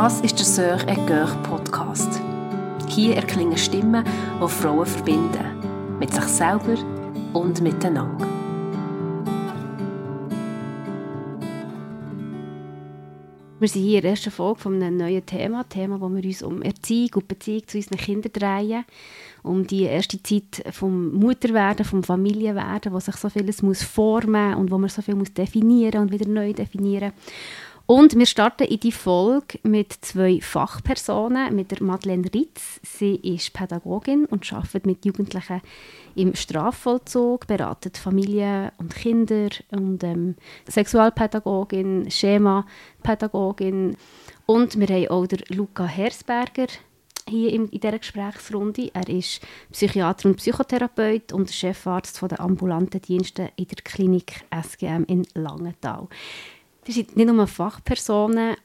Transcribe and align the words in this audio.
Das 0.00 0.20
ist 0.20 0.38
der 0.38 0.46
Sœur 0.46 0.88
et 0.88 1.08
Coeur 1.08 1.26
Podcast. 1.42 2.22
Hier 2.86 3.16
erklingen 3.16 3.58
Stimmen, 3.58 4.04
die 4.40 4.48
Frauen 4.48 4.86
verbinden. 4.86 5.98
Mit 5.98 6.14
sich 6.14 6.22
selber 6.22 6.76
und 7.32 7.60
miteinander. 7.60 8.28
Wir 13.58 13.66
sind 13.66 13.82
hier 13.82 13.96
in 13.96 14.02
der 14.02 14.12
ersten 14.12 14.30
Folge 14.30 14.60
von 14.60 14.80
einem 14.80 14.98
neuen 14.98 15.26
Thema, 15.26 15.68
Thema, 15.68 16.00
wo 16.00 16.08
wir 16.08 16.22
uns 16.22 16.44
um 16.44 16.62
Erziehung 16.62 17.10
und 17.14 17.26
Beziehung 17.26 17.66
zu 17.66 17.78
unseren 17.78 17.98
Kindern 17.98 18.32
drehen, 18.32 18.84
um 19.42 19.66
die 19.66 19.82
erste 19.82 20.22
Zeit 20.22 20.62
vom 20.70 21.12
Mutterwerden, 21.12 21.84
vom 21.84 22.04
Familienwerden, 22.04 22.92
wo 22.92 23.00
sich 23.00 23.16
so 23.16 23.28
vieles 23.28 23.62
muss 23.62 23.82
formen 23.82 24.54
und 24.54 24.70
wo 24.70 24.78
man 24.78 24.90
so 24.90 25.02
viel 25.02 25.16
muss 25.16 25.34
definieren 25.34 26.02
und 26.02 26.12
wieder 26.12 26.28
neu 26.28 26.52
definieren. 26.52 27.12
Und 27.90 28.18
wir 28.18 28.26
starten 28.26 28.64
in 28.64 28.80
die 28.80 28.92
Folge 28.92 29.60
mit 29.62 29.94
zwei 30.02 30.42
Fachpersonen, 30.42 31.56
mit 31.56 31.70
der 31.70 31.82
Madeleine 31.82 32.28
Ritz. 32.34 32.80
Sie 32.82 33.14
ist 33.14 33.54
Pädagogin 33.54 34.26
und 34.26 34.52
arbeitet 34.52 34.84
mit 34.84 35.06
Jugendlichen 35.06 35.62
im 36.14 36.34
Strafvollzug, 36.34 37.46
beratet 37.46 37.96
Familien 37.96 38.72
und 38.76 38.94
Kinder 38.94 39.48
und 39.70 40.04
ähm, 40.04 40.34
Sexualpädagogin, 40.68 42.10
Schemapädagogin. 42.10 43.96
Und 44.44 44.78
wir 44.78 44.88
haben 44.88 45.08
auch 45.08 45.26
den 45.26 45.56
Luca 45.56 45.86
Hersberger 45.86 46.66
hier 47.26 47.50
in, 47.54 47.70
dieser 47.70 47.98
Gesprächsrunde. 47.98 48.90
Er 48.92 49.08
ist 49.08 49.40
Psychiater 49.72 50.28
und 50.28 50.36
Psychotherapeut 50.36 51.32
und 51.32 51.50
Chefarzt 51.50 52.20
der 52.20 52.38
ambulanten 52.38 53.00
Dienste 53.00 53.50
in 53.56 53.66
der 53.66 53.82
Klinik 53.82 54.44
SGM 54.50 55.04
in 55.06 55.26
Langenthal. 55.32 56.06
Die 56.88 56.92
sind 56.92 57.18
nicht 57.18 57.30
nur 57.30 57.46
Fachpersonen, 57.46 58.56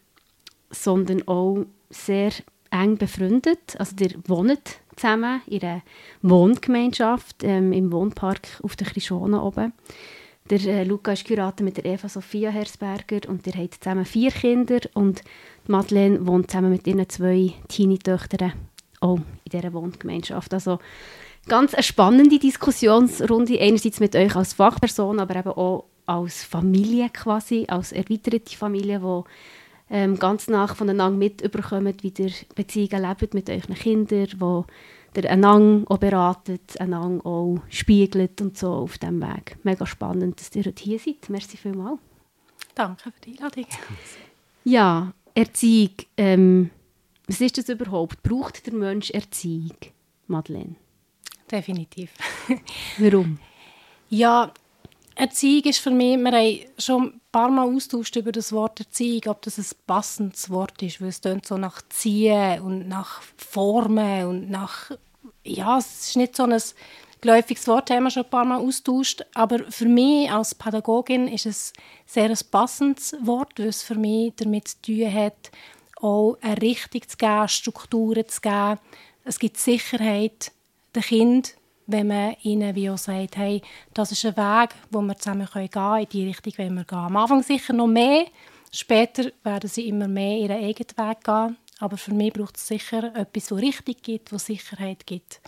sondern 0.71 1.27
auch 1.27 1.65
sehr 1.89 2.31
eng 2.71 2.97
befreundet. 2.97 3.75
Also 3.77 3.97
die 3.97 4.15
wohnen 4.27 4.57
zusammen 4.95 5.41
in 5.45 5.61
einer 5.61 5.81
Wohngemeinschaft 6.21 7.43
ähm, 7.43 7.73
im 7.73 7.91
Wohnpark 7.91 8.61
auf 8.63 8.77
der 8.77 8.87
Krischone 8.87 9.41
oben. 9.41 9.73
Der 10.49 10.59
äh, 10.61 10.83
Luca 10.85 11.11
ist 11.11 11.25
geheiratet 11.25 11.65
mit 11.65 11.75
der 11.75 11.85
Eva 11.85 12.07
Sophia 12.07 12.49
Hersberger 12.49 13.27
und 13.27 13.45
der 13.45 13.55
hat 13.55 13.75
zusammen 13.75 14.05
vier 14.05 14.31
Kinder 14.31 14.79
und 14.93 15.21
Madeleine 15.67 16.25
wohnt 16.25 16.49
zusammen 16.49 16.71
mit 16.71 16.87
ihren 16.87 17.07
zwei 17.09 17.53
Teenie-Töchtern 17.67 18.53
auch 19.01 19.17
in 19.17 19.51
dieser 19.51 19.73
Wohngemeinschaft. 19.73 20.53
Also 20.53 20.79
ganz 21.47 21.73
eine 21.73 21.83
spannende 21.83 22.39
Diskussionsrunde, 22.39 23.59
einerseits 23.59 23.99
mit 23.99 24.15
euch 24.15 24.33
als 24.33 24.53
Fachperson, 24.53 25.19
aber 25.19 25.35
eben 25.35 25.49
auch 25.49 25.85
als 26.05 26.43
Familie 26.43 27.09
quasi, 27.09 27.65
als 27.67 27.91
erweiterte 27.91 28.55
Familie, 28.55 28.99
die 28.99 29.23
ähm, 29.89 30.17
ganz 30.17 30.47
nach 30.47 30.75
voneinander 30.75 31.17
mitbekommen, 31.17 31.95
wie 32.01 32.13
ihr 32.17 32.31
Beziehungen 32.55 33.03
lebt 33.03 33.33
mit 33.33 33.49
euren 33.49 33.75
Kindern, 33.75 34.27
wo 34.39 34.65
der 35.15 35.29
einander 35.29 35.89
auch 35.91 35.97
beratet, 35.97 36.79
einander 36.79 37.25
auch 37.25 37.59
spiegelt 37.69 38.41
und 38.41 38.57
so 38.57 38.71
auf 38.71 38.97
dem 38.97 39.21
Weg. 39.21 39.57
Mega 39.63 39.85
spannend, 39.85 40.39
dass 40.39 40.55
ihr 40.55 40.65
heute 40.65 40.83
hier 40.83 40.99
seid. 40.99 41.29
Merci 41.29 41.57
vielmals. 41.57 41.99
Danke 42.75 43.11
für 43.11 43.21
die 43.23 43.37
Einladung. 43.37 43.65
Ja, 44.63 45.13
Erziehung. 45.35 45.91
Ähm, 46.17 46.69
was 47.27 47.41
ist 47.41 47.57
das 47.57 47.69
überhaupt? 47.69 48.23
Braucht 48.23 48.65
der 48.65 48.73
Mensch 48.73 49.11
Erziehung, 49.11 49.77
Madeleine? 50.27 50.75
Definitiv. 51.51 52.11
Warum? 52.97 53.37
Ja, 54.09 54.51
Erziehung 55.15 55.63
ist 55.65 55.79
für 55.79 55.91
mich, 55.91 56.17
wir 56.17 56.31
haben 56.31 56.59
schon 56.77 57.03
ein 57.03 57.21
paar 57.31 57.49
Mal 57.49 57.73
austauscht 57.73 58.15
über 58.15 58.31
das 58.31 58.51
Wort 58.51 58.79
Erziehung, 58.79 59.21
ob 59.27 59.41
das 59.43 59.57
ein 59.57 59.65
passendes 59.85 60.49
Wort 60.49 60.81
ist, 60.81 61.01
weil 61.01 61.09
es 61.09 61.21
klingt 61.21 61.45
so 61.45 61.57
nach 61.57 61.81
Ziehen 61.89 62.61
und 62.61 62.87
nach 62.87 63.21
Formen 63.37 64.25
und 64.25 64.49
nach, 64.49 64.91
ja, 65.43 65.77
es 65.77 66.09
ist 66.09 66.17
nicht 66.17 66.35
so 66.35 66.43
ein 66.43 66.61
geläufiges 67.21 67.67
Wort, 67.67 67.89
haben 67.91 68.03
wir 68.03 68.11
schon 68.11 68.23
ein 68.23 68.29
paar 68.29 68.45
Mal 68.45 68.59
austauscht, 68.59 69.23
aber 69.33 69.59
für 69.71 69.85
mich 69.85 70.31
als 70.31 70.55
Pädagogin 70.55 71.27
ist 71.27 71.45
es 71.45 71.73
sehr 72.05 72.29
ein 72.29 72.37
passendes 72.51 73.15
Wort, 73.21 73.59
weil 73.59 73.67
es 73.67 73.83
für 73.83 73.95
mich 73.95 74.33
damit 74.35 74.67
zu 74.67 74.81
tun 74.81 75.13
hat, 75.13 75.51
auch 76.01 76.37
eine 76.41 76.61
Richtung 76.61 77.07
zu 77.07 77.17
geben, 77.17 77.47
Strukturen 77.47 78.27
zu 78.27 78.41
geben. 78.41 78.79
Es 79.23 79.39
gibt 79.39 79.57
Sicherheit 79.57 80.51
den 80.95 81.01
Kind 81.01 81.55
wenn 81.87 82.07
man 82.07 82.35
ihnen 82.43 82.75
wie 82.75 82.89
auch 82.89 82.97
sagt, 82.97 83.37
hey, 83.37 83.61
das 83.93 84.11
ist 84.11 84.25
ein 84.25 84.37
Weg, 84.37 84.69
wo 84.89 85.01
wir 85.01 85.17
zusammen 85.17 85.47
gehen 85.51 85.69
können, 85.69 86.01
in 86.01 86.09
die 86.09 86.27
Richtung 86.27 86.53
wollen 86.57 86.75
wir 86.75 86.83
gehen. 86.83 86.97
Am 86.97 87.17
Anfang 87.17 87.43
sicher 87.43 87.73
noch 87.73 87.87
mehr, 87.87 88.25
später 88.71 89.31
werden 89.43 89.69
sie 89.69 89.87
immer 89.87 90.07
mehr 90.07 90.37
ihren 90.37 90.63
eigenen 90.63 91.09
Weg 91.09 91.23
gehen, 91.23 91.57
aber 91.79 91.97
für 91.97 92.13
mich 92.13 92.33
braucht 92.33 92.57
es 92.57 92.67
sicher 92.67 93.15
etwas, 93.15 93.47
das 93.47 93.57
richtig 93.59 94.01
gibt, 94.03 94.31
wo 94.31 94.37
Sicherheit 94.37 95.05
gibt, 95.05 95.41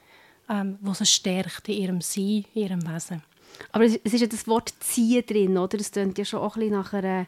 ähm, 0.50 0.78
wo 0.82 0.94
sie 0.94 1.06
stärkt 1.06 1.70
in 1.70 1.76
ihrem 1.76 2.02
Sein, 2.02 2.46
in 2.54 2.62
ihrem 2.62 2.94
Wesen. 2.94 3.24
Aber 3.72 3.86
es 3.86 3.96
ist 3.96 4.20
ja 4.20 4.28
das 4.28 4.48
Wort 4.48 4.74
«ziehen» 4.80 5.26
drin, 5.26 5.58
oder? 5.58 5.80
Es 5.80 5.92
klingt 5.92 6.18
ja 6.18 6.26
schon 6.26 6.42
auch 6.42 6.56
ein 6.56 6.62
bisschen 6.62 6.78
nach 6.78 6.94
einer 6.94 7.28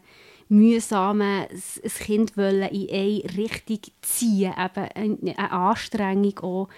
mühsamen, 0.49 1.47
ein 1.49 1.91
Kind 1.99 2.37
wollen 2.37 2.69
in 2.69 2.89
eine 2.89 3.37
Richtung 3.37 3.79
ziehen, 4.01 4.53
eben 4.53 5.27
eine 5.35 5.51
Anstrengung 5.51 6.39
auch 6.39 6.69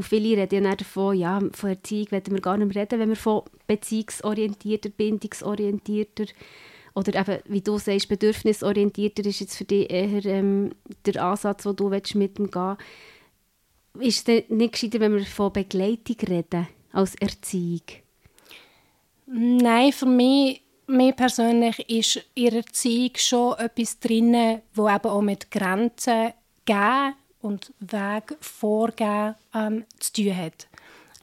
und 0.00 0.04
viele 0.06 0.34
reden 0.34 0.64
ja 0.64 0.74
davon, 0.74 1.14
ja, 1.14 1.38
von 1.52 1.68
Erziehung 1.68 2.10
werden 2.10 2.32
wir 2.32 2.40
gar 2.40 2.56
nicht 2.56 2.74
mehr 2.74 2.82
reden, 2.84 3.00
wenn 3.00 3.10
wir 3.10 3.16
von 3.16 3.42
beziehungsorientierter, 3.66 4.88
bindungsorientierter 4.88 6.24
oder 6.94 7.20
eben, 7.20 7.42
wie 7.44 7.60
du 7.60 7.76
sagst, 7.76 8.08
bedürfnisorientierter 8.08 9.26
ist 9.26 9.40
jetzt 9.40 9.58
für 9.58 9.66
dich 9.66 9.90
eher 9.90 10.24
ähm, 10.24 10.70
der 11.04 11.22
Ansatz, 11.22 11.64
den 11.64 11.76
du 11.76 11.90
mit 11.90 12.14
ihm 12.14 12.50
gehen 12.50 12.76
willst. 13.92 14.26
Ist 14.26 14.28
es 14.30 14.48
nicht 14.48 14.72
gescheiter, 14.72 15.00
wenn 15.00 15.16
wir 15.16 15.26
von 15.26 15.52
Begleitung 15.52 16.16
reden, 16.26 16.66
als 16.92 17.14
Erziehung? 17.16 17.82
Nein, 19.26 19.92
für 19.92 20.06
mich, 20.06 20.62
mir 20.86 21.12
persönlich 21.12 21.78
ist 21.90 22.26
in 22.34 22.44
der 22.44 22.54
Erziehung 22.60 23.12
schon 23.16 23.58
etwas 23.58 24.00
drin, 24.00 24.62
wo 24.72 24.88
eben 24.88 25.10
auch 25.10 25.20
mit 25.20 25.50
Grenzen 25.50 26.32
geben 26.64 27.16
und 27.40 27.72
Weg 27.80 28.36
vorgeben 28.40 29.34
ähm, 29.54 29.84
zu 29.98 30.12
tun 30.12 30.36
hat. 30.36 30.68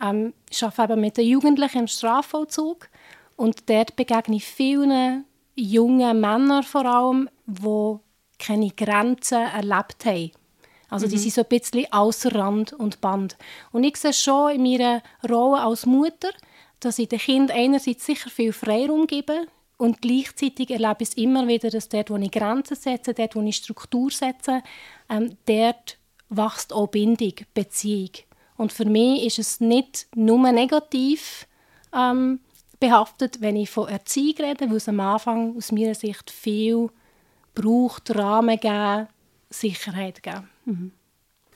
Ähm, 0.01 0.33
ich 0.49 0.63
arbeite 0.63 0.93
eben 0.93 1.01
mit 1.01 1.17
den 1.17 1.27
Jugendlichen 1.27 1.79
im 1.79 1.87
Strafvollzug 1.87 2.89
und 3.35 3.69
dort 3.69 3.95
begegne 3.95 4.37
ich 4.37 4.45
vielen 4.45 5.25
jungen 5.55 6.19
Männern 6.19 6.63
vor 6.63 6.85
allem, 6.85 7.29
die 7.45 7.97
keine 8.39 8.69
Grenzen 8.69 9.41
erlebt 9.41 10.05
haben. 10.05 10.31
Also 10.89 11.07
die 11.07 11.15
mhm. 11.15 11.19
sind 11.19 11.33
so 11.33 11.41
ein 11.41 11.47
bisschen 11.47 11.91
außer 11.91 12.33
Rand 12.35 12.73
und 12.73 13.01
Band. 13.01 13.37
Und 13.71 13.83
ich 13.83 13.97
sehe 13.97 14.13
schon 14.13 14.51
in 14.51 14.63
meiner 14.63 15.01
Rolle 15.27 15.61
als 15.61 15.85
Mutter, 15.85 16.29
dass 16.79 16.99
ich 16.99 17.09
den 17.09 17.19
Kindern 17.19 17.57
einerseits 17.57 18.05
sicher 18.05 18.29
viel 18.29 18.53
Freiraum 18.53 19.07
gebe 19.07 19.47
und 19.77 20.01
gleichzeitig 20.01 20.71
erlebe 20.71 20.97
ich 20.99 21.09
es 21.09 21.17
immer 21.17 21.47
wieder, 21.47 21.69
dass 21.69 21.89
dort, 21.89 22.09
wo 22.09 22.17
ich 22.17 22.31
Grenzen 22.31 22.75
setze, 22.75 23.13
dort, 23.13 23.35
wo 23.35 23.41
ich 23.41 23.57
Struktur 23.57 24.11
setze, 24.11 24.63
ähm, 25.09 25.37
dort 25.45 25.96
wächst 26.29 26.73
auch 26.73 26.87
Bindung, 26.87 27.33
Beziehung. 27.53 28.11
Und 28.57 28.73
für 28.73 28.85
mich 28.85 29.25
ist 29.25 29.39
es 29.39 29.59
nicht 29.59 30.07
nur 30.15 30.51
negativ 30.51 31.47
ähm, 31.93 32.39
behaftet, 32.79 33.41
wenn 33.41 33.55
ich 33.55 33.69
von 33.69 33.87
Erziehung 33.87 34.35
rede, 34.39 34.69
weil 34.69 34.77
es 34.77 34.89
am 34.89 34.99
Anfang 34.99 35.55
aus 35.57 35.71
meiner 35.71 35.95
Sicht 35.95 36.31
viel 36.31 36.89
braucht, 37.53 38.15
Rahmen 38.15 38.59
geben, 38.59 39.07
Sicherheit 39.49 40.21
geben. 40.21 40.49
Mhm. 40.65 40.91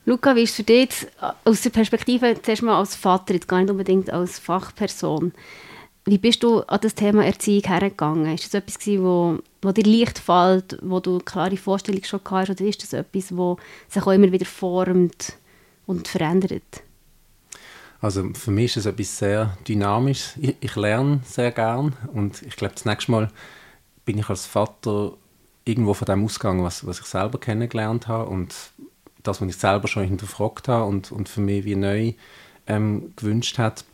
Luca, 0.04 0.34
wie 0.34 0.42
ist 0.42 0.56
für 0.56 0.64
dich 0.64 0.80
jetzt, 0.80 1.04
äh, 1.20 1.32
aus 1.44 1.62
der 1.62 1.70
Perspektive 1.70 2.40
zuerst 2.42 2.62
mal 2.62 2.78
als 2.78 2.96
Vater, 2.96 3.34
jetzt 3.34 3.46
gar 3.48 3.60
nicht 3.60 3.70
unbedingt 3.70 4.10
als 4.10 4.38
Fachperson, 4.38 5.32
wie 6.04 6.18
bist 6.18 6.42
du 6.42 6.60
an 6.62 6.80
das 6.80 6.96
Thema 6.96 7.24
Erziehung 7.24 7.62
hergegangen? 7.64 8.34
Ist 8.34 8.46
das 8.46 8.54
etwas, 8.54 8.86
wo, 8.86 9.38
wo 9.62 9.72
dir 9.72 9.84
leicht 9.84 10.18
fällt, 10.18 10.78
wo 10.82 11.00
du 11.00 11.12
eine 11.12 11.24
klare 11.24 11.56
Vorstellung 11.56 12.02
schon 12.04 12.20
hast, 12.30 12.50
oder 12.50 12.64
ist 12.64 12.82
das 12.82 12.92
etwas, 12.92 13.34
wo 13.36 13.56
sich 13.88 14.02
auch 14.02 14.12
immer 14.12 14.30
wieder 14.32 14.44
formt 14.44 15.34
und 15.86 16.08
verändert? 16.08 16.82
Also 18.00 18.28
für 18.34 18.50
mich 18.50 18.76
ist 18.76 18.78
es 18.78 18.86
etwas 18.86 19.16
sehr 19.16 19.56
Dynamisches. 19.66 20.34
Ich, 20.40 20.56
ich, 20.60 20.74
lerne 20.74 21.20
sehr 21.24 21.52
gern 21.52 21.96
und 22.12 22.42
ich 22.42 22.56
glaube, 22.56 22.74
das 22.74 22.84
nächste 22.84 23.12
Mal 23.12 23.30
bin 24.04 24.18
ich 24.18 24.28
als 24.28 24.44
Vater 24.44 25.12
irgendwo 25.64 25.94
von 25.94 26.06
dem 26.06 26.24
Ausgang, 26.24 26.64
was, 26.64 26.84
was 26.84 26.98
ich 26.98 27.06
selber 27.06 27.38
kennengelernt 27.38 28.08
habe 28.08 28.28
und 28.28 28.52
das, 29.22 29.40
was 29.40 29.48
ich 29.48 29.56
selber 29.56 29.86
schon 29.86 30.04
hinterfragt 30.04 30.66
habe 30.66 30.86
und, 30.86 31.12
und 31.12 31.28
für 31.28 31.40
mich 31.40 31.64
wie 31.64 31.76
neu 31.76 32.14
ähm, 32.66 33.12
gewünscht 33.14 33.58
hat. 33.58 33.84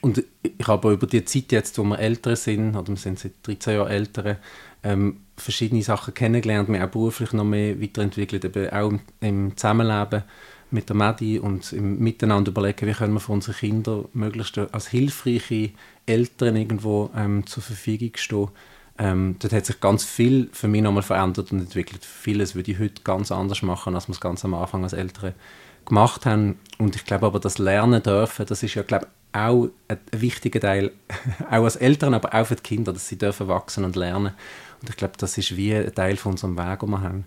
Und 0.00 0.24
ich 0.42 0.66
habe 0.66 0.92
über 0.92 1.06
die 1.06 1.24
Zeit 1.24 1.52
jetzt, 1.52 1.78
wo 1.78 1.84
wir 1.84 2.00
älter 2.00 2.34
sind, 2.34 2.74
oder 2.74 2.88
wir 2.88 2.96
sind 2.96 3.20
seit 3.20 3.34
13 3.44 3.74
Jahren 3.74 3.88
älter, 3.88 4.38
ähm, 4.86 5.16
verschiedene 5.36 5.82
Sachen 5.82 6.14
kennengelernt, 6.14 6.68
mir 6.68 6.84
auch 6.84 6.90
beruflich 6.90 7.32
noch 7.32 7.44
mehr 7.44 7.80
weiterentwickelt, 7.80 8.44
eben 8.44 8.70
auch 8.70 8.90
im, 8.90 9.00
im 9.20 9.56
Zusammenleben 9.56 10.22
mit 10.70 10.88
der 10.88 10.96
Medi 10.96 11.38
und 11.38 11.72
im 11.72 11.98
Miteinander 11.98 12.50
überlegen, 12.50 12.86
wie 12.86 12.92
können 12.92 13.14
wir 13.14 13.20
für 13.20 13.32
unsere 13.32 13.56
Kinder 13.56 14.04
möglichst 14.12 14.58
als 14.58 14.88
hilfreiche 14.88 15.70
Eltern 16.06 16.56
irgendwo 16.56 17.10
ähm, 17.16 17.46
zur 17.46 17.62
Verfügung 17.62 18.12
stehen. 18.14 18.48
Ähm, 18.98 19.36
dort 19.38 19.52
hat 19.52 19.66
sich 19.66 19.80
ganz 19.80 20.04
viel 20.04 20.48
für 20.52 20.68
mich 20.68 20.82
nochmal 20.82 21.02
verändert 21.02 21.52
und 21.52 21.60
entwickelt. 21.60 22.04
Vieles 22.04 22.54
würde 22.54 22.72
ich 22.72 22.78
heute 22.78 23.02
ganz 23.02 23.30
anders 23.30 23.62
machen, 23.62 23.94
als 23.94 24.08
wir 24.08 24.14
es 24.14 24.20
ganz 24.20 24.44
am 24.44 24.54
Anfang 24.54 24.84
als 24.84 24.92
Eltern 24.92 25.34
gemacht 25.84 26.26
haben. 26.26 26.58
Und 26.78 26.96
ich 26.96 27.04
glaube 27.04 27.26
aber, 27.26 27.40
das 27.40 27.58
Lernen 27.58 28.02
dürfen, 28.02 28.46
das 28.46 28.62
ist 28.62 28.74
ja, 28.74 28.82
glaube 28.82 29.08
auch 29.32 29.68
ein, 29.88 29.98
wichtiger 30.12 30.60
Teil, 30.60 30.92
auch 31.50 31.64
als 31.64 31.76
Eltern, 31.76 32.14
aber 32.14 32.34
auch 32.34 32.46
für 32.46 32.56
die 32.56 32.62
Kinder, 32.62 32.92
dass 32.92 33.08
sie 33.08 33.18
dürfen 33.18 33.48
wachsen 33.48 33.84
und 33.84 33.96
lernen. 33.96 34.32
Und 34.80 34.90
ich 34.90 34.96
glaube, 34.96 35.14
das 35.18 35.38
ist 35.38 35.56
wie 35.56 35.74
ein 35.74 35.94
Teil 35.94 36.16
von 36.16 36.32
unserem 36.32 36.56
Weg, 36.56 36.80
den 36.80 36.90
wir 36.90 37.00
haben. 37.00 37.26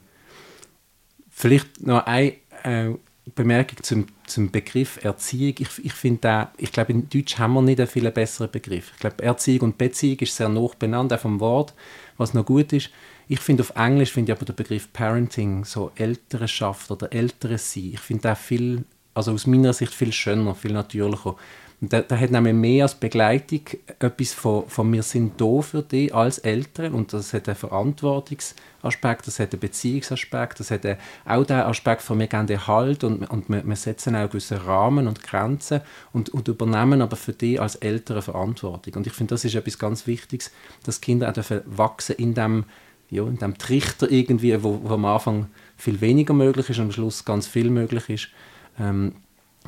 Vielleicht 1.29 1.85
noch 1.85 2.05
eine 2.05 2.33
äh, 2.63 2.93
Bemerkung 3.35 3.77
zum, 3.81 4.07
zum 4.25 4.51
Begriff 4.51 5.03
Erziehung. 5.03 5.55
Ich, 5.59 5.85
ich 5.85 5.93
finde, 5.93 6.49
ich 6.57 6.71
glaube, 6.71 6.91
in 6.91 7.09
Deutsch 7.09 7.37
haben 7.37 7.53
wir 7.53 7.61
nicht 7.61 7.79
einen 7.79 7.87
viel 7.87 8.09
besseren 8.11 8.51
Begriff. 8.51 8.91
Ich 8.93 8.99
glaube, 8.99 9.23
Erziehung 9.23 9.61
und 9.61 9.77
Beziehung 9.77 10.19
ist 10.19 10.35
sehr 10.35 10.49
noch 10.49 10.75
benannt, 10.75 11.13
auch 11.13 11.19
vom 11.19 11.39
Wort, 11.39 11.73
was 12.17 12.33
noch 12.33 12.45
gut 12.45 12.73
ist. 12.73 12.89
Ich 13.27 13.39
finde 13.39 13.61
auf 13.61 13.75
Englisch 13.75 14.11
finde 14.11 14.31
ich 14.31 14.37
aber 14.37 14.45
der 14.45 14.53
Begriff 14.53 14.91
Parenting, 14.91 15.63
so 15.63 15.91
Elternschaft 15.95 16.89
oder 16.89 17.13
älteres 17.13 17.71
Sein, 17.71 17.91
ich 17.93 17.99
finde 17.99 18.23
das 18.23 18.39
viel, 18.39 18.85
also 19.13 19.31
aus 19.33 19.45
meiner 19.45 19.73
Sicht 19.73 19.93
viel 19.93 20.11
schöner, 20.11 20.55
viel 20.55 20.73
natürlicher. 20.73 21.35
Da, 21.81 22.01
da 22.01 22.17
hat 22.17 22.31
nämlich 22.31 22.53
mehr 22.53 22.83
als 22.83 22.95
Begleitung 22.95 23.61
etwas 23.99 24.33
von, 24.33 24.67
von 24.67 24.91
wir 24.91 25.01
sind 25.01 25.39
da 25.39 25.61
für 25.61 25.81
dich 25.81 26.13
als 26.13 26.39
Eltern 26.39 26.93
und 26.93 27.13
das 27.13 27.31
hat 27.31 27.47
einen 27.47 27.55
Verantwortungsaspekt, 27.55 29.27
das 29.27 29.39
hat 29.39 29.53
einen 29.53 29.61
Beziehungsaspekt, 29.61 30.59
das 30.59 30.71
hat 30.71 30.81
auch 31.25 31.45
den 31.45 31.61
Aspekt 31.61 32.01
von 32.01 32.19
wir 32.19 32.27
geben 32.27 32.47
dir 32.47 32.67
Halt 32.67 33.05
und, 33.05 33.23
und 33.29 33.47
wir, 33.47 33.65
wir 33.65 33.75
setzen 33.77 34.17
auch 34.17 34.27
gewisse 34.27 34.65
Rahmen 34.65 35.07
und 35.07 35.23
Grenzen 35.23 35.79
und, 36.11 36.27
und 36.29 36.49
übernehmen 36.49 37.01
aber 37.01 37.15
für 37.15 37.31
dich 37.31 37.61
als 37.61 37.75
Eltern 37.75 38.21
Verantwortung. 38.21 38.95
Und 38.95 39.07
ich 39.07 39.13
finde, 39.13 39.35
das 39.35 39.45
ist 39.45 39.55
etwas 39.55 39.79
ganz 39.79 40.05
Wichtiges, 40.05 40.51
dass 40.83 40.99
Kinder 40.99 41.31
auch 41.31 41.61
wachsen 41.65 42.17
in 42.17 42.33
dem, 42.33 42.65
ja, 43.09 43.23
in 43.23 43.37
dem 43.37 43.57
Trichter 43.57 44.11
irgendwie, 44.11 44.61
wo, 44.61 44.81
wo 44.83 44.95
am 44.95 45.05
Anfang 45.05 45.47
viel 45.77 46.01
weniger 46.01 46.33
möglich 46.33 46.69
ist 46.69 46.79
und 46.79 46.87
am 46.87 46.91
Schluss 46.91 47.23
ganz 47.23 47.47
viel 47.47 47.69
möglich 47.69 48.09
ist. 48.09 48.27
Ähm, 48.77 49.13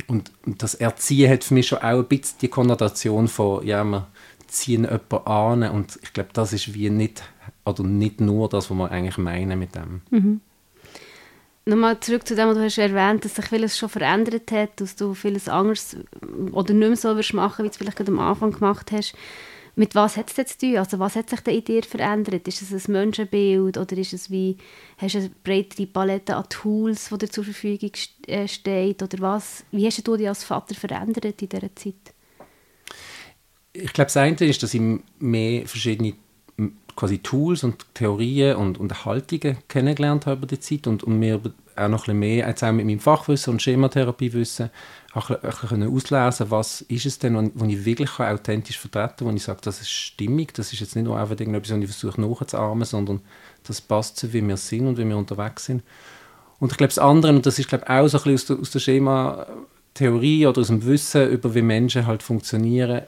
und, 0.07 0.31
das 0.45 0.75
Erziehen 0.75 1.29
hat 1.29 1.43
für 1.43 1.53
mich 1.53 1.67
schon 1.67 1.79
auch 1.79 1.99
ein 1.99 2.07
bisschen 2.07 2.37
die 2.41 2.47
Konnotation 2.47 3.27
von, 3.27 3.65
ja, 3.65 3.83
wir 3.83 4.07
ziehen 4.47 4.83
jemanden 4.83 5.27
an 5.27 5.63
und 5.71 5.99
ich 6.01 6.13
glaube, 6.13 6.29
das 6.33 6.53
ist 6.53 6.73
wie 6.73 6.89
nicht, 6.89 7.23
oder 7.65 7.83
nicht 7.83 8.21
nur 8.21 8.49
das, 8.49 8.69
was 8.69 8.77
wir 8.77 8.91
eigentlich 8.91 9.17
meinen 9.17 9.59
mit 9.59 9.75
dem. 9.75 10.01
Mhm. 10.09 10.41
Nochmal 11.65 11.99
zurück 11.99 12.27
zu 12.27 12.35
dem, 12.35 12.47
was 12.47 12.57
du 12.57 12.63
hast 12.63 12.77
erwähnt, 12.79 13.23
dass 13.23 13.35
sich 13.35 13.45
vieles 13.45 13.77
schon 13.77 13.89
verändert 13.89 14.51
hat, 14.51 14.81
dass 14.81 14.95
du 14.95 15.13
vieles 15.13 15.47
anderes 15.47 15.95
oder 16.51 16.73
nicht 16.73 16.87
mehr 16.87 16.97
so 16.97 17.35
machen, 17.35 17.63
wie 17.63 17.67
du 17.67 17.71
es 17.71 17.77
vielleicht 17.77 18.01
am 18.07 18.19
Anfang 18.19 18.51
gemacht 18.51 18.91
hast. 18.91 19.13
Mit 19.75 19.95
was 19.95 20.17
hat 20.17 20.29
es 20.29 20.37
jetzt 20.37 20.59
zu 20.59 20.67
tun? 20.67 20.77
Also 20.77 20.99
was 20.99 21.15
hat 21.15 21.29
sich 21.29 21.39
denn 21.41 21.55
in 21.55 21.63
dir 21.63 21.83
verändert? 21.83 22.47
Ist 22.47 22.61
es 22.61 22.87
ein 22.87 22.91
Menschenbild 22.91 23.77
oder 23.77 23.97
ist 23.97 24.13
es 24.13 24.29
wie, 24.29 24.57
hast 24.97 25.15
du 25.15 25.19
eine 25.19 25.31
breitere 25.43 25.85
Palette 25.85 26.35
an 26.35 26.45
Tools, 26.49 27.09
die 27.09 27.17
dir 27.17 27.29
zur 27.29 27.43
Verfügung 27.45 27.91
äh, 28.27 28.47
steht? 28.47 29.01
Oder 29.01 29.19
was, 29.19 29.63
wie 29.71 29.85
hast 29.85 30.05
du 30.05 30.17
dich 30.17 30.27
als 30.27 30.43
Vater 30.43 30.75
verändert 30.75 31.41
in 31.41 31.49
dieser 31.49 31.75
Zeit? 31.75 32.13
Ich 33.73 33.93
glaube, 33.93 34.07
das 34.07 34.17
eine 34.17 34.35
ist, 34.35 34.61
dass 34.61 34.73
ich 34.73 34.81
mehr 35.19 35.65
verschiedene 35.65 36.13
quasi 36.95 37.19
Tools 37.19 37.63
und 37.63 37.85
Theorien 37.93 38.57
und, 38.57 38.77
und 38.77 39.05
Haltungen 39.05 39.57
kennengelernt 39.67 40.25
habe 40.25 40.39
über 40.39 40.47
die 40.47 40.59
Zeit 40.59 40.87
und, 40.87 41.03
und 41.03 41.19
mir 41.19 41.39
auch 41.75 41.87
noch 41.87 41.99
ein 42.07 42.17
bisschen 42.17 42.19
mehr, 42.19 42.47
jetzt 42.47 42.63
auch 42.63 42.71
mit 42.71 42.85
meinem 42.85 42.99
Fachwissen 42.99 43.53
und 43.53 43.61
Schematherapiewissen, 43.61 44.69
auch 45.13 45.29
ein 45.29 45.39
bisschen 45.41 45.83
auslesen, 45.83 46.51
was 46.51 46.81
ist 46.81 47.05
es 47.05 47.19
denn, 47.19 47.51
was 47.53 47.67
ich 47.67 47.85
wirklich 47.85 48.19
authentisch 48.19 48.79
vertreten 48.79 49.17
kann, 49.17 49.27
wo 49.27 49.31
ich 49.31 49.43
sage, 49.43 49.59
das 49.61 49.81
ist 49.81 49.91
stimmig, 49.91 50.53
das 50.53 50.71
ist 50.71 50.79
jetzt 50.79 50.95
nicht 50.95 51.05
nur 51.05 51.17
einfach 51.17 51.37
irgendetwas, 51.37 51.71
was 51.71 51.79
ich 51.79 51.85
versuche 51.85 52.21
nachzuahmen, 52.21 52.85
sondern 52.85 53.21
das 53.65 53.81
passt 53.81 54.17
zu, 54.17 54.31
wie 54.31 54.47
wir 54.47 54.57
sind 54.57 54.87
und 54.87 54.97
wie 54.97 55.05
wir 55.05 55.17
unterwegs 55.17 55.65
sind. 55.65 55.83
Und 56.59 56.71
ich 56.71 56.77
glaube, 56.77 56.89
das 56.89 56.99
andere, 56.99 57.33
und 57.33 57.45
das 57.45 57.59
ist 57.59 57.67
glaube 57.67 57.89
auch 57.89 58.07
so 58.07 58.19
ein 58.19 58.23
bisschen 58.23 58.33
aus 58.35 58.45
der, 58.45 58.59
aus 58.59 58.71
der 58.71 58.79
Schema-Theorie 58.79 60.47
oder 60.47 60.61
aus 60.61 60.67
dem 60.67 60.85
Wissen 60.85 61.29
über 61.29 61.53
wie 61.55 61.61
Menschen 61.61 62.07
halt 62.07 62.23
funktionieren, 62.23 63.01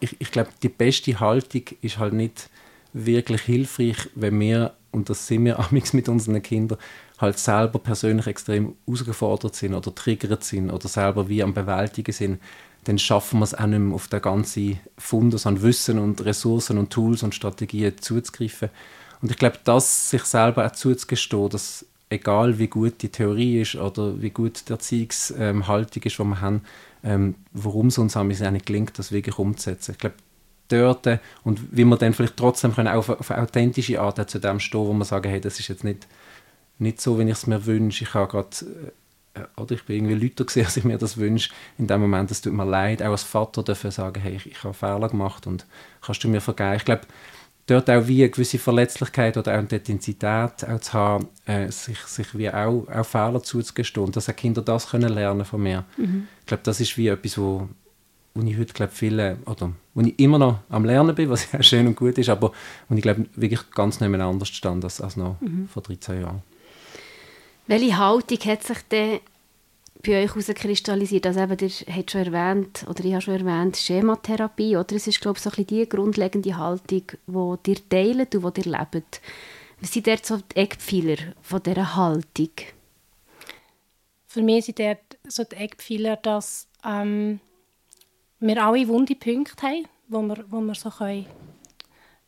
ich, 0.00 0.14
ich 0.18 0.30
glaube, 0.30 0.50
die 0.62 0.68
beste 0.68 1.18
Haltung 1.20 1.62
ist 1.80 1.98
halt 1.98 2.12
nicht 2.12 2.50
wirklich 2.92 3.42
hilfreich, 3.42 3.96
wenn 4.14 4.38
wir, 4.40 4.74
und 4.92 5.10
das 5.10 5.26
sind 5.26 5.44
wir 5.44 5.58
amigs 5.68 5.92
mit 5.92 6.08
unseren 6.08 6.42
Kindern, 6.42 6.78
halt 7.18 7.38
selber 7.38 7.78
persönlich 7.78 8.26
extrem 8.26 8.74
herausgefordert 8.86 9.54
sind 9.54 9.74
oder 9.74 9.94
triggert 9.94 10.44
sind 10.44 10.70
oder 10.70 10.88
selber 10.88 11.28
wie 11.28 11.42
am 11.42 11.54
Bewältigen 11.54 12.12
sind, 12.12 12.40
dann 12.84 12.98
schaffen 12.98 13.40
wir 13.40 13.44
es 13.44 13.54
auch 13.54 13.66
nicht 13.66 13.78
mehr 13.78 13.94
auf 13.94 14.08
den 14.08 14.22
ganzen 14.22 14.78
Fundus 14.96 15.46
an 15.46 15.62
Wissen 15.62 15.98
und 15.98 16.24
Ressourcen 16.24 16.78
und 16.78 16.90
Tools 16.90 17.22
und 17.22 17.34
Strategien 17.34 17.98
zuzugreifen. 17.98 18.70
Und 19.22 19.30
ich 19.30 19.38
glaube, 19.38 19.58
das 19.64 20.10
sich 20.10 20.22
selber 20.22 20.66
auch 20.66 20.72
zuzugestehen, 20.72 21.48
dass 21.48 21.84
egal 22.10 22.58
wie 22.58 22.68
gut 22.68 23.02
die 23.02 23.08
Theorie 23.08 23.62
ist 23.62 23.74
oder 23.74 24.20
wie 24.20 24.30
gut 24.30 24.68
die 24.68 24.72
Erziehungshaltung 24.72 26.02
ist, 26.02 26.18
die 26.18 26.24
wir 26.24 26.40
haben, 26.40 26.62
ähm, 27.02 27.34
warum 27.52 27.88
es 27.88 27.98
uns 27.98 28.16
auch 28.16 28.22
nicht 28.24 28.66
gelingt, 28.66 28.98
das 28.98 29.12
wirklich 29.12 29.38
umzusetzen. 29.38 29.92
Ich 29.92 29.98
glaube, 29.98 30.16
dort 30.68 31.08
und 31.44 31.60
wie 31.70 31.84
wir 31.84 31.96
dann 31.96 32.14
vielleicht 32.14 32.36
trotzdem 32.36 32.74
können 32.74 32.88
auf, 32.88 33.08
auf 33.08 33.30
eine 33.30 33.42
authentische 33.42 34.00
Art 34.00 34.30
zu 34.30 34.38
dem 34.38 34.60
stehen, 34.60 34.80
wo 34.80 34.92
wir 34.92 35.04
sagen, 35.04 35.30
hey, 35.30 35.40
das 35.40 35.60
ist 35.60 35.68
jetzt 35.68 35.84
nicht 35.84 36.06
nicht 36.78 37.00
so, 37.00 37.18
wie 37.18 37.24
ich 37.24 37.30
es 37.30 37.46
mir 37.46 37.64
wünsche. 37.66 38.04
Ich 38.04 38.14
habe 38.14 38.30
gerade, 38.30 38.48
äh, 39.34 39.40
oder 39.60 39.74
ich 39.74 39.84
bin 39.84 39.96
irgendwie 39.96 40.26
lauter 40.26 40.44
gesehen, 40.44 40.64
als 40.66 40.76
ich 40.76 40.84
mir 40.84 40.98
das 40.98 41.16
wünsche. 41.16 41.50
In 41.78 41.86
dem 41.86 42.00
Moment, 42.00 42.30
es 42.30 42.40
tut 42.40 42.52
mir 42.52 42.64
leid, 42.64 43.02
auch 43.02 43.10
als 43.10 43.22
Vater 43.22 43.62
dürfen 43.62 43.90
sagen, 43.90 44.20
hey, 44.20 44.36
ich, 44.36 44.46
ich 44.46 44.64
habe 44.64 44.74
Fehler 44.74 45.08
gemacht 45.08 45.46
und 45.46 45.66
kannst 46.02 46.22
du 46.24 46.28
mir 46.28 46.40
vergeben. 46.40 46.76
Ich 46.76 46.84
glaube, 46.84 47.02
dort 47.66 47.90
auch 47.90 48.06
wie 48.06 48.22
eine 48.22 48.30
gewisse 48.30 48.58
Verletzlichkeit 48.58 49.36
oder 49.36 49.54
auch 49.54 49.58
eine 49.58 49.68
Intensität 49.68 50.68
auch 50.68 50.80
zu 50.80 50.92
haben, 50.92 51.28
äh, 51.46 51.70
sich, 51.70 51.98
sich 52.00 52.36
wie 52.36 52.50
auch, 52.50 52.86
auch 52.88 53.06
Fehler 53.06 53.42
zuzugestehen 53.42 54.06
und 54.06 54.16
dass 54.16 54.28
auch 54.28 54.36
Kinder 54.36 54.62
das 54.62 54.90
können 54.90 55.12
lernen 55.12 55.44
von 55.44 55.62
mir. 55.62 55.84
Mhm. 55.96 56.28
Ich 56.40 56.46
glaube, 56.46 56.62
das 56.62 56.80
ist 56.80 56.96
wie 56.96 57.08
etwas, 57.08 57.38
wo, 57.38 57.68
wo 58.36 58.46
ich 58.46 58.58
heute 58.58 58.72
glaube 58.72 58.92
viele, 58.92 59.38
oder 59.46 59.72
wo 59.94 60.02
ich 60.02 60.18
immer 60.18 60.38
noch 60.38 60.60
am 60.68 60.84
Lernen 60.84 61.14
bin, 61.14 61.30
was 61.30 61.50
ja 61.52 61.62
schön 61.62 61.86
und 61.86 61.96
gut 61.96 62.18
ist, 62.18 62.28
aber 62.28 62.52
wo 62.88 62.94
ich 62.94 63.02
glaube 63.02 63.26
wirklich 63.34 63.70
ganz 63.70 64.00
nebeneinander 64.00 64.46
stand 64.46 64.84
als, 64.84 65.00
als 65.00 65.16
noch 65.16 65.40
mhm. 65.40 65.68
vor 65.68 65.82
13 65.82 66.20
Jahren. 66.20 66.42
Welche 67.66 67.98
Haltung 67.98 68.38
hat 68.38 68.62
sich 68.62 68.78
denn 68.90 69.20
bei 70.04 70.22
euch 70.22 70.30
herauskristallisiert? 70.30 71.26
Also 71.26 71.40
eben, 71.40 71.56
ihr 71.58 71.94
habt 71.94 72.10
schon 72.10 72.32
erwähnt, 72.32 72.86
oder 72.88 73.04
ich 73.04 73.12
habe 73.12 73.22
schon 73.22 73.34
erwähnt, 73.34 73.76
Schematherapie, 73.76 74.76
oder? 74.76 74.94
Es 74.94 75.06
ist, 75.06 75.20
glaube 75.20 75.38
ich, 75.38 75.42
so 75.42 75.50
ein 75.50 75.56
bisschen 75.56 75.80
die 75.80 75.88
grundlegende 75.88 76.56
Haltung, 76.56 77.02
die 77.26 77.70
ihr 77.70 77.88
teilt 77.88 78.34
und 78.36 78.56
die 78.56 78.60
ihr 78.60 78.78
lebt. 78.78 79.20
Was 79.80 79.92
sind 79.92 80.06
dort 80.06 80.24
so 80.24 80.36
die 80.36 80.56
Eckpfeiler 80.56 81.16
von 81.42 81.62
dieser 81.62 81.96
Haltung? 81.96 82.50
Für 84.26 84.42
mich 84.42 84.66
sind 84.66 84.78
dort 84.78 84.98
so 85.26 85.44
die 85.44 85.56
Eckpfeiler, 85.56 86.16
dass 86.16 86.68
ähm, 86.84 87.40
wir 88.40 88.64
alle 88.64 88.88
wunde 88.88 89.14
Punkte 89.14 89.66
haben, 89.66 89.88
wo 90.08 90.22
wir, 90.22 90.44
wo 90.48 90.60
wir 90.60 90.74
so 90.74 90.90
können, 90.90 91.26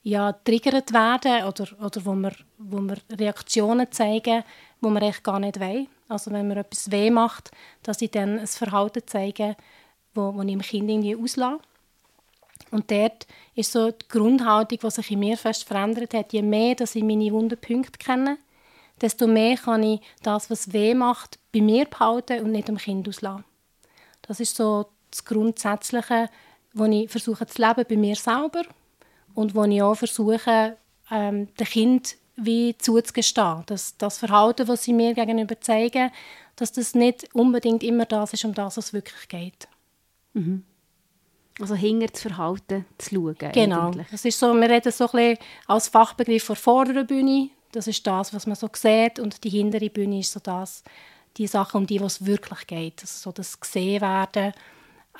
ja, 0.02 0.32
triggert 0.32 0.92
werden 0.92 1.44
oder, 1.44 1.66
oder 1.84 2.04
wo, 2.04 2.14
wir, 2.14 2.32
wo 2.56 2.80
wir 2.80 2.96
Reaktionen 3.10 3.90
zeigen 3.90 4.42
wo 4.80 4.90
man 4.90 5.02
echt 5.02 5.24
gar 5.24 5.40
nicht 5.40 5.60
will. 5.60 5.86
Also 6.08 6.30
wenn 6.30 6.48
mir 6.48 6.58
etwas 6.58 6.90
weh 6.90 7.10
macht, 7.10 7.50
dass 7.82 8.00
ich 8.00 8.10
dann 8.10 8.38
ein 8.38 8.46
Verhalten 8.46 9.02
zeige, 9.06 9.56
wo, 10.14 10.34
wo 10.34 10.42
ich 10.42 10.48
dem 10.48 10.62
Kind 10.62 10.88
irgendwie 10.88 11.16
auslasse. 11.16 11.60
Und 12.70 12.90
dort 12.90 13.26
ist 13.54 13.72
so 13.72 13.90
die 13.90 14.08
Grundhaltung, 14.08 14.78
die 14.78 14.90
sich 14.90 15.10
in 15.10 15.20
mir 15.20 15.36
fest 15.36 15.64
verändert 15.64 16.14
hat. 16.14 16.32
Je 16.32 16.42
mehr 16.42 16.74
dass 16.74 16.94
ich 16.94 17.02
meine 17.02 17.32
wunden 17.32 17.58
Punkte 17.58 17.98
kenne, 17.98 18.38
desto 19.00 19.26
mehr 19.26 19.56
kann 19.56 19.82
ich 19.82 20.00
das, 20.22 20.50
was 20.50 20.72
weh 20.72 20.94
macht, 20.94 21.38
bei 21.52 21.60
mir 21.60 21.86
behalten 21.86 22.40
und 22.40 22.52
nicht 22.52 22.68
dem 22.68 22.78
Kind 22.78 23.08
auslassen. 23.08 23.44
Das 24.22 24.40
ist 24.40 24.56
so 24.56 24.86
das 25.10 25.24
Grundsätzliche, 25.24 26.28
wo 26.74 26.84
ich 26.84 27.10
versuche 27.10 27.46
zu 27.46 27.62
leben 27.62 27.84
bei 27.88 27.96
mir 27.96 28.16
selber 28.16 28.62
und 29.34 29.54
wo 29.54 29.64
ich 29.64 29.82
auch 29.82 29.94
versuche, 29.94 30.76
ähm, 31.10 31.48
dem 31.56 31.66
Kind 31.66 32.16
wie 32.36 32.76
zuzugestehen. 32.78 33.62
Dass 33.66 33.96
das 33.96 34.18
Verhalten, 34.18 34.66
das 34.66 34.84
sie 34.84 34.92
mir 34.92 35.14
gegenüber 35.14 35.60
zeigen, 35.60 36.10
dass 36.56 36.72
das 36.72 36.94
nicht 36.94 37.34
unbedingt 37.34 37.82
immer 37.82 38.04
das 38.04 38.32
ist, 38.32 38.44
um 38.44 38.54
das 38.54 38.76
es 38.76 38.92
wirklich 38.92 39.28
geht. 39.28 39.68
Mhm. 40.34 40.64
Also 41.60 41.74
hinter 41.74 42.06
das 42.06 42.22
Verhalten 42.22 42.84
zu 42.98 43.14
schauen. 43.14 43.52
Genau. 43.52 43.90
Das 44.10 44.24
ist 44.24 44.38
so, 44.38 44.54
wir 44.54 44.70
reden 44.70 44.92
so 44.92 45.06
ein 45.06 45.10
bisschen 45.10 45.38
als 45.66 45.88
Fachbegriff 45.88 46.44
von 46.44 46.56
vorderen 46.56 47.06
Bühne. 47.06 47.50
Das 47.72 47.86
ist 47.86 48.06
das, 48.06 48.32
was 48.32 48.46
man 48.46 48.54
so 48.54 48.68
sieht. 48.72 49.18
Und 49.18 49.42
die 49.42 49.50
hintere 49.50 49.90
Bühne 49.90 50.20
ist 50.20 50.32
so 50.32 50.40
das, 50.40 50.84
die 51.36 51.48
Sachen, 51.48 51.78
um 51.78 51.86
die 51.86 51.98
es 51.98 52.24
wirklich 52.24 52.66
geht. 52.66 53.00
Also 53.00 53.30
so 53.30 53.32
das 53.32 53.58
gesehen 53.58 54.00
werden. 54.00 54.52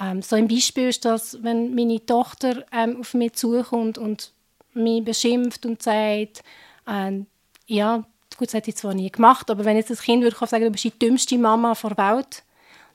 Ähm, 0.01 0.23
so 0.23 0.37
ein 0.37 0.49
Beispiel 0.49 0.89
ist 0.89 1.05
das, 1.05 1.43
wenn 1.43 1.75
meine 1.75 2.05
Tochter 2.05 2.65
ähm, 2.73 3.01
auf 3.01 3.15
mich 3.15 3.35
zukommt 3.35 3.99
und 3.99 4.33
mich 4.75 5.05
beschimpft 5.05 5.67
und 5.67 5.83
sagt, 5.83 6.43
ähm, 6.87 7.27
ja, 7.67 8.05
gut, 8.37 8.49
das 8.49 8.55
hätte 8.55 8.71
ich 8.71 8.77
zwar 8.77 8.95
nie 8.95 9.11
gemacht, 9.11 9.51
aber 9.51 9.65
wenn 9.65 9.77
jetzt 9.77 9.91
das 9.91 10.03
Kind 10.03 10.23
würde 10.23 10.37
sagen, 10.47 10.65
du 10.65 10.71
bist 10.71 10.85
die 10.85 10.99
dümmste 10.99 11.37
Mama 11.39 11.75
der 11.75 11.97
Welt, 11.97 12.45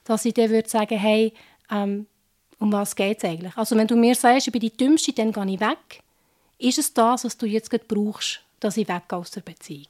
dass 0.05 0.25
ich 0.25 0.33
dann 0.33 0.49
würde 0.49 0.69
sagen, 0.69 0.97
hey, 0.97 1.33
ähm, 1.69 2.07
um 2.59 2.71
was 2.71 2.95
geht 2.95 3.17
es 3.17 3.25
eigentlich? 3.25 3.55
Also 3.57 3.75
wenn 3.75 3.87
du 3.87 3.95
mir 3.95 4.15
sagst, 4.15 4.47
ich 4.47 4.53
bin 4.53 4.61
die 4.61 4.75
Dümmste, 4.75 5.11
dann 5.11 5.33
gehe 5.33 5.53
ich 5.53 5.59
weg. 5.59 6.01
ist 6.57 6.77
es 6.77 6.93
das, 6.93 7.25
was 7.25 7.37
du 7.37 7.45
jetzt 7.45 7.69
gerade 7.69 7.83
brauchst, 7.85 8.41
dass 8.59 8.77
ich 8.77 8.87
weggehe 8.87 9.19
aus 9.19 9.31
der 9.31 9.41
Beziehung. 9.41 9.87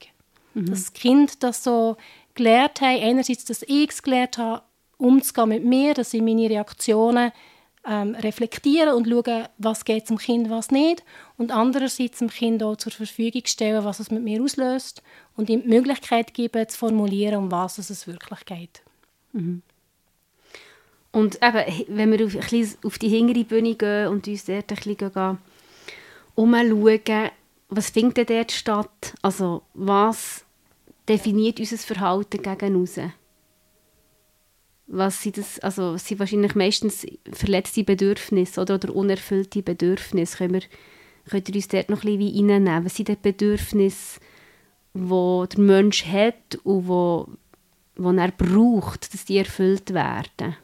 Mhm. 0.56 0.66
Das 0.66 0.92
Kind 0.92 1.44
das 1.44 1.64
so 1.64 1.98
gelernt 2.34 2.82
hat, 2.82 3.00
einerseits, 3.02 3.46
dass 3.46 3.62
ich 3.62 3.90
es 3.90 4.02
gelernt 4.02 4.40
habe, 4.40 4.64
umzugehen 5.04 5.50
mit 5.50 5.66
mir, 5.66 5.94
dass 5.94 6.14
ich 6.14 6.22
meine 6.22 6.50
Reaktionen 6.50 7.32
ähm, 7.86 8.16
reflektieren 8.16 8.94
und 8.94 9.08
schauen, 9.08 9.48
was 9.58 9.84
geht 9.84 10.08
zum 10.08 10.18
Kind, 10.18 10.50
was 10.50 10.72
nicht. 10.72 11.04
Und 11.38 11.52
andererseits 11.52 12.20
dem 12.20 12.30
Kind 12.30 12.64
auch 12.64 12.78
zur 12.78 12.94
Verfügung 12.94 13.42
stellen, 13.46 13.84
was 13.84 14.00
es 14.00 14.10
mit 14.10 14.24
mir 14.24 14.42
auslöst 14.42 15.04
und 15.36 15.50
ihm 15.50 15.64
die 15.64 15.68
Möglichkeit 15.68 16.34
geben, 16.34 16.68
zu 16.70 16.78
formulieren, 16.78 17.36
um 17.36 17.52
was 17.52 17.78
es 17.78 18.08
wirklich 18.08 18.46
geht. 18.46 18.82
Mhm. 19.34 19.62
Und 21.12 21.40
eben, 21.44 21.86
wenn 21.90 22.12
wir 22.12 22.26
auf, 22.26 22.36
auf 22.86 22.98
die 22.98 23.10
hintere 23.10 23.44
Bühne 23.44 23.76
gehen 23.76 24.08
und 24.08 24.28
uns 24.28 24.46
dort 24.46 24.72
ein 24.72 24.78
bisschen 24.78 25.38
umschauen, 26.36 27.30
was 27.70 27.90
findet 27.90 28.30
dort 28.30 28.52
statt? 28.52 29.14
Also 29.22 29.64
was 29.74 30.46
definiert 31.08 31.60
unser 31.60 31.78
Verhalten 31.78 32.42
gegen 32.42 32.76
raus? 32.76 33.00
Was 34.88 35.22
sind 35.22 35.38
das, 35.38 35.60
also 35.60 35.98
sind 35.98 36.20
wahrscheinlich 36.20 36.56
meistens 36.56 37.06
verletzte 37.32 37.84
Bedürfnisse 37.84 38.62
oder, 38.62 38.76
oder 38.76 38.96
unerfüllte 38.96 39.64
Bedürfnisse. 39.64 40.38
Können 40.38 40.54
wir, 40.54 40.62
könnt 41.30 41.50
ihr 41.50 41.56
uns 41.56 41.68
dort 41.70 41.90
noch 41.90 42.04
ein 42.04 42.18
bisschen 42.18 42.50
reinnehmen? 42.50 42.86
Was 42.86 42.96
sind 42.96 43.08
die 43.08 43.16
Bedürfnisse, 43.16 44.20
die 44.94 45.00
der 45.52 45.60
Mensch 45.60 46.06
hat 46.06 46.56
und 46.64 46.88
wo, 46.88 47.28
wo 47.96 48.12
er 48.12 48.32
braucht, 48.32 49.14
dass 49.14 49.26
die 49.26 49.38
erfüllt 49.38 49.94
werden? 49.94 50.58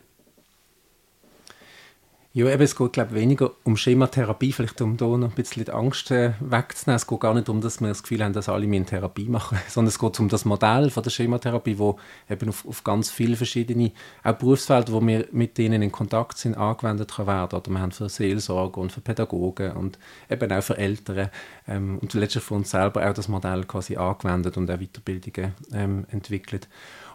Ja, 2.40 2.50
eben, 2.50 2.62
es 2.64 2.74
geht 2.74 2.94
glaube 2.94 3.16
weniger 3.16 3.52
um 3.66 3.76
Schematherapie, 3.76 4.54
vielleicht 4.54 4.80
um 4.80 4.96
da 4.96 5.08
noch 5.08 5.28
ein 5.28 5.36
bisschen 5.36 5.66
die 5.66 5.74
Angst 5.74 6.10
äh, 6.10 6.32
wegzunehmen. 6.40 6.96
Es 6.96 7.06
geht 7.06 7.20
gar 7.20 7.34
nicht 7.34 7.50
darum, 7.50 7.60
dass 7.60 7.82
wir 7.82 7.90
das 7.90 8.02
Gefühl 8.02 8.24
haben, 8.24 8.32
dass 8.32 8.48
alle 8.48 8.64
eine 8.64 8.86
Therapie 8.86 9.28
machen, 9.28 9.58
sondern 9.68 9.90
es 9.90 10.00
geht 10.00 10.18
um 10.22 10.30
das 10.30 10.46
Modell 10.46 10.90
von 10.90 11.04
der 11.04 11.10
Schematherapie, 11.10 11.78
wo 11.78 12.00
eben 12.30 12.48
auf, 12.48 12.66
auf 12.66 12.86
ganz 12.86 13.12
viele 13.12 13.36
verschiedene, 13.36 13.92
auch 14.24 14.36
Berufsfelder, 14.36 14.94
wo 14.94 15.06
wir 15.06 15.28
mit 15.34 15.58
denen 15.58 15.82
in 15.82 15.92
Kontakt 15.92 16.38
sind, 16.38 16.56
angewendet 16.56 17.14
kann 17.14 17.28
werden. 17.28 17.60
Oder 17.60 17.72
wir 17.72 17.82
haben 17.82 17.92
für 17.92 18.08
Seelsorge 18.08 18.80
und 18.80 18.94
für 18.94 19.02
Pädagogen 19.02 19.74
und 19.74 20.00
eben 20.30 20.50
auch 20.50 20.64
für 20.64 20.78
Eltern 20.78 21.32
ähm, 21.68 22.00
und 22.00 22.14
letztlich 22.14 22.46
für 22.46 22.54
uns 22.54 22.72
selber 22.72 23.06
auch 23.06 23.14
das 23.14 23.28
Modell 23.28 23.66
quasi 23.66 23.98
angewendet 23.98 24.56
und 24.56 24.72
auch 24.72 24.78
Weiterbildungen 24.78 25.56
ähm, 25.74 26.06
entwickelt. 26.10 26.70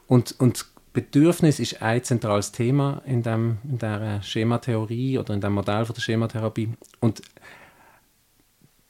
Und, 0.07 0.39
und 0.39 0.67
Bedürfnis 0.95 1.59
ist 1.59 1.83
ein 1.83 2.05
zentrales 2.05 2.53
Thema 2.53 3.03
in, 3.05 3.25
dem, 3.25 3.59
in 3.65 3.79
der 3.79 4.23
Schematheorie 4.23 5.19
oder 5.19 5.35
in 5.35 5.41
dem 5.41 5.53
Modell 5.53 5.85
von 5.85 5.95
der 5.95 6.01
Schematherapie. 6.01 6.71
Und 7.01 7.21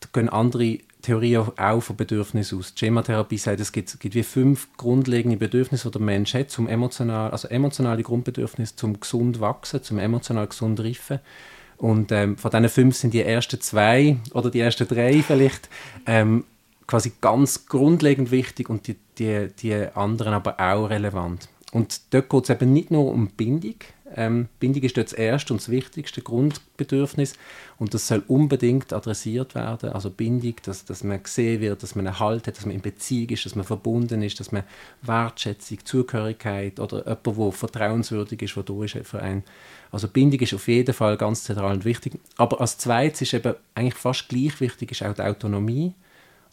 da 0.01 0.09
gehen 0.13 0.29
andere 0.29 0.81
Theorien 1.01 1.49
auch 1.57 1.81
von 1.81 1.97
Bedürfnissen 1.97 2.59
aus. 2.59 2.75
Die 2.75 2.81
Schematherapie 2.81 3.39
sagt, 3.39 3.59
es 3.59 3.73
gibt, 3.73 3.99
gibt 4.01 4.15
wie 4.15 4.23
fünf 4.23 4.69
grundlegende 4.77 5.39
Bedürfnisse, 5.39 5.91
die 5.91 5.93
der 5.93 6.03
Mensch 6.03 6.35
hat, 6.35 6.51
zum 6.51 6.69
emotional, 6.69 7.31
also 7.31 7.49
emotionale 7.49 8.03
Grundbedürfnisse 8.03 8.77
zum 8.77 9.01
gesund 9.01 9.41
wachsen, 9.41 9.83
zum 9.83 9.99
emotional 9.99 10.47
gesund 10.47 10.81
reifen. 10.81 11.21
Und 11.79 12.13
ähm, 12.13 12.37
von 12.37 12.51
diesen 12.51 12.69
fünf 12.69 12.97
sind 12.97 13.15
die 13.15 13.23
ersten 13.23 13.63
zwei 13.63 14.19
oder 14.35 14.51
die 14.51 14.61
ersten 14.61 14.87
drei 14.87 15.23
vielleicht 15.23 15.71
ähm, 16.05 16.45
quasi 16.87 17.13
ganz 17.23 17.65
grundlegend 17.65 18.31
wichtig 18.31 18.69
und 18.69 18.87
die, 18.89 18.97
die, 19.17 19.49
die 19.59 19.75
anderen 19.95 20.35
aber 20.35 20.61
auch 20.61 20.91
relevant. 20.91 21.49
Und 21.75 22.15
dort 22.15 22.31
geht 22.31 22.45
es 22.45 22.51
eben 22.51 22.73
nicht 22.73 22.93
nur 22.93 23.11
um 23.11 23.27
Bindung. 23.31 23.75
Ähm, 24.15 24.47
Bindung 24.61 24.85
ist 24.85 24.97
dort 24.97 25.09
das 25.09 25.13
erste 25.13 25.53
und 25.53 25.61
das 25.61 25.71
wichtigste 25.71 26.23
Grundbedürfnis 26.23 27.33
und 27.79 27.95
das 27.95 28.07
soll 28.07 28.23
unbedingt 28.29 28.93
adressiert 28.93 29.57
werden. 29.57 29.91
Also 29.91 30.09
Bindung, 30.09 30.55
dass, 30.63 30.85
dass 30.85 31.03
man 31.03 31.21
gesehen 31.21 31.61
wird, 31.61 31.83
dass 31.83 31.97
man 31.97 32.07
einen 32.07 32.21
Halt 32.21 32.47
hat, 32.47 32.57
dass 32.57 32.65
man 32.65 32.77
in 32.77 32.81
Beziehung 32.81 33.31
ist, 33.31 33.45
dass 33.45 33.57
man 33.57 33.65
verbunden 33.65 34.23
ist, 34.23 34.39
dass 34.39 34.53
man 34.53 34.63
Wertschätzung, 35.03 35.79
Zugehörigkeit 35.85 36.79
oder 36.79 36.99
jemand, 36.99 37.27
der 37.27 37.53
vertrauenswürdig 37.53 38.43
ist, 38.43 38.55
der 38.55 38.63
da 38.63 38.85
ist 38.85 38.97
für 39.03 39.21
einen. 39.21 39.43
Also 39.91 40.07
Bindung 40.07 40.39
ist 40.39 40.55
auf 40.55 40.69
jeden 40.69 40.95
Fall 40.95 41.17
ganz 41.17 41.43
zentral 41.43 41.73
und 41.75 41.85
wichtig. 41.85 42.21
Aber 42.37 42.61
als 42.61 42.79
zweites 42.79 43.23
ist 43.23 43.35
eben 43.35 43.55
eigentlich 43.75 43.95
fast 43.95 44.29
gleich 44.29 44.61
wichtig 44.61 44.93
ist 44.93 45.03
auch 45.03 45.15
die 45.15 45.23
Autonomie 45.23 45.93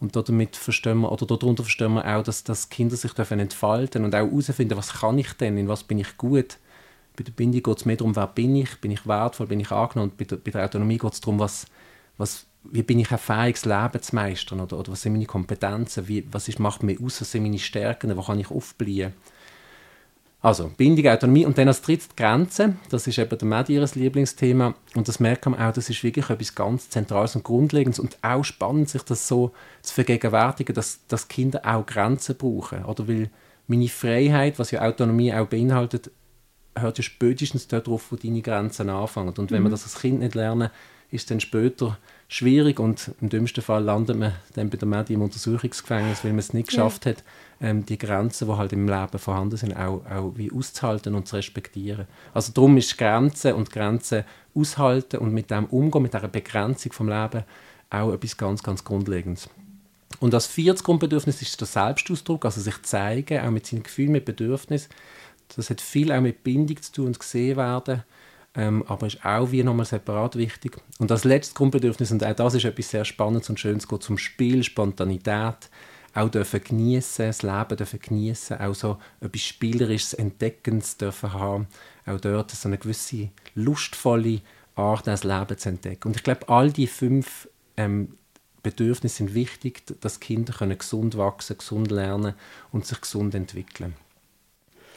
und 0.01 0.15
damit 0.15 0.55
verstehen 0.55 1.01
wir, 1.01 1.11
oder 1.11 1.27
darunter 1.27 1.63
verstehen 1.63 1.93
wir 1.93 2.05
auch, 2.05 2.23
dass, 2.23 2.43
dass 2.43 2.69
Kinder 2.69 2.95
sich 2.95 3.13
dürfen 3.13 3.39
entfalten 3.39 4.03
und 4.03 4.15
auch 4.15 4.27
herausfinden, 4.27 4.75
was 4.75 4.93
kann 4.93 5.19
ich 5.19 5.33
denn, 5.33 5.57
in 5.57 5.67
was 5.67 5.83
bin 5.83 5.99
ich 5.99 6.17
gut. 6.17 6.57
Bei 7.15 7.23
der 7.23 7.31
Bindung 7.31 7.61
geht 7.61 7.77
es 7.77 7.85
mehr 7.85 7.97
darum, 7.97 8.15
wer 8.15 8.25
bin 8.25 8.55
ich, 8.55 8.81
bin 8.81 8.89
ich 8.89 9.05
wertvoll, 9.05 9.45
bin 9.45 9.59
ich 9.59 9.69
angenommen. 9.71 10.09
Und 10.09 10.17
bei 10.17 10.25
der, 10.25 10.37
bei 10.37 10.49
der 10.49 10.65
Autonomie 10.65 10.97
geht 10.97 11.13
es 11.13 11.21
darum, 11.21 11.37
was, 11.37 11.67
was, 12.17 12.47
wie 12.63 12.81
bin 12.81 12.97
ich 12.97 13.11
ein 13.11 13.19
fähiges 13.19 13.65
Leben 13.65 14.01
zu 14.01 14.15
meistern 14.15 14.61
oder, 14.61 14.79
oder 14.79 14.91
was 14.91 15.03
sind 15.03 15.13
meine 15.13 15.27
Kompetenzen, 15.27 16.07
wie, 16.07 16.27
was 16.31 16.47
ist, 16.47 16.59
macht 16.59 16.81
mir 16.81 16.97
aus, 16.99 17.21
was 17.21 17.31
sind 17.31 17.43
meine 17.43 17.59
Stärken, 17.59 18.17
wo 18.17 18.23
kann 18.23 18.39
ich 18.39 18.49
aufbleiben. 18.49 19.13
Also, 20.43 20.71
Bindung, 20.75 21.05
Autonomie 21.05 21.45
und 21.45 21.55
dann 21.57 21.67
als 21.67 21.83
drittes 21.83 22.09
die 22.09 22.15
Grenzen. 22.15 22.79
Das 22.89 23.05
ist 23.05 23.19
eben 23.19 23.37
der 23.37 23.47
Medi 23.47 23.75
ihres 23.75 23.93
Lieblingsthema. 23.93 24.73
Und 24.95 25.07
das 25.07 25.19
merkt 25.19 25.45
man 25.45 25.59
auch, 25.59 25.71
das 25.71 25.87
ist 25.89 26.03
wirklich 26.03 26.31
etwas 26.31 26.55
ganz 26.55 26.89
Zentrales 26.89 27.35
und 27.35 27.43
Grundlegendes 27.43 27.99
und 27.99 28.17
auch 28.23 28.43
spannend, 28.43 28.89
sich 28.89 29.03
das 29.03 29.27
so 29.27 29.51
zu 29.83 29.93
vergegenwärtigen, 29.93 30.73
dass, 30.73 31.05
dass 31.07 31.27
Kinder 31.27 31.61
auch 31.63 31.85
Grenzen 31.85 32.35
brauchen. 32.35 32.85
Oder 32.85 33.07
weil 33.07 33.29
meine 33.67 33.87
Freiheit, 33.87 34.57
was 34.57 34.71
ja 34.71 34.81
Autonomie 34.81 35.31
auch 35.31 35.45
beinhaltet, 35.45 36.09
hört 36.75 36.97
ja 36.97 37.03
spätestens 37.03 37.67
darauf, 37.67 38.11
wo 38.11 38.15
deine 38.15 38.41
Grenzen 38.41 38.89
anfangen. 38.89 39.35
Und 39.37 39.51
wenn 39.51 39.61
mhm. 39.61 39.67
wir 39.67 39.71
das 39.71 39.83
als 39.83 39.99
Kind 39.99 40.21
nicht 40.21 40.33
lernen, 40.33 40.71
ist 41.11 41.29
dann 41.29 41.39
später 41.39 41.99
schwierig 42.31 42.79
und 42.79 43.11
im 43.19 43.27
dümmsten 43.27 43.61
Fall 43.61 43.83
landet 43.83 44.17
man 44.17 44.33
dann 44.53 44.69
bei 44.69 44.77
der 44.77 44.87
Medi 44.87 45.13
im 45.13 45.21
Untersuchungsgefängnis, 45.21 46.23
weil 46.23 46.31
man 46.31 46.39
es 46.39 46.53
nicht 46.53 46.69
geschafft 46.69 47.05
ja. 47.05 47.11
hat, 47.11 47.23
ähm, 47.59 47.85
die 47.85 47.97
Grenzen, 47.97 48.47
die 48.47 48.53
halt 48.55 48.71
im 48.71 48.87
Leben 48.87 49.19
vorhanden 49.19 49.57
sind, 49.57 49.75
auch, 49.75 50.01
auch 50.09 50.31
wie 50.35 50.49
auszuhalten 50.49 51.13
und 51.13 51.27
zu 51.27 51.35
respektieren. 51.35 52.07
Also 52.33 52.53
darum 52.53 52.77
ist 52.77 52.97
Grenzen 52.97 53.53
und 53.53 53.69
Grenzen 53.69 54.23
aushalten 54.55 55.17
und 55.17 55.33
mit 55.33 55.51
dem 55.51 55.65
umgehen, 55.65 56.03
mit 56.03 56.13
dieser 56.13 56.29
Begrenzung 56.29 56.93
vom 56.93 57.09
Leben 57.09 57.43
auch 57.89 58.13
etwas 58.13 58.37
ganz, 58.37 58.63
ganz 58.63 58.85
Grundlegendes. 58.85 59.49
Und 60.21 60.33
das 60.33 60.47
vierte 60.47 60.83
Grundbedürfnis 60.83 61.41
ist 61.41 61.59
der 61.59 61.67
Selbstausdruck, 61.67 62.45
also 62.45 62.61
sich 62.61 62.81
zeigen, 62.83 63.41
auch 63.41 63.51
mit 63.51 63.67
seinen 63.67 63.83
Gefühlen, 63.83 64.13
mit 64.13 64.23
Bedürfnissen. 64.23 64.89
Das 65.53 65.69
hat 65.69 65.81
viel 65.81 66.13
auch 66.13 66.21
mit 66.21 66.45
Bindung 66.45 66.81
zu 66.81 66.93
tun 66.93 67.07
und 67.07 67.19
gesehen 67.19 67.57
werden 67.57 68.03
ähm, 68.55 68.83
aber 68.87 69.07
ist 69.07 69.23
auch 69.25 69.51
wie 69.51 69.63
nochmal 69.63 69.85
separat 69.85 70.35
wichtig. 70.35 70.77
Und 70.99 71.09
das 71.09 71.23
letzte 71.23 71.55
Grundbedürfnis, 71.55 72.11
und 72.11 72.23
auch 72.23 72.35
das 72.35 72.53
ist 72.55 72.65
etwas 72.65 72.89
sehr 72.89 73.05
Spannendes 73.05 73.49
und 73.49 73.59
Schönes, 73.59 73.87
geht 73.87 74.03
zum 74.03 74.17
Spiel, 74.17 74.63
Spontanität, 74.63 75.69
auch 76.13 76.29
dürfen 76.29 76.61
genießen, 76.61 77.27
das 77.27 77.41
Leben 77.41 77.77
dürfen 77.77 77.99
genießen, 77.99 78.59
auch 78.59 78.75
so 78.75 78.97
etwas 79.21 79.41
Spielerisches, 79.41 80.13
Entdeckens 80.13 80.97
dürfen 80.97 81.33
haben, 81.33 81.67
auch 82.05 82.19
dort 82.19 82.51
so 82.51 82.67
eine 82.67 82.77
gewisse 82.77 83.29
lustvolle 83.55 84.41
Art, 84.75 85.07
das 85.07 85.23
Leben 85.23 85.57
zu 85.57 85.69
entdecken. 85.69 86.09
Und 86.09 86.17
ich 86.17 86.23
glaube, 86.23 86.49
all 86.49 86.71
die 86.71 86.87
fünf 86.87 87.47
ähm, 87.77 88.17
Bedürfnisse 88.63 89.17
sind 89.17 89.33
wichtig, 89.33 89.83
dass 90.01 90.19
Kinder 90.19 90.53
können 90.53 90.77
gesund 90.77 91.17
wachsen, 91.17 91.57
gesund 91.57 91.91
lernen 91.91 92.33
und 92.71 92.85
sich 92.85 92.99
gesund 93.01 93.33
entwickeln. 93.33 93.95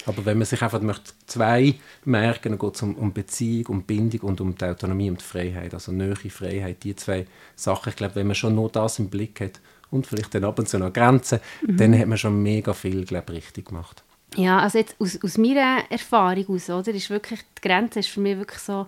Aber 0.06 0.24
wenn 0.24 0.38
man 0.38 0.46
sich 0.46 0.62
einfach 0.62 0.80
möchte, 0.80 1.12
zwei 1.26 1.74
merken, 2.04 2.50
dann 2.50 2.58
geht 2.58 2.74
es 2.74 2.82
um, 2.82 2.94
um 2.96 3.12
Beziehung, 3.12 3.66
um 3.66 3.82
Bindung 3.82 4.20
und 4.20 4.40
um 4.40 4.54
die 4.54 4.64
Autonomie 4.64 5.10
und 5.10 5.20
die 5.20 5.24
Freiheit. 5.24 5.74
Also 5.74 5.92
Nähe, 5.92 6.14
Freiheit, 6.16 6.82
die 6.84 6.94
zwei 6.96 7.26
Sachen. 7.56 7.90
Ich 7.90 7.96
glaube, 7.96 8.16
wenn 8.16 8.26
man 8.26 8.36
schon 8.36 8.54
nur 8.54 8.70
das 8.70 8.98
im 8.98 9.08
Blick 9.08 9.40
hat 9.40 9.60
und 9.90 10.06
vielleicht 10.06 10.34
dann 10.34 10.44
ab 10.44 10.58
und 10.58 10.68
zu 10.68 10.78
noch 10.78 10.92
Grenzen, 10.92 11.40
mhm. 11.66 11.76
dann 11.76 11.98
hat 11.98 12.06
man 12.06 12.18
schon 12.18 12.42
mega 12.42 12.72
viel, 12.72 13.04
glaube 13.04 13.32
richtig 13.32 13.68
gemacht. 13.68 14.02
Ja, 14.36 14.58
also 14.58 14.78
jetzt 14.78 14.96
aus, 14.98 15.18
aus 15.22 15.38
meiner 15.38 15.84
Erfahrung 15.90 16.44
aus, 16.48 16.68
oder, 16.68 16.92
ist 16.92 17.10
wirklich, 17.10 17.40
die 17.58 17.68
Grenze 17.68 18.00
ist 18.00 18.08
für 18.08 18.20
mich 18.20 18.36
wirklich 18.36 18.58
so 18.58 18.86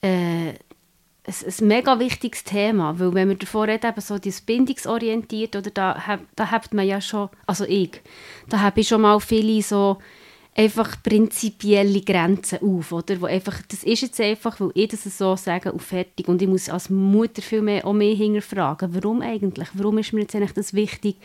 äh, 0.00 0.54
ein, 1.28 1.34
ein 1.46 1.66
mega 1.66 1.98
wichtiges 1.98 2.44
Thema, 2.44 2.98
weil 2.98 3.14
wenn 3.14 3.28
wir 3.28 3.36
davor 3.36 3.68
reden, 3.68 3.86
eben 3.86 4.00
so 4.00 4.18
das 4.18 4.40
bindungsorientiert, 4.40 5.56
oder 5.56 5.70
da, 5.70 6.18
da 6.34 6.50
hat 6.50 6.72
man 6.72 6.86
ja 6.86 7.00
schon, 7.00 7.28
also 7.46 7.64
ich, 7.64 8.00
da 8.48 8.60
habe 8.60 8.80
ich 8.80 8.88
schon 8.88 9.02
mal 9.02 9.20
viele 9.20 9.62
so 9.62 9.98
einfach 10.56 11.00
prinzipielle 11.04 12.00
Grenzen 12.00 12.58
auf, 12.62 12.90
oder? 12.90 13.20
Wo 13.20 13.26
einfach, 13.26 13.62
das 13.68 13.84
ist 13.84 14.02
jetzt 14.02 14.20
einfach, 14.20 14.58
weil 14.58 14.72
ich 14.74 14.88
das 14.88 15.04
so 15.04 15.36
sage, 15.36 15.72
auf 15.72 15.82
fertig. 15.82 16.26
Und 16.26 16.42
ich 16.42 16.48
muss 16.48 16.68
als 16.68 16.90
Mutter 16.90 17.42
viel 17.42 17.62
mehr, 17.62 17.86
auch 17.86 17.92
mehr 17.92 18.14
hinterfragen, 18.14 18.92
warum 18.92 19.22
eigentlich? 19.22 19.68
Warum 19.74 19.98
ist 19.98 20.12
mir 20.12 20.22
jetzt 20.22 20.34
eigentlich 20.34 20.54
das 20.54 20.74
wichtig? 20.74 21.16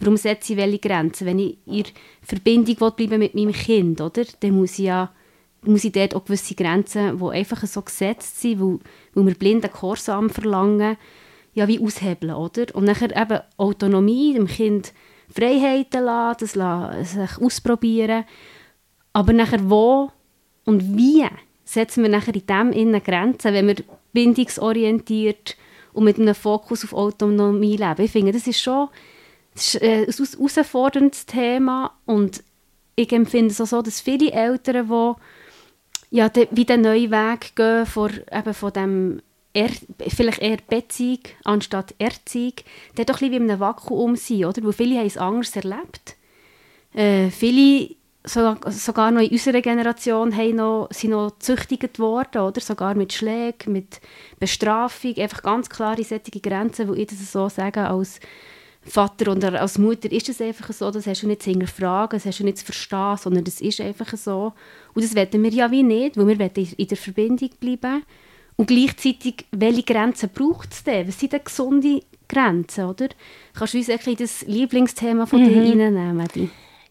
Warum 0.00 0.16
setze 0.16 0.54
ich 0.54 0.58
welche 0.58 0.78
Grenzen? 0.78 1.26
Wenn 1.26 1.38
ich 1.38 1.58
in 1.66 1.84
Verbindung 2.22 2.94
bleiben 2.94 3.18
mit 3.18 3.34
meinem 3.34 3.52
Kind, 3.52 4.00
oder? 4.00 4.24
Dann 4.40 4.52
muss 4.52 4.78
ich 4.78 4.86
ja 4.86 5.10
muss 5.62 5.84
ich 5.84 5.92
dort 5.92 6.14
auch 6.14 6.24
gewisse 6.24 6.54
Grenzen, 6.54 7.18
die 7.18 7.24
einfach 7.24 7.64
so 7.66 7.82
gesetzt 7.82 8.40
sind, 8.40 8.60
weil, 8.60 8.78
weil 9.14 9.26
wir 9.26 9.34
blinden 9.34 9.70
Korsam 9.70 10.30
verlangen, 10.30 10.96
ja, 11.54 11.66
wie 11.66 11.80
aushebeln, 11.80 12.34
oder? 12.34 12.66
Und 12.74 12.84
nachher 12.84 13.16
eben 13.16 13.40
Autonomie, 13.56 14.34
dem 14.34 14.46
Kind 14.46 14.92
Freiheiten 15.28 16.04
lassen, 16.04 16.38
das 16.40 16.54
lassen, 16.54 17.04
sich 17.04 17.38
ausprobieren. 17.38 18.24
Aber 19.12 19.32
nachher 19.32 19.68
wo 19.68 20.12
und 20.64 20.96
wie 20.96 21.26
setzen 21.64 22.02
wir 22.02 22.10
nachher 22.10 22.34
in 22.34 22.46
dem 22.46 22.72
Innen 22.72 23.02
Grenzen, 23.02 23.52
wenn 23.52 23.66
wir 23.66 23.76
bindungsorientiert 24.12 25.56
und 25.92 26.04
mit 26.04 26.18
einem 26.18 26.34
Fokus 26.34 26.84
auf 26.84 26.92
Autonomie 26.92 27.76
leben. 27.76 28.02
Ich 28.02 28.12
finde, 28.12 28.32
das 28.32 28.46
ist 28.46 28.60
schon 28.60 28.88
das 29.54 29.74
ist, 29.74 29.82
äh, 29.82 30.06
ein 30.06 30.12
herausforderndes 30.12 31.26
Thema 31.26 31.92
und 32.06 32.44
ich 32.94 33.12
empfinde 33.12 33.52
es 33.52 33.60
auch 33.60 33.66
so, 33.66 33.82
dass 33.82 34.00
viele 34.00 34.32
Eltern, 34.32 34.88
die 34.88 35.14
ja, 36.10 36.28
de, 36.28 36.48
wie 36.50 36.64
den 36.64 36.82
neuen 36.82 37.10
Weg 37.10 37.54
gehen 37.54 37.86
vor, 37.86 38.10
eben 38.10 38.54
von 38.54 38.72
dem 38.72 39.20
er, 39.52 39.70
vielleicht 40.08 40.40
eher 40.40 40.58
Beziehung 40.68 41.20
anstatt 41.44 41.94
Erziehung, 41.98 42.54
die 42.96 43.04
doch 43.04 43.20
ein 43.20 43.30
wie 43.30 43.36
in 43.36 43.50
einem 43.50 43.60
Vakuum 43.60 44.16
sind, 44.16 44.44
oder? 44.44 44.62
Weil 44.62 44.72
viele 44.72 44.98
haben 44.98 45.06
es 45.06 45.16
anders 45.16 45.56
erlebt. 45.56 46.16
Äh, 46.94 47.30
viele, 47.30 47.96
sogar, 48.24 48.70
sogar 48.70 49.10
noch 49.10 49.22
in 49.22 49.30
unserer 49.30 49.60
Generation, 49.60 50.36
haben 50.36 50.56
noch, 50.56 50.88
sind 50.90 51.10
noch 51.10 51.32
gezüchtigt 51.38 51.98
worden, 51.98 52.42
oder? 52.42 52.60
Sogar 52.60 52.94
mit 52.94 53.12
Schlägen, 53.12 53.72
mit 53.72 54.00
Bestrafung, 54.38 55.16
einfach 55.16 55.42
ganz 55.42 55.68
klare 55.68 56.04
solche 56.04 56.40
Grenzen, 56.40 56.88
wo 56.88 56.94
ich 56.94 57.08
das 57.08 57.32
so 57.32 57.48
sagen, 57.48 57.84
als 57.84 58.20
Vater 58.88 59.32
oder 59.32 59.60
als 59.60 59.78
Mutter 59.78 60.10
ist 60.10 60.28
es 60.28 60.40
einfach 60.40 60.72
so, 60.72 60.90
das 60.90 61.06
hast 61.06 61.22
du 61.22 61.26
nicht 61.26 61.42
zu 61.42 61.50
hinterfragen, 61.50 62.18
das 62.18 62.26
hast 62.26 62.40
du 62.40 62.44
nicht 62.44 62.58
zu 62.58 62.64
verstehen, 62.64 63.16
sondern 63.16 63.44
das 63.44 63.60
ist 63.60 63.80
einfach 63.80 64.16
so. 64.16 64.52
Und 64.94 65.04
das 65.04 65.14
wollen 65.14 65.42
wir 65.42 65.52
ja 65.52 65.70
wie 65.70 65.82
nicht, 65.82 66.16
weil 66.16 66.26
wir 66.26 66.38
wollen 66.38 66.50
in 66.76 66.86
der 66.86 66.96
Verbindung 66.96 67.50
bleiben. 67.60 68.02
Und 68.56 68.66
gleichzeitig, 68.66 69.46
welche 69.52 69.84
Grenzen 69.84 70.30
braucht 70.34 70.72
es 70.72 70.82
denn? 70.82 71.06
Was 71.06 71.20
sind 71.20 71.32
denn 71.32 71.44
gesunde 71.44 72.02
Grenzen, 72.28 72.86
oder? 72.86 73.08
Kannst 73.54 73.74
du 73.74 73.78
uns 73.78 73.88
ein 73.88 74.16
das 74.16 74.42
Lieblingsthema 74.42 75.26
von 75.26 75.44
dir 75.44 75.50
mhm. 75.50 75.80
reinnehmen, 75.80 76.28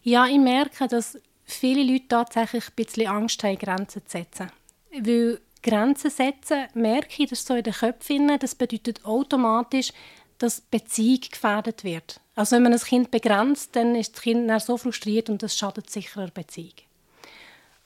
Ja, 0.02 0.26
ich 0.26 0.38
merke, 0.38 0.88
dass 0.88 1.18
viele 1.44 1.82
Leute 1.82 2.08
tatsächlich 2.08 2.64
ein 2.68 2.72
bisschen 2.74 3.06
Angst 3.08 3.42
haben, 3.44 3.58
Grenzen 3.58 4.02
zu 4.06 4.10
setzen. 4.18 4.50
Weil 4.90 5.40
Grenzen 5.62 6.10
setzen, 6.10 6.66
merke 6.74 7.22
ich, 7.22 7.28
dass 7.28 7.44
so 7.44 7.54
in 7.54 7.62
den 7.62 7.72
Köpfen, 7.72 8.38
das 8.38 8.54
bedeutet 8.54 9.04
automatisch, 9.04 9.92
dass 10.38 10.60
Beziehung 10.60 11.20
gefährdet 11.30 11.84
wird. 11.84 12.20
Also 12.34 12.56
wenn 12.56 12.62
man 12.62 12.72
ein 12.72 12.78
Kind 12.78 13.10
begrenzt, 13.10 13.74
dann 13.74 13.94
ist 13.94 14.14
das 14.14 14.22
Kind 14.22 14.62
so 14.62 14.76
frustriert 14.76 15.28
und 15.28 15.42
das 15.42 15.56
schadet 15.56 15.90
sicher 15.90 16.26
der 16.26 16.32
Beziehung. 16.32 16.74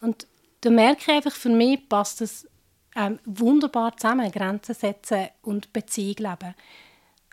Und 0.00 0.26
da 0.60 0.70
merke 0.70 1.00
ich 1.00 1.08
einfach, 1.08 1.32
für 1.32 1.48
mich 1.48 1.88
passt 1.88 2.20
es 2.20 2.46
ähm, 2.94 3.18
wunderbar 3.24 3.96
zusammen, 3.96 4.30
Grenzen 4.30 4.74
setzen 4.74 5.28
und 5.42 5.72
Beziehung 5.72 6.16
leben. 6.18 6.54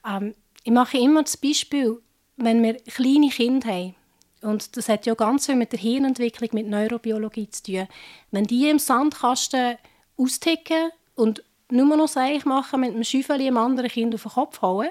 Ähm, 0.07 0.35
ich 0.63 0.71
mache 0.71 0.97
immer 0.97 1.23
das 1.23 1.37
Beispiel, 1.37 2.01
wenn 2.37 2.63
wir 2.63 2.75
kleine 2.75 3.29
Kinder 3.29 3.67
haben, 3.69 3.95
und 4.41 4.77
das 4.77 4.87
hat 4.87 5.05
ja 5.05 5.15
ganz 5.15 5.47
viel 5.47 5.55
mit 5.55 5.73
der 5.73 5.79
Hirnentwicklung, 5.79 6.49
mit 6.53 6.67
Neurobiologie 6.67 7.49
zu 7.49 7.63
tun, 7.63 7.87
wenn 8.31 8.45
die 8.45 8.69
im 8.69 8.79
Sandkasten 8.79 9.77
austicken 10.17 10.91
und 11.15 11.43
nur 11.69 11.97
noch 11.97 12.07
Seich 12.07 12.45
machen, 12.45 12.79
mit 12.79 12.93
einem 12.93 13.03
Schäufeli 13.03 13.47
einem 13.47 13.57
anderen 13.57 13.89
Kind 13.89 14.15
auf 14.15 14.23
den 14.23 14.31
Kopf 14.31 14.61
hauen, 14.61 14.89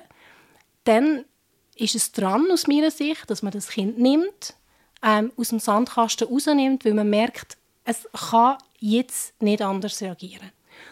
dann 0.88 1.24
ist 1.76 1.94
es 1.94 2.12
dran, 2.12 2.50
aus 2.50 2.66
meiner 2.66 2.90
Sicht, 2.90 3.28
dass 3.30 3.42
man 3.42 3.52
das 3.52 3.68
Kind 3.68 3.98
nimmt, 3.98 4.54
ähm, 5.02 5.32
aus 5.36 5.50
dem 5.50 5.60
Sandkasten 5.60 6.26
rausnimmt, 6.26 6.84
weil 6.84 6.94
man 6.94 7.08
merkt, 7.08 7.56
es 7.84 8.08
kann 8.12 8.58
jetzt 8.78 9.40
nicht 9.40 9.62
anders 9.62 10.00
reagieren. 10.00 10.50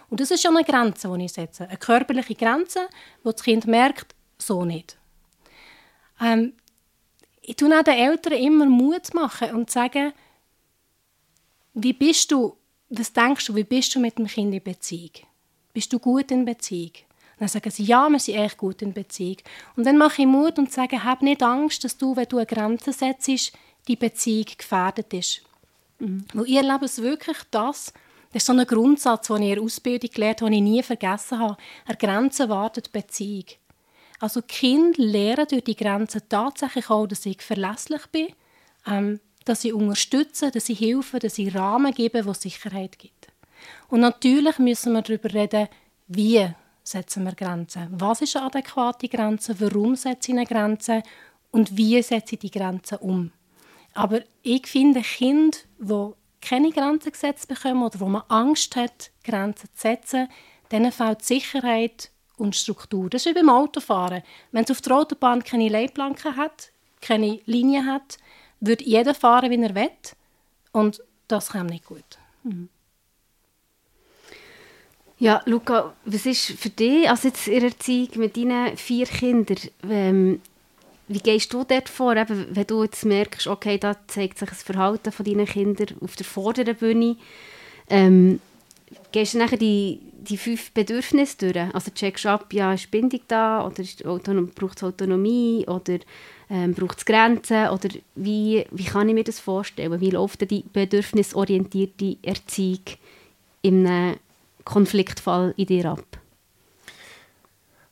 Und 0.09 0.21
das 0.21 0.31
ist 0.31 0.43
schon 0.43 0.57
eine 0.57 0.65
Grenze, 0.65 1.13
die 1.17 1.25
ich 1.25 1.33
setze. 1.33 1.69
Eine 1.69 1.79
körperliche 1.79 2.35
Grenze, 2.35 2.89
wo 3.23 3.33
das 3.33 3.43
Kind 3.43 3.67
merkt, 3.67 4.15
so 4.39 4.65
nicht. 4.65 4.97
Ähm, 6.21 6.53
ich 7.43 7.57
tue 7.57 7.77
auch 7.77 7.83
den 7.83 7.95
Eltern 7.95 8.35
immer 8.35 8.67
Mut 8.67 9.15
machen 9.15 9.55
und 9.55 9.71
sagen, 9.71 10.13
wie 11.75 11.93
bist 11.93 12.33
du, 12.33 12.57
was 12.89 13.13
denkst 13.13 13.47
du, 13.47 13.55
wie 13.55 13.65
bist 13.65 13.95
du 13.95 14.01
mit 14.01 14.19
dem 14.19 14.27
Kind 14.27 14.55
in 14.55 14.63
Beziehung? 14.63 15.13
Bist 15.73 15.93
du 15.93 15.99
gut 15.99 16.31
in 16.31 16.45
Beziehung? 16.45 16.93
Dann 17.39 17.49
sagen 17.49 17.71
sie, 17.71 17.85
ja, 17.85 18.09
wir 18.09 18.19
sind 18.19 18.37
echt 18.37 18.57
gut 18.57 18.81
in 18.83 18.93
Beziehung. 18.93 19.37
Und 19.77 19.85
dann 19.85 19.99
mache 19.99 20.23
ich 20.23 20.29
Mut 20.29 20.59
und 20.59 20.73
sage, 20.73 21.05
hab 21.05 21.23
nicht 21.23 21.43
Angst, 21.43 21.85
dass 21.85 21.99
du, 21.99 22.17
wenn 22.17 22.29
du 22.29 22.39
eine 22.39 22.47
Grenze 22.47 22.93
setzt, 22.93 23.53
die 23.89 23.97
Beziehung 23.97 24.47
gefährdet 24.57 25.13
ist. 25.13 25.43
Mhm. 25.99 26.25
Weil 26.33 26.47
ich 26.47 26.57
erlebe 26.57 26.87
es 26.87 27.01
wirklich 27.03 27.39
das, 27.51 27.93
das 28.33 28.43
ist 28.43 28.47
so 28.47 28.53
ein 28.53 28.67
Grundsatz, 28.67 29.29
den 29.29 29.43
ich 29.43 29.49
in 29.51 29.55
der 29.55 29.65
Ausbildung 29.65 30.11
gelernt 30.11 30.41
habe, 30.41 30.51
den 30.51 30.67
ich 30.67 30.73
nie 30.73 30.83
vergessen 30.83 31.39
habe. 31.39 31.57
Eine 31.85 31.97
Grenze 31.97 32.49
wartet 32.49 32.93
Beziehung. 32.93 33.47
Also 34.19 34.41
Kinder 34.43 35.03
lernen 35.03 35.47
durch 35.49 35.65
die 35.65 35.77
Grenzen 35.77 36.23
tatsächlich 36.29 36.89
auch, 36.89 37.07
dass 37.07 37.27
ich 37.27 37.43
verlässlich 37.43 38.07
bin, 38.07 38.29
ähm, 38.87 39.21
dass 39.45 39.65
ich 39.65 39.75
unterstütze, 39.75 40.51
dass 40.51 40.69
ich 40.69 40.81
helfe, 40.81 41.19
dass 41.19 41.39
ich 41.39 41.55
Rahmen 41.55 41.93
gebe, 41.93 42.25
wo 42.25 42.33
Sicherheit 42.33 42.99
gibt. 42.99 43.29
Und 43.89 44.01
natürlich 44.01 44.59
müssen 44.59 44.95
wir 44.95 45.03
darüber 45.03 45.33
reden, 45.33 45.69
wie 46.09 46.49
setzen 46.87 47.25
wir 47.25 47.35
Grenzen? 47.35 47.89
Was 47.91 48.23
ist 48.23 48.37
eine 48.37 48.47
adäquate 48.47 49.09
Grenze? 49.09 49.59
Warum 49.61 49.97
setze 49.97 50.31
ich 50.31 50.39
eine 50.39 50.47
Grenze? 50.47 51.03
Und 51.51 51.77
wie 51.77 52.01
setze 52.03 52.35
ich 52.35 52.41
die 52.41 52.51
Grenze 52.51 52.99
um? 52.99 53.33
Aber 53.95 54.21
ich 54.43 54.67
finde, 54.67 55.01
Kinder, 55.01 55.59
die 55.79 56.11
keine 56.41 56.71
Grenzen 56.71 57.13
gesetzt 57.13 57.49
bekommen 57.49 57.83
oder 57.83 57.99
wo 57.99 58.07
man 58.07 58.23
Angst 58.29 58.77
hat, 58.77 59.11
Grenzen 59.25 59.69
zu 59.75 59.81
setzen, 59.81 60.29
denen 60.71 60.93
fehlt 60.93 61.25
Sicherheit 61.25 62.11
und 62.37 62.55
Struktur. 62.55 63.09
Das 63.09 63.25
ist 63.25 63.31
wie 63.31 63.39
beim 63.39 63.49
Autofahren. 63.49 64.23
Wenn 64.53 64.65
es 64.65 64.71
auf 64.71 64.81
der 64.83 64.97
Autobahn 64.97 65.43
keine 65.43 65.69
Leitplanken 65.69 66.37
hat, 66.37 66.71
keine 67.01 67.41
Linie 67.47 67.87
hat, 67.87 68.19
würde 68.61 68.85
jeder 68.85 69.15
fahren, 69.15 69.51
wie 69.51 69.63
er 69.63 69.75
will. 69.75 69.91
Und 70.73 71.03
das 71.29 71.51
kommt 71.51 71.71
nicht 71.71 71.87
gut. 71.87 72.19
Mhm. 72.43 72.69
Ja, 75.19 75.41
Luca, 75.47 75.95
was 76.05 76.27
ist 76.27 76.45
für 76.45 76.69
dich, 76.69 77.09
also 77.09 77.29
jetzt 77.29 77.49
in 77.49 77.61
der 77.61 77.71
Erziehung 77.71 78.09
mit 78.17 78.37
deinen 78.37 78.77
vier 78.77 79.07
Kindern, 79.07 79.57
ähm, 79.89 80.41
wie 81.09 81.21
gehst 81.21 81.55
du 81.55 81.65
dort 81.65 81.89
vor, 81.89 82.17
eben, 82.17 82.49
wenn 82.51 82.67
du 82.67 82.83
jetzt 82.83 83.05
merkst, 83.07 83.47
okay, 83.47 83.79
da 83.79 83.97
zeigt 84.09 84.39
sich 84.39 84.49
das 84.49 84.63
Verhalten 84.63 85.13
von 85.13 85.25
deinen 85.25 85.47
Kindern 85.47 85.97
auf 86.03 86.17
der 86.17 86.27
vorderen 86.27 86.77
Bühne, 86.77 87.17
ähm, 87.89 88.41
gehst 89.11 89.33
du 89.33 89.39
nachher 89.39 89.57
die, 89.57 90.01
die 90.21 90.37
fünf 90.37 90.73
Bedürfnisse 90.73 91.37
durch? 91.39 91.75
Also 91.75 91.91
checkst 91.93 92.27
du 92.27 92.29
ab, 92.29 92.53
ja, 92.53 92.75
ist 92.75 92.91
Bindung 92.91 93.21
da 93.29 93.65
oder 93.65 94.43
braucht 94.55 94.77
es 94.77 94.85
Autonomie 94.85 95.65
oder 95.67 95.99
ähm, 96.51 96.75
braucht 96.75 96.99
es 96.99 97.07
Grenzen 97.07 97.69
oder 97.69 97.89
wie, 98.17 98.67
wie 98.71 98.85
kann 98.85 99.09
ich 99.09 99.15
mir 99.15 99.25
das 99.25 99.41
vorstellen? 99.41 100.01
Wie 100.01 100.11
läuft 100.11 100.51
die 100.51 100.65
bedürfnisorientierte 100.73 102.19
Erziehung 102.23 102.85
in 103.63 103.87
einem 103.87 104.17
Konfliktfall 104.67 105.55
in 105.57 105.67
dir 105.67 105.87
ab? 105.87 106.05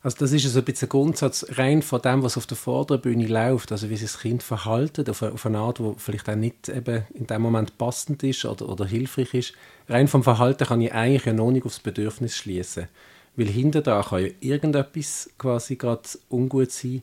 Also 0.03 0.17
das 0.19 0.33
ist 0.33 0.43
so 0.43 0.59
ein 0.59 0.65
bisschen 0.65 0.87
Grundsatz 0.87 1.47
rein 1.57 1.81
von 1.81 1.99
dem, 1.99 2.21
was 2.21 2.37
auf 2.37 2.45
der 2.45 2.57
Vorderbühne 2.57 3.25
läuft, 3.25 3.71
also 3.71 3.89
wie 3.89 3.95
sich 3.97 4.11
das 4.11 4.21
Kind 4.21 4.43
verhaltet, 4.43 5.09
auf 5.09 5.23
eine, 5.23 5.31
auf 5.31 5.47
eine 5.47 5.57
Art, 5.57 5.79
die 5.79 5.93
vielleicht 5.97 6.29
auch 6.29 6.35
nicht 6.35 6.69
eben 6.69 7.05
in 7.15 7.25
dem 7.25 7.41
Moment 7.41 7.79
passend 7.79 8.21
ist 8.21 8.45
oder, 8.45 8.69
oder 8.69 8.85
hilfreich 8.85 9.33
ist. 9.33 9.53
Rein 9.89 10.07
vom 10.07 10.21
Verhalten 10.21 10.67
kann 10.67 10.81
ich 10.81 10.93
eigentlich 10.93 11.25
ja 11.25 11.33
noch 11.33 11.49
nicht 11.49 11.65
aufs 11.65 11.79
Bedürfnis 11.79 12.37
schließen, 12.37 12.87
weil 13.35 13.47
hinter 13.47 13.81
da 13.81 14.03
kann 14.03 14.23
ja 14.23 14.29
irgendetwas 14.41 15.31
quasi 15.39 15.75
gerade 15.75 16.07
ungut 16.29 16.71
sein, 16.71 17.01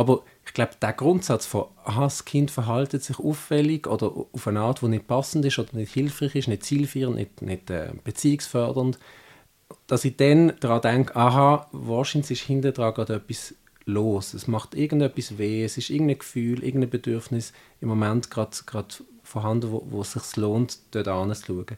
aber 0.00 0.22
ich 0.46 0.54
glaube, 0.54 0.72
der 0.80 0.94
Grundsatz 0.94 1.44
von, 1.44 1.66
aha, 1.84 2.04
das 2.04 2.24
Kind 2.24 2.50
verhaltet 2.50 3.04
sich 3.04 3.18
auffällig 3.18 3.86
oder 3.86 4.10
auf 4.32 4.48
eine 4.48 4.60
Art, 4.60 4.80
die 4.80 4.88
nicht 4.88 5.06
passend 5.06 5.44
ist 5.44 5.58
oder 5.58 5.76
nicht 5.76 5.92
hilfreich 5.92 6.34
ist, 6.34 6.48
nicht 6.48 6.64
zielführend, 6.64 7.16
nicht, 7.16 7.42
nicht 7.42 7.68
äh, 7.68 7.90
beziehungsfördernd, 8.02 8.98
dass 9.86 10.06
ich 10.06 10.16
dann 10.16 10.54
daran 10.60 10.80
denke, 10.80 11.16
aha, 11.16 11.68
wahrscheinlich 11.72 12.30
ist 12.30 12.40
hinter 12.44 12.72
dran 12.72 12.94
gerade 12.94 13.16
etwas 13.16 13.54
los. 13.84 14.32
Es 14.32 14.48
macht 14.48 14.74
irgendetwas 14.74 15.36
weh, 15.36 15.64
es 15.64 15.76
ist 15.76 15.90
irgendein 15.90 16.20
Gefühl, 16.20 16.64
irgendein 16.64 16.88
Bedürfnis 16.88 17.52
im 17.82 17.88
Moment 17.88 18.30
gerade, 18.30 18.56
gerade 18.64 18.88
vorhanden, 19.22 19.70
wo, 19.70 19.84
wo 19.90 20.00
es 20.00 20.12
sich 20.12 20.36
lohnt, 20.36 20.78
dort 20.92 21.08
anzuschauen. 21.08 21.76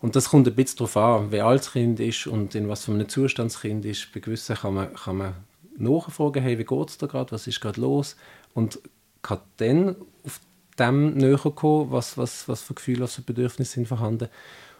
Und 0.00 0.16
das 0.16 0.30
kommt 0.30 0.48
ein 0.48 0.54
bisschen 0.54 0.78
darauf 0.78 0.96
an, 0.96 1.30
wie 1.30 1.42
alt 1.42 1.60
das 1.60 1.72
Kind 1.72 2.00
ist 2.00 2.26
und 2.26 2.54
in 2.54 2.70
was 2.70 2.86
für 2.86 2.92
einem 2.92 3.06
Zustand 3.10 3.52
das 3.52 3.60
Kind 3.60 3.84
ist. 3.84 4.14
Bei 4.14 4.20
gewissen 4.20 4.56
kann 4.56 4.72
man, 4.72 4.94
kann 4.94 5.18
man 5.18 5.34
nachfragen, 5.76 6.42
hey, 6.42 6.58
wie 6.58 6.64
geht 6.64 6.88
es 6.88 6.98
da 6.98 7.06
gerade, 7.06 7.32
was 7.32 7.46
ist 7.46 7.60
gerade 7.60 7.80
los? 7.80 8.16
Und 8.54 8.78
kann 9.22 9.40
dann 9.56 9.96
auf 10.24 10.40
dem 10.78 11.14
näher 11.14 11.38
kommen, 11.38 11.90
was, 11.90 12.18
was, 12.18 12.48
was 12.48 12.62
für 12.62 12.74
Gefühle, 12.74 13.00
was 13.00 13.14
für 13.14 13.22
Bedürfnisse 13.22 13.72
sind 13.72 13.88
vorhanden. 13.88 14.28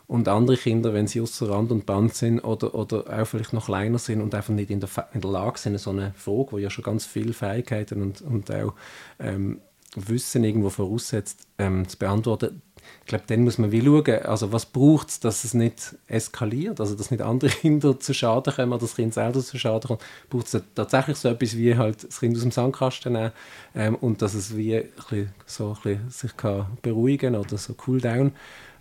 Und 0.06 0.28
andere 0.28 0.56
Kinder, 0.56 0.92
wenn 0.92 1.06
sie 1.06 1.20
außer 1.20 1.48
Rand 1.48 1.72
und 1.72 1.86
Band 1.86 2.14
sind 2.14 2.40
oder, 2.40 2.74
oder 2.74 3.06
auch 3.08 3.26
vielleicht 3.26 3.54
noch 3.54 3.66
kleiner 3.66 3.98
sind 3.98 4.20
und 4.20 4.34
einfach 4.34 4.52
nicht 4.52 4.70
in 4.70 4.80
der, 4.80 4.90
in 5.14 5.22
der 5.22 5.30
Lage 5.30 5.58
sind, 5.58 5.78
so 5.78 5.90
eine 5.90 6.12
Frage, 6.14 6.56
die 6.56 6.62
ja 6.62 6.70
schon 6.70 6.84
ganz 6.84 7.06
viele 7.06 7.32
Fähigkeiten 7.32 8.02
und, 8.02 8.20
und 8.20 8.50
auch 8.50 8.74
ähm, 9.18 9.60
Wissen 9.94 10.44
irgendwo 10.44 10.68
voraussetzt, 10.68 11.46
ähm, 11.58 11.88
zu 11.88 11.96
beantworten, 11.96 12.60
ich 13.00 13.06
glaube, 13.06 13.24
dann 13.26 13.44
muss 13.44 13.58
man 13.58 13.72
wie 13.72 13.82
schauen, 13.82 14.22
also 14.24 14.52
was 14.52 14.66
braucht 14.66 15.08
es, 15.08 15.20
dass 15.20 15.44
es 15.44 15.54
nicht 15.54 15.96
eskaliert, 16.06 16.80
also 16.80 16.94
dass 16.94 17.10
nicht 17.10 17.22
andere 17.22 17.50
Kinder 17.60 17.98
zu 17.98 18.14
Schaden 18.14 18.54
kommen 18.54 18.72
oder 18.72 18.80
das 18.80 18.96
Kind 18.96 19.14
selber 19.14 19.40
zu 19.40 19.58
Schaden 19.58 19.88
kommt. 19.88 20.02
Braucht 20.30 20.52
es 20.52 20.62
tatsächlich 20.74 21.16
so 21.16 21.28
etwas 21.28 21.56
wie 21.56 21.76
halt 21.76 22.04
das 22.04 22.20
Kind 22.20 22.36
aus 22.36 22.42
dem 22.42 22.50
Sandkasten 22.50 23.12
nehmen 23.12 23.32
ähm, 23.74 23.94
und 23.96 24.22
dass 24.22 24.34
es 24.34 24.56
wie 24.56 24.76
ein 24.76 24.88
bisschen, 24.96 25.34
so 25.46 25.68
ein 25.68 25.74
bisschen 25.74 26.10
sich 26.10 26.36
kann 26.36 26.66
beruhigen 26.82 27.34
oder 27.36 27.56
so 27.58 27.74
cool 27.86 28.00
down 28.00 28.32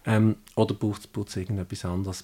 ähm, 0.06 0.36
oder 0.56 0.74
braucht 0.74 1.10
es 1.28 1.36
irgendetwas 1.36 1.86
anderes. 1.86 2.24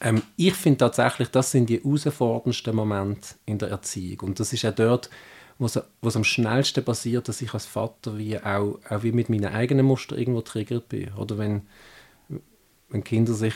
Ähm, 0.00 0.22
ich 0.36 0.54
finde 0.54 0.78
tatsächlich, 0.78 1.28
das 1.28 1.50
sind 1.50 1.68
die 1.68 1.82
herausforderndsten 1.82 2.74
Momente 2.74 3.34
in 3.46 3.58
der 3.58 3.70
Erziehung. 3.70 4.20
Und 4.20 4.40
das 4.40 4.52
ist 4.52 4.64
auch 4.64 4.74
dort, 4.74 5.10
wo 5.58 5.66
es 5.66 6.16
am 6.16 6.24
schnellsten 6.24 6.84
passiert, 6.84 7.28
dass 7.28 7.42
ich 7.42 7.52
als 7.52 7.66
Vater 7.66 8.16
wie 8.16 8.38
auch, 8.38 8.78
auch 8.88 9.02
wie 9.02 9.12
mit 9.12 9.28
meinen 9.28 9.52
eigenen 9.52 9.86
Muster 9.86 10.16
irgendwo 10.16 10.40
triggert 10.40 10.88
bin. 10.88 11.12
Oder 11.14 11.36
wenn, 11.36 11.62
wenn 12.88 13.02
Kinder 13.02 13.34
sich 13.34 13.54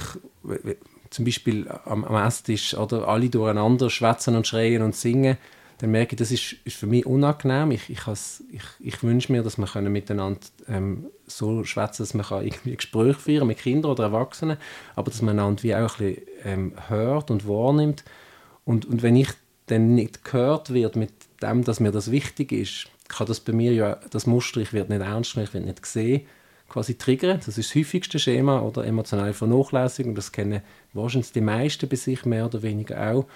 zum 1.10 1.24
Beispiel 1.24 1.68
am, 1.84 2.04
am 2.04 2.26
Esstisch 2.26 2.74
oder 2.74 3.06
alle 3.06 3.28
durcheinander 3.30 3.88
schwätzen 3.88 4.34
und 4.34 4.46
schreien 4.46 4.82
und 4.82 4.96
singen, 4.96 5.36
dann 5.78 5.90
merke 5.90 6.14
ich, 6.14 6.18
das 6.18 6.30
ist, 6.30 6.56
ist 6.64 6.76
für 6.76 6.86
mich 6.86 7.06
unangenehm. 7.06 7.72
Ich, 7.72 7.90
ich, 7.90 8.00
ich, 8.52 8.62
ich 8.78 9.02
wünsche 9.02 9.32
mir, 9.32 9.42
dass 9.42 9.58
wir 9.58 9.80
miteinander 9.82 10.40
ähm, 10.68 11.06
so 11.26 11.64
schwätzen, 11.64 12.02
dass 12.02 12.14
man 12.14 12.26
kann 12.26 12.44
irgendwie 12.46 12.76
Gespräche 12.76 13.18
führen 13.18 13.48
mit 13.48 13.58
Kindern 13.58 13.90
oder 13.90 14.04
Erwachsenen, 14.04 14.58
aber 14.96 15.10
dass 15.10 15.22
man 15.22 15.38
einander 15.38 15.62
wie 15.62 15.74
auch 15.74 15.98
ein 15.98 16.14
bisschen 16.14 16.26
ähm, 16.44 16.72
hört 16.88 17.30
und 17.30 17.48
wahrnimmt. 17.48 18.04
Und, 18.64 18.86
und 18.86 19.02
wenn 19.02 19.16
ich 19.16 19.30
dann 19.66 19.94
nicht 19.94 20.24
gehört 20.24 20.72
wird 20.72 20.96
mit 20.96 21.12
dem, 21.42 21.64
dass 21.64 21.80
mir 21.80 21.92
das 21.92 22.10
wichtig 22.10 22.52
ist, 22.52 22.86
kann 23.08 23.26
das 23.26 23.40
bei 23.40 23.52
mir 23.52 23.72
ja, 23.72 23.98
das 24.10 24.26
Muster, 24.26 24.60
ich 24.60 24.72
werde 24.72 24.92
nicht 24.92 25.06
ernst 25.06 25.32
genommen, 25.32 25.48
ich 25.48 25.54
werde 25.54 25.66
nicht 25.66 25.82
gesehen, 25.82 26.22
quasi 26.68 26.96
triggern. 26.96 27.40
Das 27.44 27.58
ist 27.58 27.70
das 27.70 27.74
häufigste 27.74 28.18
Schema 28.18 28.60
oder 28.60 28.84
emotionale 28.86 29.34
Vernachlässigung. 29.34 30.14
Das 30.14 30.32
kennen 30.32 30.62
wahrscheinlich 30.92 31.32
die 31.32 31.40
meisten 31.40 31.88
bei 31.88 31.96
sich 31.96 32.24
mehr 32.24 32.46
oder 32.46 32.62
weniger 32.62 33.12
auch. 33.12 33.26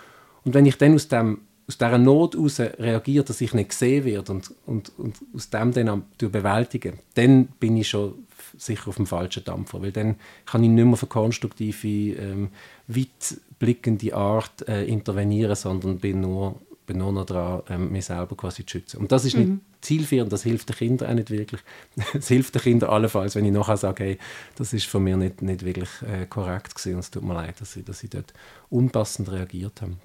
Und 0.44 0.54
wenn 0.54 0.66
ich 0.66 0.78
dann 0.78 0.94
aus 0.94 1.08
dem 1.08 1.40
aus 1.68 1.78
dieser 1.78 1.98
Not 1.98 2.34
heraus 2.34 2.60
reagiert, 2.60 3.28
dass 3.28 3.40
ich 3.40 3.52
nicht 3.52 3.70
gesehen 3.70 4.04
werde 4.04 4.32
und, 4.32 4.52
und, 4.66 4.92
und 4.98 5.16
aus 5.34 5.50
dem 5.50 5.72
dann 5.72 6.04
bewältigen, 6.16 7.00
dann 7.14 7.46
bin 7.58 7.76
ich 7.76 7.88
schon 7.88 8.14
sicher 8.56 8.88
auf 8.88 8.96
dem 8.96 9.06
falschen 9.06 9.44
Dampfer, 9.44 9.82
weil 9.82 9.92
dann 9.92 10.16
kann 10.46 10.62
ich 10.62 10.70
nicht 10.70 10.84
mehr 10.84 10.98
eine 10.98 11.08
konstruktive, 11.08 12.20
ähm, 12.20 12.50
weitblickende 12.86 14.14
Art 14.14 14.68
äh, 14.68 14.84
intervenieren, 14.84 15.56
sondern 15.56 15.98
bin 15.98 16.20
nur, 16.20 16.60
bin 16.86 16.98
nur 16.98 17.12
noch 17.12 17.26
daran, 17.26 17.62
ähm, 17.68 17.92
mich 17.92 18.06
selber 18.06 18.36
quasi 18.36 18.64
zu 18.64 18.72
schützen. 18.72 18.98
Und 18.98 19.12
das 19.12 19.24
ist 19.24 19.36
nicht 19.36 19.48
mhm. 19.48 19.60
zielführend, 19.80 20.32
das 20.32 20.42
hilft 20.42 20.68
den 20.68 20.76
Kindern 20.76 21.10
auch 21.10 21.14
nicht 21.14 21.30
wirklich. 21.30 21.60
Es 22.14 22.28
hilft 22.28 22.54
den 22.54 22.62
Kindern 22.62 22.90
allenfalls, 22.90 23.34
wenn 23.34 23.44
ich 23.44 23.52
nachher 23.52 23.76
sage, 23.76 24.04
hey, 24.04 24.18
das 24.56 24.72
ist 24.72 24.86
von 24.86 25.02
mir 25.02 25.16
nicht, 25.16 25.42
nicht 25.42 25.64
wirklich 25.64 25.88
äh, 26.02 26.26
korrekt 26.26 26.74
gewesen 26.74 26.94
und 26.94 27.00
es 27.00 27.10
tut 27.10 27.24
mir 27.24 27.34
leid, 27.34 27.60
dass 27.60 27.76
ich, 27.76 27.84
dass 27.84 28.02
ich 28.02 28.10
dort 28.10 28.32
unpassend 28.70 29.30
reagiert 29.30 29.82
habe. 29.82 29.96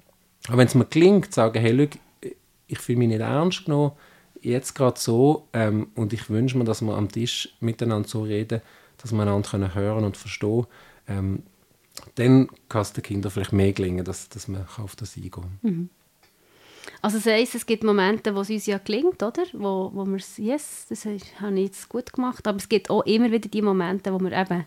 Aber 0.48 0.58
wenn 0.58 0.66
es 0.66 0.74
mir 0.74 0.84
gelingt, 0.84 1.26
zu 1.26 1.32
sagen, 1.32 1.60
hey, 1.60 1.88
schau, 1.92 2.30
ich 2.66 2.78
fühle 2.78 2.98
mich 2.98 3.08
nicht 3.08 3.20
ernst 3.20 3.64
genommen, 3.64 3.92
jetzt 4.40 4.74
gerade 4.74 4.98
so, 4.98 5.46
ähm, 5.52 5.88
und 5.94 6.12
ich 6.12 6.28
wünsche 6.28 6.58
mir, 6.58 6.64
dass 6.64 6.82
wir 6.82 6.96
am 6.96 7.10
Tisch 7.10 7.54
miteinander 7.60 8.08
so 8.08 8.22
reden, 8.22 8.60
dass 8.98 9.12
wir 9.12 9.22
einander 9.22 9.48
können 9.48 9.74
hören 9.74 10.04
und 10.04 10.16
verstehen 10.16 10.66
ähm, 11.08 11.42
dann 12.14 12.48
kann 12.68 12.82
es 12.82 12.92
den 12.92 13.02
Kindern 13.02 13.30
vielleicht 13.30 13.52
mehr 13.52 13.72
gelingen, 13.72 14.04
dass, 14.04 14.28
dass 14.28 14.48
man 14.48 14.66
auf 14.78 14.96
das 14.96 15.16
eingehen 15.16 15.30
kann. 15.30 15.58
Mhm. 15.62 15.90
Also 17.00 17.18
das 17.18 17.26
heisst, 17.26 17.54
es 17.54 17.66
gibt 17.66 17.84
Momente, 17.84 18.34
wo 18.34 18.40
es 18.40 18.50
uns 18.50 18.66
ja 18.66 18.78
gelingt, 18.78 19.22
oder? 19.22 19.44
Wo, 19.52 19.90
wo 19.92 20.04
wir 20.04 20.16
es, 20.16 20.38
yes, 20.38 20.86
das 20.88 21.04
habe 21.04 21.16
ich 21.16 21.66
jetzt 21.66 21.88
gut 21.88 22.12
gemacht, 22.12 22.46
aber 22.46 22.58
es 22.58 22.68
gibt 22.68 22.90
auch 22.90 23.02
immer 23.02 23.30
wieder 23.30 23.48
die 23.48 23.62
Momente, 23.62 24.12
wo 24.12 24.18
wir 24.18 24.32
eben 24.32 24.64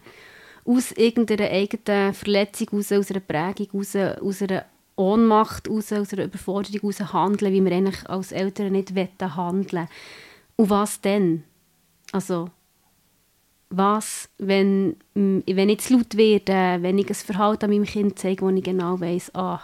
aus 0.65 0.91
irgendeiner 0.93 1.49
eigenen 1.49 2.13
Verletzung, 2.13 2.69
aus, 2.71 2.91
aus 2.91 3.12
einer 3.12 3.19
Prägung, 3.19 3.82
aus, 3.82 3.95
aus 3.95 4.41
einer 4.41 4.65
Ohnmacht 4.95 5.69
aus, 5.69 5.91
aus 5.91 6.13
einer 6.13 6.25
Überforderung 6.25 6.91
heraus 6.91 7.13
handeln, 7.13 7.54
wie 7.54 7.63
wir 7.63 7.71
eigentlich 7.71 8.10
als 8.10 8.32
Eltern 8.32 8.71
nicht 8.71 8.93
handeln 9.19 9.88
Und 10.56 10.69
was 10.69 11.01
denn? 11.01 11.43
Also, 12.12 12.49
was, 13.69 14.30
wenn, 14.38 14.95
wenn 15.13 15.69
ich 15.69 15.82
zu 15.82 15.95
laut 15.95 16.15
werde, 16.15 16.82
wenn 16.82 16.97
ich 16.97 17.10
ein 17.10 17.15
Verhalten 17.15 17.65
an 17.65 17.71
meinem 17.71 17.84
Kind 17.84 18.17
zeige, 18.19 18.45
wo 18.45 18.49
ich 18.49 18.63
genau 18.63 18.99
weiss, 18.99 19.34
ah, 19.36 19.62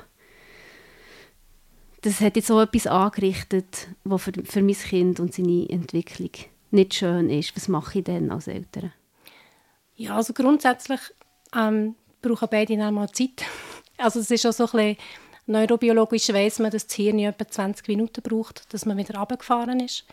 das 2.02 2.20
hat 2.20 2.36
jetzt 2.36 2.48
so 2.48 2.60
etwas 2.60 2.88
angerichtet, 2.88 3.88
was 4.04 4.24
für, 4.24 4.32
für 4.44 4.62
mein 4.62 4.76
Kind 4.76 5.20
und 5.20 5.34
seine 5.34 5.70
Entwicklung 5.70 6.32
nicht 6.72 6.96
schön 6.96 7.30
ist. 7.30 7.56
Was 7.56 7.68
mache 7.68 8.00
ich 8.00 8.06
denn 8.06 8.32
als 8.32 8.48
Eltern? 8.48 8.92
Ja, 9.96 10.16
also 10.16 10.34
grundsätzlich 10.34 11.00
ähm, 11.56 11.96
brauchen 12.22 12.48
beide 12.50 12.78
dann 12.78 13.08
Zeit. 13.14 13.44
Also 13.98 14.20
es 14.20 14.32
ist 14.32 14.48
auch 14.48 14.54
so 14.54 14.64
ein 14.64 14.96
bisschen 14.96 14.98
neurobiologisch 15.46 16.30
weiss 16.30 16.58
man, 16.58 16.72
dass 16.72 16.88
das 16.88 16.96
Hirn 16.96 17.20
etwa 17.20 17.48
20 17.48 17.88
Minuten 17.88 18.24
braucht, 18.24 18.74
dass 18.74 18.88
man 18.88 18.98
wieder 18.98 19.20
runtergefahren 19.20 19.80
ist. 19.80 20.06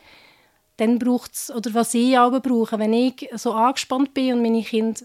Dann 0.76 0.98
braucht 0.98 1.32
es, 1.32 1.50
oder 1.50 1.72
was 1.72 1.94
ich 1.94 2.18
aber 2.18 2.40
brauche, 2.40 2.78
wenn 2.78 2.92
ich 2.92 3.30
so 3.36 3.52
angespannt 3.52 4.12
bin 4.12 4.34
und 4.34 4.42
meine 4.42 4.62
Kinder 4.62 5.00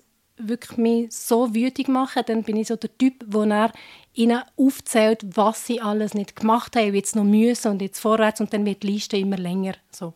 wirklich 0.48 0.78
mich 0.78 1.14
so 1.14 1.54
wütig 1.54 1.88
machen, 1.88 2.24
dann 2.26 2.44
bin 2.44 2.58
ich 2.58 2.68
so 2.68 2.76
der 2.76 2.96
Typ, 2.98 3.24
wo 3.28 3.44
er 3.44 3.72
ihnen 4.14 4.42
aufzählt, 4.58 5.22
was 5.36 5.66
sie 5.66 5.82
alles 5.82 6.14
nicht 6.14 6.36
gemacht 6.36 6.76
haben, 6.76 6.94
jetzt 6.94 7.16
noch 7.16 7.24
müssen 7.24 7.72
und 7.72 7.82
jetzt 7.82 8.00
vorwärts 8.00 8.42
und 8.42 8.54
dann 8.54 8.66
wird 8.66 8.84
die 8.84 8.88
Liste 8.88 9.18
immer 9.18 9.38
länger. 9.38 9.74
So. 9.92 10.14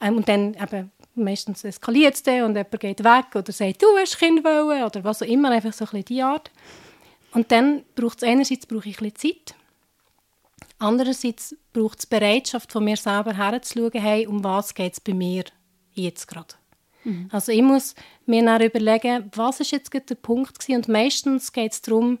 Ähm, 0.00 0.16
und 0.16 0.28
dann 0.28 0.54
eben, 0.54 0.92
meistens 1.14 1.64
eskaliert 1.64 2.14
es 2.14 2.22
dann 2.22 2.44
und 2.44 2.56
jemand 2.56 2.80
geht 2.80 3.02
weg 3.02 3.34
oder 3.34 3.52
sagt, 3.52 3.82
du 3.82 3.86
hast 3.98 4.18
Kind 4.18 4.44
wollen 4.44 4.84
oder 4.84 5.02
was 5.04 5.22
auch 5.22 5.26
immer, 5.26 5.50
einfach 5.50 5.72
so 5.72 5.84
ein 5.84 5.90
bisschen 5.90 6.04
die 6.04 6.22
Art. 6.22 6.50
Und 7.32 7.50
dann 7.52 7.84
braucht 7.94 8.22
es 8.22 8.28
einerseits 8.28 8.66
brauche 8.66 8.88
ich 8.88 9.00
ein 9.00 9.10
bisschen 9.10 9.34
Zeit, 9.36 9.54
andererseits 10.78 11.56
braucht 11.72 11.98
es 11.98 12.06
Bereitschaft 12.06 12.72
von 12.72 12.84
mir 12.84 12.96
selber 12.96 13.34
herzuschauen, 13.36 14.00
hey, 14.00 14.26
um 14.26 14.42
was 14.44 14.74
geht 14.74 14.94
es 14.94 15.00
bei 15.00 15.12
mir 15.12 15.44
jetzt 15.92 16.26
gerade. 16.28 16.54
Mhm. 17.04 17.28
Also 17.32 17.52
ich 17.52 17.62
muss 17.62 17.94
mir 18.26 18.44
dann 18.44 18.62
überlegen, 18.62 19.30
was 19.34 19.60
ist 19.60 19.72
jetzt 19.72 19.92
der 19.92 20.14
Punkt 20.14 20.58
gewesen? 20.58 20.76
und 20.76 20.88
meistens 20.88 21.52
geht 21.52 21.72
es 21.72 21.82
darum, 21.82 22.18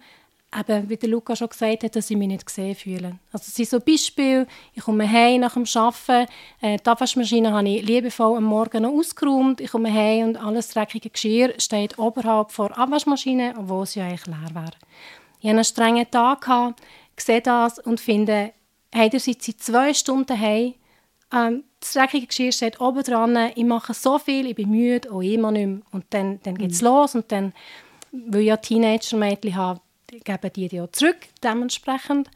eben, 0.56 0.88
wie 0.88 0.96
der 0.96 1.08
Luca 1.08 1.36
schon 1.36 1.48
gesagt 1.48 1.84
hat, 1.84 1.96
dass 1.96 2.10
ich 2.10 2.16
mich 2.16 2.28
nicht 2.28 2.46
gesehen 2.46 2.74
fühle. 2.74 3.18
Also 3.32 3.62
es 3.62 3.70
so 3.70 3.80
Beispiele, 3.80 4.46
ich 4.74 4.82
komme 4.82 5.10
heim 5.10 5.40
nach 5.40 5.54
dem 5.54 5.64
Arbeiten, 5.74 6.30
äh, 6.60 6.78
die 6.78 6.86
Abwaschmaschine 6.86 7.52
habe 7.52 7.68
ich 7.68 7.82
liebevoll 7.82 8.38
am 8.38 8.44
Morgen 8.44 8.82
noch 8.82 8.92
ausgeräumt, 8.92 9.60
ich 9.60 9.70
komme 9.70 9.92
heim 9.92 10.28
und 10.28 10.36
alles 10.36 10.70
dreckige 10.70 11.10
Geschirr 11.10 11.54
steht 11.58 11.98
oberhalb 11.98 12.54
der 12.54 12.78
Abwaschmaschine, 12.78 13.54
obwohl 13.58 13.82
es 13.82 13.94
ja 13.94 14.04
eigentlich 14.04 14.26
leer 14.26 14.54
wäre. 14.54 14.72
Ich 15.40 15.48
hatte 15.48 15.56
einen 15.56 15.64
strengen 15.64 16.10
Tag, 16.10 16.40
gehabt, 16.42 16.80
sehe 17.16 17.40
das 17.40 17.78
und 17.78 18.00
finde, 18.00 18.52
hey, 18.92 19.10
ihr 19.12 19.20
seid 19.20 19.42
seit 19.42 19.60
zwei 19.60 19.94
Stunden 19.94 20.38
heim, 20.38 20.74
ähm, 21.32 21.64
das 21.80 21.92
dreckige 21.92 22.26
Geschirr 22.26 22.52
steht 22.52 22.80
oben 22.80 23.02
dran, 23.02 23.52
ich 23.54 23.64
mache 23.64 23.94
so 23.94 24.18
viel, 24.18 24.46
ich 24.46 24.56
bin 24.56 24.70
müde, 24.70 25.12
auch 25.12 25.20
immer 25.20 25.50
nicht 25.50 25.66
mehr. 25.66 25.80
Und 25.92 26.04
dann, 26.10 26.40
dann 26.42 26.56
geht 26.56 26.72
es 26.72 26.82
mhm. 26.82 26.88
los 26.88 27.14
und 27.14 27.30
dann, 27.30 27.52
weil 28.12 28.40
ich 28.40 28.46
ja 28.46 28.56
Teenager-Mädchen 28.56 29.54
habe, 29.54 29.80
geben 30.08 30.50
die 30.54 30.68
die 30.68 30.80
auch 30.80 30.90
zurück, 30.90 31.18
dementsprechend. 31.42 32.30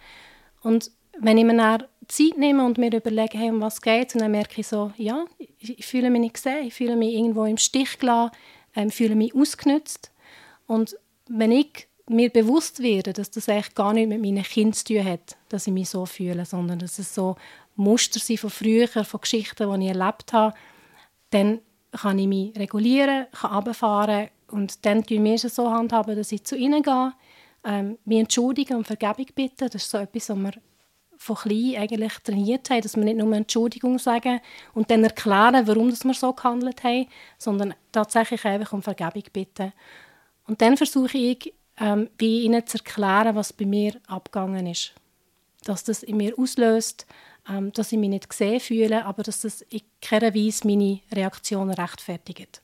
Und 0.62 0.90
wenn 1.18 1.38
ich 1.38 1.44
mir 1.44 1.57
dann 1.57 1.85
Zeit 2.09 2.37
nehme 2.37 2.64
und 2.64 2.78
mir 2.78 2.94
überlege, 2.94 3.38
hey, 3.38 3.50
um 3.50 3.61
was 3.61 3.81
geht 3.81 4.09
es, 4.09 4.14
dann 4.14 4.31
merke 4.31 4.61
ich 4.61 4.66
so, 4.66 4.92
ja, 4.96 5.24
ich, 5.38 5.78
ich, 5.78 5.87
fühle 5.87 6.11
mich 6.11 6.20
nicht 6.20 6.35
gesehen, 6.35 6.66
ich 6.66 6.74
fühle 6.74 6.96
mich 6.96 7.14
irgendwo 7.14 7.44
im 7.44 7.57
Stich 7.57 7.98
gelassen, 7.98 8.33
ähm, 8.74 8.90
fühle 8.90 9.14
mich 9.14 9.35
ausgenutzt. 9.35 10.11
Und 10.66 10.96
wenn 11.28 11.52
ich 11.52 11.88
mir 12.09 12.31
bewusst 12.31 12.83
werde, 12.83 13.12
dass 13.12 13.31
das 13.31 13.48
eigentlich 13.48 13.74
gar 13.74 13.92
nicht 13.92 14.09
mit 14.09 14.20
meinen 14.20 14.42
Kindern 14.42 14.72
zu 14.72 14.85
tun 14.85 15.05
hat, 15.05 15.37
dass 15.48 15.66
ich 15.66 15.72
mich 15.72 15.88
so 15.88 16.07
fühle, 16.07 16.44
sondern 16.44 16.78
dass 16.78 16.98
es 16.98 17.14
so 17.14 17.37
Muster 17.77 18.19
sind 18.19 18.41
von 18.41 18.51
früher, 18.51 18.89
von 18.89 19.21
Geschichten, 19.21 19.81
die 19.81 19.87
ich 19.87 19.97
erlebt 19.97 20.33
habe, 20.33 20.55
dann 21.31 21.61
kann 21.93 22.19
ich 22.19 22.27
mich 22.27 22.57
regulieren, 22.57 23.27
kann 23.33 23.55
runterfahren 23.55 24.29
und 24.49 24.85
dann 24.85 25.05
tun 25.05 25.25
wir 25.25 25.35
es 25.35 25.43
so 25.43 25.71
handhaben, 25.71 26.17
dass 26.17 26.33
ich 26.33 26.45
zu 26.45 26.57
ihnen 26.57 26.83
gehe, 26.83 27.13
ähm, 27.65 27.99
mich 28.05 28.21
entschuldigen 28.21 28.77
und 28.77 28.87
Vergebung 28.87 29.27
bitten. 29.35 29.69
Das 29.71 29.75
ist 29.75 29.91
so 29.91 29.99
etwas, 29.99 30.29
was 30.29 30.37
wir 30.37 30.53
von 31.17 31.37
klein 31.37 31.77
eigentlich 31.77 32.13
trainiert 32.19 32.69
haben, 32.71 32.83
dass 32.83 32.97
wir 32.97 33.05
nicht 33.05 33.17
nur 33.17 33.33
Entschuldigung 33.35 33.99
sagen 33.99 34.41
und 34.75 34.91
dann 34.91 35.05
erklären, 35.05 35.67
warum 35.67 35.91
wir 35.91 36.15
so 36.15 36.33
gehandelt 36.33 36.83
haben, 36.83 37.07
sondern 37.39 37.75
tatsächlich 37.93 38.45
einfach 38.45 38.73
um 38.73 38.83
Vergebung 38.83 39.23
bitten. 39.33 39.73
Und 40.47 40.61
dann 40.61 40.77
versuche 40.77 41.17
ich, 41.17 41.55
ähm, 41.79 42.11
ihnen 42.21 42.67
zu 42.67 42.79
erklären, 42.79 43.35
was 43.37 43.53
bei 43.53 43.65
mir 43.65 43.95
abgegangen 44.07 44.67
ist. 44.67 44.93
Dass 45.65 45.85
das 45.85 46.03
in 46.03 46.17
mir 46.17 46.37
auslöst, 46.39 47.07
ähm, 47.48 47.72
dass 47.72 47.92
ich 47.92 47.98
mich 47.98 48.11
nicht 48.11 48.28
gesehen 48.28 48.61
fühle, 48.61 49.05
aber 49.05 49.22
dass 49.22 49.40
das 49.42 49.62
in 49.62 49.83
keiner 50.00 50.35
Weise 50.35 50.66
meine 50.66 51.00
Reaktionen 51.12 51.74
rechtfertigt. 51.74 52.62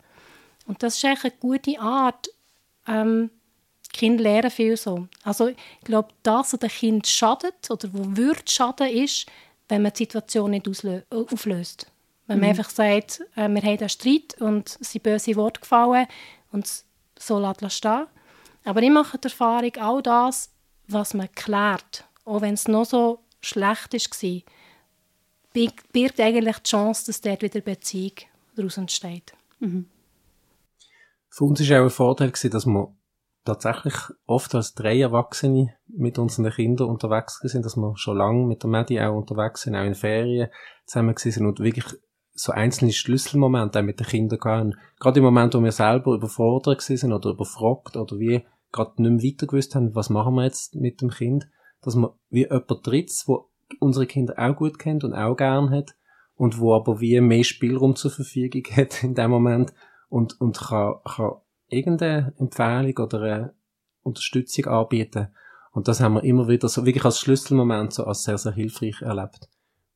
Und 0.66 0.82
das 0.82 0.96
ist 0.96 1.04
eigentlich 1.04 1.32
eine 1.32 1.40
gute 1.40 1.80
Art, 1.80 2.28
ähm, 2.86 3.30
Kinder 3.92 4.22
lernen 4.22 4.50
viel 4.50 4.76
so. 4.76 5.08
Also 5.22 5.48
ich 5.48 5.56
glaube, 5.82 6.08
das, 6.22 6.52
was 6.52 6.60
dem 6.60 6.68
Kind 6.68 7.06
schadet 7.06 7.70
oder 7.70 7.88
wo 7.92 8.16
würde 8.16 8.42
schaden, 8.46 8.88
ist, 8.88 9.26
wenn 9.68 9.82
man 9.82 9.92
die 9.92 10.04
Situation 10.04 10.50
nicht 10.50 10.68
auflöst. 11.10 11.90
Wenn 12.26 12.40
man 12.40 12.50
mhm. 12.50 12.58
einfach 12.58 12.70
sagt, 12.70 13.20
äh, 13.34 13.48
wir 13.48 13.62
haben 13.62 13.78
einen 13.78 13.88
Streit 13.88 14.40
und 14.40 14.76
es 14.80 14.92
sind 14.92 15.02
böse 15.02 15.34
Worte 15.36 15.60
gefallen 15.60 16.06
und 16.52 16.70
so 17.18 17.38
lässt 17.38 17.72
stehen. 17.72 18.06
Aber 18.64 18.82
ich 18.82 18.90
mache 18.90 19.18
die 19.18 19.28
Erfahrung, 19.28 19.72
all 19.80 20.02
das, 20.02 20.50
was 20.86 21.14
man 21.14 21.32
klärt, 21.32 22.04
auch 22.24 22.42
wenn 22.42 22.54
es 22.54 22.68
noch 22.68 22.84
so 22.84 23.20
schlecht 23.40 23.94
war, 23.94 24.42
birgt 25.92 26.20
eigentlich 26.20 26.58
die 26.58 26.70
Chance, 26.70 27.06
dass 27.06 27.20
dort 27.20 27.42
wieder 27.42 27.60
Beziehung 27.60 28.12
daraus 28.56 28.76
entsteht. 28.76 29.32
Mhm. 29.60 29.86
Für 31.30 31.44
uns 31.44 31.60
war 31.68 31.80
auch 31.80 31.84
ein 31.84 31.90
Vorteil, 31.90 32.30
dass 32.30 32.66
wir 32.66 32.94
tatsächlich 33.44 33.94
oft 34.26 34.54
als 34.54 34.74
drei 34.74 35.00
Erwachsene 35.00 35.74
mit 35.86 36.18
unseren 36.18 36.50
Kindern 36.50 36.88
unterwegs 36.88 37.40
sind, 37.42 37.64
dass 37.64 37.76
wir 37.76 37.96
schon 37.96 38.18
lange 38.18 38.46
mit 38.46 38.62
der 38.62 38.70
Medi 38.70 39.00
auch 39.00 39.16
unterwegs 39.16 39.62
sind, 39.62 39.74
auch 39.74 39.84
in 39.84 39.94
Ferien 39.94 40.50
zusammen 40.84 41.14
sind 41.16 41.46
und 41.46 41.60
wirklich 41.60 41.86
so 42.32 42.52
einzelne 42.52 42.92
Schlüsselmomente 42.92 43.80
auch 43.80 43.84
mit 43.84 44.00
den 44.00 44.06
Kindern 44.06 44.38
gehabt. 44.38 44.74
Gerade 45.00 45.18
im 45.18 45.24
Moment, 45.24 45.54
wo 45.54 45.62
wir 45.62 45.72
selber 45.72 46.14
überfordert 46.14 46.82
sind 46.82 47.12
oder 47.12 47.30
überfragt 47.30 47.96
oder 47.96 48.18
wie 48.18 48.44
gerade 48.70 49.02
nicht 49.02 49.22
mehr 49.22 49.32
weiter 49.32 49.46
gewusst 49.46 49.74
haben, 49.74 49.94
was 49.94 50.10
machen 50.10 50.34
wir 50.34 50.44
jetzt 50.44 50.74
mit 50.74 51.00
dem 51.00 51.10
Kind, 51.10 51.48
dass 51.80 51.94
man 51.94 52.10
wie 52.28 52.44
jemand 52.44 52.86
Drittes, 52.86 53.24
wo 53.26 53.47
unsere 53.80 54.06
Kinder 54.06 54.34
auch 54.38 54.56
gut 54.56 54.78
kennt 54.78 55.04
und 55.04 55.14
auch 55.14 55.36
gern 55.36 55.70
hat 55.70 55.94
und 56.36 56.58
wo 56.58 56.74
aber 56.74 57.00
wie 57.00 57.20
mehr 57.20 57.44
Spielraum 57.44 57.96
zur 57.96 58.10
Verfügung 58.10 58.64
hat 58.76 59.02
in 59.02 59.14
dem 59.14 59.30
Moment 59.30 59.72
und, 60.08 60.40
und 60.40 60.58
kann, 60.58 60.94
kann 61.04 61.32
irgendeine 61.68 62.32
Empfehlung 62.38 62.96
oder 62.98 63.22
eine 63.22 63.54
Unterstützung 64.02 64.66
anbieten. 64.66 65.28
Und 65.72 65.86
das 65.86 66.00
haben 66.00 66.14
wir 66.14 66.24
immer 66.24 66.48
wieder 66.48 66.68
so 66.68 66.86
wirklich 66.86 67.04
als 67.04 67.20
Schlüsselmoment 67.20 67.92
so 67.92 68.04
als 68.04 68.24
sehr, 68.24 68.38
sehr 68.38 68.52
hilfreich 68.52 69.02
erlebt. 69.02 69.48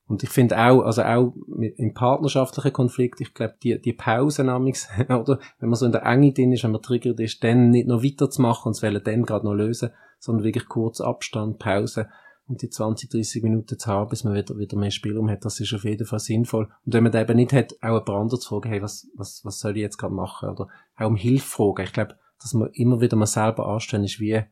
Und 0.07 0.23
ich 0.23 0.29
finde 0.29 0.59
auch, 0.59 0.83
also 0.83 1.03
auch 1.03 1.33
im 1.59 1.95
partnerschaftlichen 1.95 2.73
Konflikt, 2.73 3.21
ich 3.21 3.33
glaube, 3.33 3.55
die, 3.63 3.81
die 3.81 3.95
Pausen 3.95 4.49
oder 5.09 5.39
wenn 5.59 5.69
man 5.69 5.75
so 5.75 5.87
in 5.87 5.93
der 5.93 6.05
Enge 6.05 6.33
drin 6.33 6.53
ist, 6.53 6.65
wenn 6.65 6.73
man 6.73 6.83
triggert 6.83 7.19
ist, 7.21 7.43
dann 7.43 7.71
nicht 7.71 7.89
noch 7.89 8.03
weiterzumachen 8.03 8.69
und 8.69 8.77
es 8.77 8.83
wollen 8.83 9.03
dann 9.03 9.23
gerade 9.23 9.47
noch 9.47 9.55
lösen, 9.55 9.91
sondern 10.19 10.45
wirklich 10.45 10.69
kurz 10.69 11.01
Abstand, 11.01 11.59
Pause 11.59 12.09
und 12.47 12.63
die 12.63 12.69
20, 12.69 13.11
30 13.11 13.43
Minuten 13.43 13.79
zu 13.79 13.91
haben, 13.91 14.11
bis 14.11 14.25
man 14.25 14.35
wieder, 14.35 14.57
wieder 14.59 14.77
mehr 14.77 14.91
Spielraum 14.91 15.31
hat, 15.31 15.45
das 15.45 15.61
ist 15.61 15.73
auf 15.73 15.85
jeden 15.85 16.07
Fall 16.07 16.19
sinnvoll. 16.19 16.69
Und 16.85 16.95
wenn 16.95 17.03
man 17.03 17.13
das 17.13 17.23
eben 17.23 17.37
nicht 17.37 17.53
hat, 17.53 17.75
auch 17.81 17.99
ein 17.99 18.05
paar 18.05 18.21
andere 18.21 18.41
zu 18.41 18.49
fragen, 18.49 18.69
hey, 18.69 18.83
was, 18.83 19.09
was, 19.15 19.45
was 19.45 19.61
soll 19.61 19.77
ich 19.77 19.83
jetzt 19.83 19.97
gerade 19.97 20.15
machen? 20.15 20.51
Oder 20.51 20.69
auch 20.97 21.07
um 21.07 21.17
Hilfe 21.17 21.47
fragen. 21.47 21.85
Ich 21.85 21.93
glaube, 21.93 22.17
dass 22.41 22.55
man 22.55 22.71
immer 22.73 23.01
wieder 23.01 23.17
mal 23.17 23.27
selber 23.27 23.69
anstellen 23.69 24.05
ist, 24.05 24.21
wie, 24.21 24.43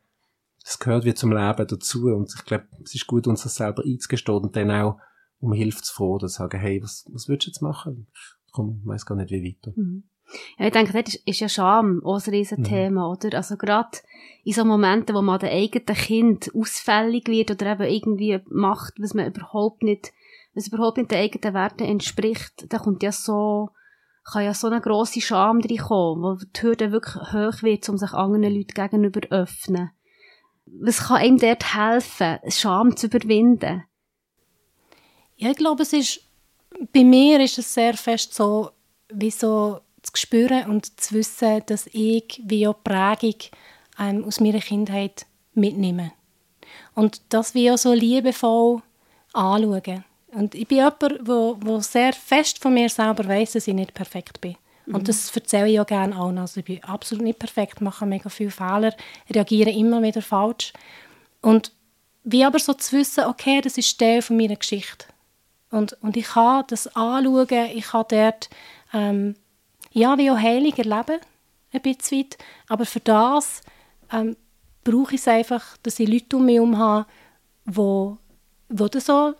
das 0.63 0.79
gehört 0.79 1.05
wie 1.05 1.15
zum 1.15 1.33
Leben 1.33 1.67
dazu. 1.67 2.07
Und 2.07 2.33
ich 2.35 2.45
glaube, 2.45 2.69
es 2.85 2.95
ist 2.95 3.07
gut, 3.07 3.27
uns 3.27 3.43
das 3.43 3.57
selber 3.57 3.83
einzugestehen 3.85 4.39
und 4.39 4.57
dann 4.57 4.71
auch 4.71 4.99
um 5.41 5.53
Hilfe 5.53 5.83
zu 5.83 5.93
fragen, 5.95 6.21
zu 6.21 6.29
sagen, 6.29 6.61
hey, 6.61 6.83
was, 6.83 7.07
was 7.11 7.29
willst 7.29 7.47
du 7.47 7.51
jetzt 7.51 7.63
machen? 7.63 8.07
Ich 8.47 8.53
komm, 8.53 8.83
weiss 8.85 9.07
gar 9.07 9.17
nicht, 9.17 9.31
wie 9.31 9.43
weiter. 9.45 9.73
Mhm. 9.77 10.05
Ja, 10.59 10.67
ich 10.67 10.73
denke, 10.73 10.93
das 10.93 11.15
ist, 11.15 11.27
ist 11.27 11.41
ja 11.41 11.49
Scham 11.49 12.03
auch 12.05 12.21
ein 12.25 12.31
Riesenthema, 12.31 13.07
mhm. 13.07 13.13
oder? 13.13 13.37
Also 13.37 13.57
gerade 13.57 13.99
in 14.45 14.53
so 14.53 14.65
Momenten, 14.65 15.15
wo 15.15 15.23
man 15.23 15.39
dem 15.39 15.51
eigenen 15.51 15.97
Kind 15.97 16.51
ausfällig 16.55 17.27
wird 17.29 17.51
oder 17.51 17.73
eben 17.73 17.91
irgendwie 17.91 18.41
macht, 18.49 18.95
was 18.99 19.15
man 19.15 19.27
überhaupt 19.27 19.83
nicht, 19.83 20.13
was 20.55 20.69
überhaupt 20.69 20.99
nicht 20.99 21.11
den 21.11 21.19
eigenen 21.19 21.55
Werten 21.55 21.85
entspricht, 21.85 22.67
da 22.69 22.79
kommt 22.79 23.03
ja 23.03 23.13
so, 23.13 23.71
kann 24.25 24.45
ja 24.45 24.55
so 24.55 24.69
eine 24.69 24.81
grosse 24.81 25.21
Scham 25.21 25.61
reinkommen, 25.61 26.23
wo 26.23 26.37
die 26.37 26.63
Hürde 26.63 26.93
wirklich 26.93 27.17
hoch 27.33 27.63
wird, 27.63 27.89
um 27.89 27.99
sich 27.99 28.13
anderen 28.13 28.55
Leuten 28.55 28.75
gegenüber 28.75 29.23
zu 29.23 29.31
öffnen. 29.31 29.91
Was 30.67 31.09
kann 31.09 31.17
einem 31.17 31.39
dort 31.39 31.75
helfen, 31.75 32.39
Scham 32.49 32.97
zu 32.97 33.07
überwinden? 33.07 33.85
Ja, 35.37 35.51
ich 35.51 35.57
glaube, 35.57 35.83
es 35.83 35.93
ist, 35.93 36.21
bei 36.93 37.03
mir 37.03 37.41
ist 37.41 37.59
es 37.59 37.75
sehr 37.75 37.95
fest 37.95 38.35
so, 38.35 38.71
wie 39.13 39.31
so 39.31 39.81
zu 40.03 40.13
spüren 40.15 40.67
und 40.71 41.01
zu 41.01 41.15
wissen, 41.15 41.63
dass 41.67 41.87
ich 41.93 42.41
wie 42.45 42.67
auch 42.67 42.83
Prägung 42.83 43.37
ähm, 43.99 44.25
aus 44.25 44.41
meiner 44.41 44.61
Kindheit 44.61 45.27
mitnehme. 45.55 46.13
Und 46.95 47.21
das 47.29 47.55
wie 47.55 47.71
auch 47.71 47.79
so 47.79 47.93
liebevoll 47.93 48.83
anschauen. 49.33 50.05
Und 50.33 50.55
ich 50.55 50.67
bin 50.69 50.79
jemand, 50.79 51.59
der 51.63 51.81
sehr 51.81 52.13
fest 52.13 52.59
von 52.61 52.75
mir 52.75 52.89
selber 52.89 53.27
weiß, 53.27 53.53
dass 53.53 53.69
ich 53.69 53.75
nicht 53.75 53.95
perfekt 53.95 54.41
bin. 54.41 54.57
Mhm. 54.87 54.95
Und 54.95 55.09
das 55.09 55.35
erzähle 55.35 55.71
ich 55.71 55.81
auch 55.81 55.87
gerne 55.87 56.17
allen. 56.17 56.39
Also 56.39 56.61
ich 56.61 56.67
bin 56.67 56.85
absolut 56.85 57.25
nicht 57.25 57.39
perfekt, 57.39 57.81
mache 57.81 58.07
mega 58.07 58.29
viele 58.29 58.51
Fehler, 58.51 58.95
reagiere 59.29 59.71
immer 59.71 60.03
wieder 60.03 60.23
falsch. 60.23 60.73
Und 61.41 61.73
wie 62.23 62.45
aber 62.45 62.59
so 62.59 62.75
zu 62.75 62.97
wissen, 62.97 63.25
okay, 63.25 63.61
das 63.61 63.79
ist 63.79 63.99
Teil 63.99 64.23
von 64.23 64.37
meiner 64.37 64.57
Geschichte. 64.57 65.07
Und, 65.71 65.95
und 66.03 66.17
ich 66.17 66.27
kann 66.27 66.65
das 66.69 66.87
anschauen, 66.89 67.71
ich 67.75 67.85
kann 67.87 68.05
dort 68.09 68.51
ähm, 68.93 69.37
ja, 69.93 70.17
wie 70.19 70.31
auch 70.31 70.39
Heilung 70.39 70.75
erleben, 70.75 71.21
ein 71.73 71.83
bisschen 71.83 72.19
weit. 72.19 72.39
Aber 72.69 72.85
für 72.87 73.01
das 73.01 73.63
ähm, 74.13 74.37
brauche 74.85 75.15
ich 75.15 75.21
es 75.21 75.29
einfach, 75.29 75.77
dass 75.83 76.01
ich 76.01 76.09
Leute 76.09 76.37
um 76.37 76.47
mich 76.47 76.57
herum 76.57 76.79
habe, 76.79 77.07
die, 77.67 78.17
die 78.69 78.91
das 78.91 79.07
so 79.07 79.35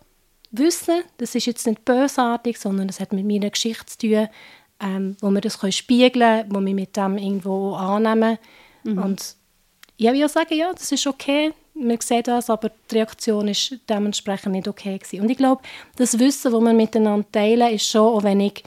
wissen. 0.51 1.03
Das 1.17 1.35
ist 1.35 1.45
jetzt 1.45 1.67
nicht 1.67 1.85
bösartig, 1.85 2.59
sondern 2.59 2.89
es 2.89 2.99
hat 2.99 3.13
mit 3.13 3.25
meiner 3.25 3.49
Geschichte 3.49 3.85
zu 3.85 3.97
tun, 3.97 4.27
ähm, 4.81 5.17
wo 5.21 5.29
wir 5.29 5.41
das 5.41 5.59
können 5.59 5.71
spiegeln 5.71 6.41
können, 6.41 6.55
wo 6.55 6.59
wir 6.59 6.73
mit 6.73 6.97
dem 6.97 7.17
irgendwo 7.17 7.73
annehmen. 7.75 8.37
Mhm. 8.83 8.97
Und 8.97 9.35
ja, 9.97 10.13
ich 10.13 10.19
will 10.19 10.29
sagen, 10.29 10.55
ja, 10.55 10.71
das 10.73 10.91
ist 10.91 11.07
okay, 11.07 11.53
man 11.73 11.99
sieht 11.99 12.27
das, 12.27 12.49
aber 12.49 12.71
die 12.89 12.95
Reaktion 12.95 13.47
ist 13.47 13.77
dementsprechend 13.89 14.53
nicht 14.53 14.67
okay 14.67 14.97
gewesen. 14.97 15.21
Und 15.21 15.29
ich 15.29 15.37
glaube, 15.37 15.61
das 15.95 16.19
Wissen, 16.19 16.51
das 16.51 16.61
wir 16.61 16.73
miteinander 16.73 17.31
teilen, 17.31 17.73
ist 17.73 17.87
schon, 17.87 18.01
auch 18.01 18.23
wenn 18.23 18.39
ich 18.39 18.63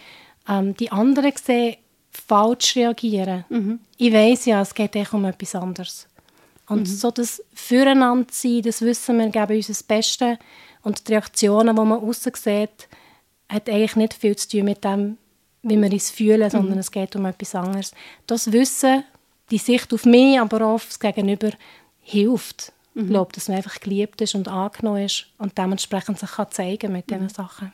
ähm, 0.48 0.74
die 0.76 0.90
anderen 0.90 1.32
sehen, 1.42 1.76
falsch 2.10 2.76
reagieren. 2.76 3.44
Mhm. 3.48 3.80
Ich 3.96 4.12
weiß 4.12 4.46
ja, 4.46 4.62
es 4.62 4.74
geht 4.74 4.96
echt 4.96 5.12
um 5.12 5.24
etwas 5.24 5.54
anderes. 5.54 6.06
Und 6.68 6.80
mhm. 6.80 6.86
so 6.86 7.10
das 7.10 7.42
Füreinander 7.52 8.26
sein, 8.30 8.62
das 8.62 8.80
Wissen, 8.80 9.18
wir 9.18 9.28
geben 9.28 9.56
uns 9.56 9.66
das 9.66 9.82
Beste 9.82 10.38
und 10.82 11.06
die 11.06 11.12
Reaktionen, 11.12 11.76
die 11.76 11.82
man 11.82 12.00
aussen 12.00 12.32
sieht, 12.34 12.88
hat 13.48 13.68
eigentlich 13.68 13.96
nicht 13.96 14.14
viel 14.14 14.36
zu 14.36 14.48
tun 14.48 14.64
mit 14.64 14.84
dem, 14.84 15.18
wie 15.62 15.80
wir 15.80 15.92
uns 15.92 16.10
fühlen, 16.10 16.48
sondern 16.50 16.74
mhm. 16.74 16.80
es 16.80 16.90
geht 16.90 17.14
um 17.16 17.26
etwas 17.26 17.54
anderes. 17.54 17.92
Das 18.26 18.52
Wissen, 18.52 19.04
die 19.50 19.58
Sicht 19.58 19.92
auf 19.92 20.04
mich, 20.04 20.40
aber 20.40 20.64
auch 20.66 20.74
auf 20.74 20.86
das 20.86 21.00
Gegenüber, 21.00 21.50
hilft. 22.00 22.72
Mhm. 22.94 23.02
Ich 23.02 23.10
glaube, 23.10 23.32
dass 23.32 23.48
man 23.48 23.58
einfach 23.58 23.80
geliebt 23.80 24.20
ist 24.20 24.34
und 24.34 24.48
angenommen 24.48 25.04
ist 25.04 25.26
und 25.38 25.56
dementsprechend 25.58 26.18
sich 26.18 26.30
kann 26.30 26.50
zeigen 26.50 26.92
mit 26.92 27.10
diesen 27.10 27.24
mhm. 27.24 27.28
Sachen. 27.30 27.72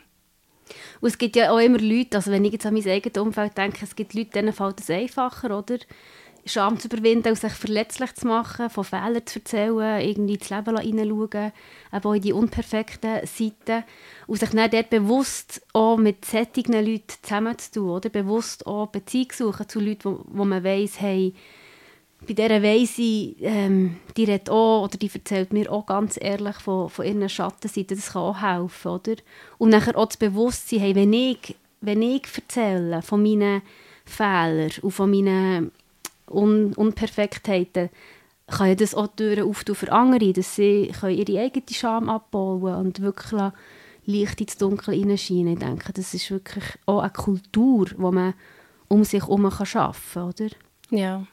Und 1.00 1.08
es 1.08 1.18
gibt 1.18 1.36
ja 1.36 1.50
auch 1.50 1.58
immer 1.58 1.78
Leute, 1.78 2.18
also 2.18 2.30
wenn 2.30 2.44
ich 2.44 2.52
jetzt 2.52 2.66
an 2.66 2.74
mein 2.74 2.86
eigenes 2.86 3.18
Umfeld 3.18 3.56
denke, 3.56 3.84
es 3.84 3.96
gibt 3.96 4.14
Leute, 4.14 4.30
denen 4.30 4.52
fällt 4.52 4.80
es 4.80 4.90
einfacher, 4.90 5.56
oder? 5.56 5.78
Scham 6.46 6.78
zu 6.78 6.88
überwinden 6.88 7.34
sich 7.34 7.52
verletzlich 7.52 8.14
zu 8.14 8.26
machen, 8.26 8.70
von 8.70 8.84
Fehlern 8.84 9.26
zu 9.26 9.40
erzählen, 9.40 10.00
irgendwie 10.00 10.34
ins 10.34 10.48
Leben 10.48 10.78
hineinschauen, 10.78 11.52
eben 11.92 12.04
auch 12.04 12.14
in 12.14 12.22
die 12.22 12.32
unperfekten 12.32 13.26
Seiten. 13.26 13.84
Und 14.26 14.40
sich 14.40 14.48
dann 14.50 14.70
dort 14.70 14.90
bewusst 14.90 15.62
auch 15.74 15.98
mit 15.98 16.24
solchen 16.24 16.72
Leuten 16.72 17.14
zusammenzutun, 17.22 17.90
oder? 17.90 18.08
Bewusst 18.08 18.66
auch 18.66 18.86
Beziehung 18.86 19.32
suchen 19.32 19.68
zu 19.68 19.80
Leuten, 19.80 20.04
wo, 20.04 20.24
wo 20.28 20.44
man 20.44 20.64
weiss, 20.64 21.00
hey, 21.00 21.34
bei 22.26 22.34
dieser 22.34 22.62
Weise, 22.62 23.02
ähm, 23.40 23.96
die 24.16 24.24
redet 24.24 24.50
auch, 24.50 24.84
oder 24.84 24.98
die 24.98 25.10
erzählt 25.12 25.52
mir 25.52 25.72
auch 25.72 25.86
ganz 25.86 26.18
ehrlich 26.20 26.56
von, 26.56 26.88
von 26.90 27.06
ihren 27.06 27.28
Schattenseiten, 27.28 27.96
das 27.96 28.12
kann 28.12 28.22
auch 28.22 28.42
helfen, 28.42 28.88
oder? 28.88 29.14
Und 29.58 29.70
nachher 29.70 29.96
auch 29.96 30.06
das 30.06 30.16
Bewusstsein, 30.16 30.80
hey, 30.80 30.94
wenn 30.94 31.12
ich, 31.12 31.56
wenn 31.80 32.02
ich 32.02 32.26
erzähle 32.34 33.02
von 33.02 33.22
meinen 33.22 33.62
Fehlern 34.04 34.70
und 34.82 34.90
von 34.90 35.10
meinen 35.10 35.72
Un 36.30 36.74
Unperfektheiten, 36.74 37.90
kann 38.46 38.68
ja 38.68 38.74
das 38.74 38.94
auch 38.94 39.08
Türen 39.08 39.48
auftun 39.48 39.74
für 39.74 39.90
andere, 39.90 40.32
dass 40.32 40.56
sie 40.56 40.92
können 41.00 41.16
ihre 41.16 41.40
eigene 41.40 41.64
Scham 41.72 42.08
abbauen 42.08 42.74
und 42.74 43.00
wirklich 43.00 43.52
Licht 44.06 44.40
ins 44.40 44.56
Dunkel 44.56 44.94
hineinscheinen. 44.94 45.54
Ich 45.54 45.58
denke, 45.58 45.92
das 45.92 46.14
ist 46.14 46.30
wirklich 46.30 46.64
auch 46.86 47.00
eine 47.00 47.10
Kultur, 47.10 47.86
die 47.86 48.00
man 48.00 48.34
um 48.88 49.04
sich 49.04 49.22
herum 49.22 49.46
arbeiten 49.46 49.92
kann, 50.12 50.28
oder? 50.28 50.48
Ja, 50.90 51.26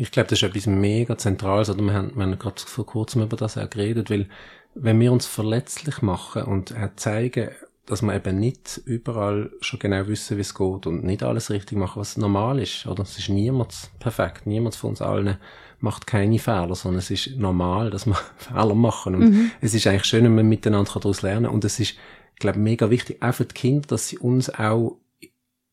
ich 0.00 0.12
glaube, 0.12 0.28
das 0.28 0.38
ist 0.40 0.48
etwas 0.48 0.66
mega 0.66 1.18
Zentrales. 1.18 1.68
Oder 1.68 1.82
wir 1.82 1.92
haben, 1.92 2.14
wir 2.14 2.22
haben 2.22 2.38
gerade 2.38 2.60
vor 2.60 2.86
kurzem 2.86 3.22
über 3.22 3.36
das 3.36 3.58
auch 3.58 3.68
geredet, 3.68 4.10
weil 4.10 4.28
wenn 4.74 5.00
wir 5.00 5.12
uns 5.12 5.26
verletzlich 5.26 6.02
machen 6.02 6.44
und 6.44 6.72
zeigen, 6.96 7.50
dass 7.84 8.02
wir 8.02 8.14
eben 8.14 8.38
nicht 8.38 8.80
überall 8.84 9.50
schon 9.60 9.80
genau 9.80 10.06
wissen, 10.06 10.36
wie 10.36 10.42
es 10.42 10.54
geht 10.54 10.86
und 10.86 11.02
nicht 11.04 11.22
alles 11.24 11.50
richtig 11.50 11.76
machen, 11.76 12.00
was 12.00 12.16
normal 12.16 12.60
ist. 12.60 12.86
Oder 12.86 13.02
es 13.02 13.18
ist 13.18 13.28
niemand 13.28 13.90
perfekt. 13.98 14.46
Niemand 14.46 14.76
von 14.76 14.90
uns 14.90 15.02
allen 15.02 15.38
macht 15.80 16.06
keine 16.06 16.38
Fehler, 16.38 16.76
sondern 16.76 17.00
es 17.00 17.10
ist 17.10 17.36
normal, 17.36 17.90
dass 17.90 18.06
wir 18.06 18.16
Fehler 18.36 18.74
machen. 18.74 19.16
Und 19.16 19.30
mhm. 19.30 19.50
es 19.60 19.74
ist 19.74 19.86
eigentlich 19.88 20.04
schön, 20.04 20.24
wenn 20.24 20.36
wir 20.36 20.44
miteinander 20.44 20.92
daraus 20.94 21.22
lernen. 21.22 21.46
Und 21.46 21.64
es 21.64 21.80
ist, 21.80 21.96
ich 22.34 22.38
glaube, 22.38 22.60
mega 22.60 22.88
wichtig, 22.88 23.20
auch 23.20 23.34
für 23.34 23.46
die 23.46 23.54
Kinder, 23.54 23.88
dass 23.88 24.06
sie 24.06 24.18
uns 24.18 24.48
auch 24.48 24.96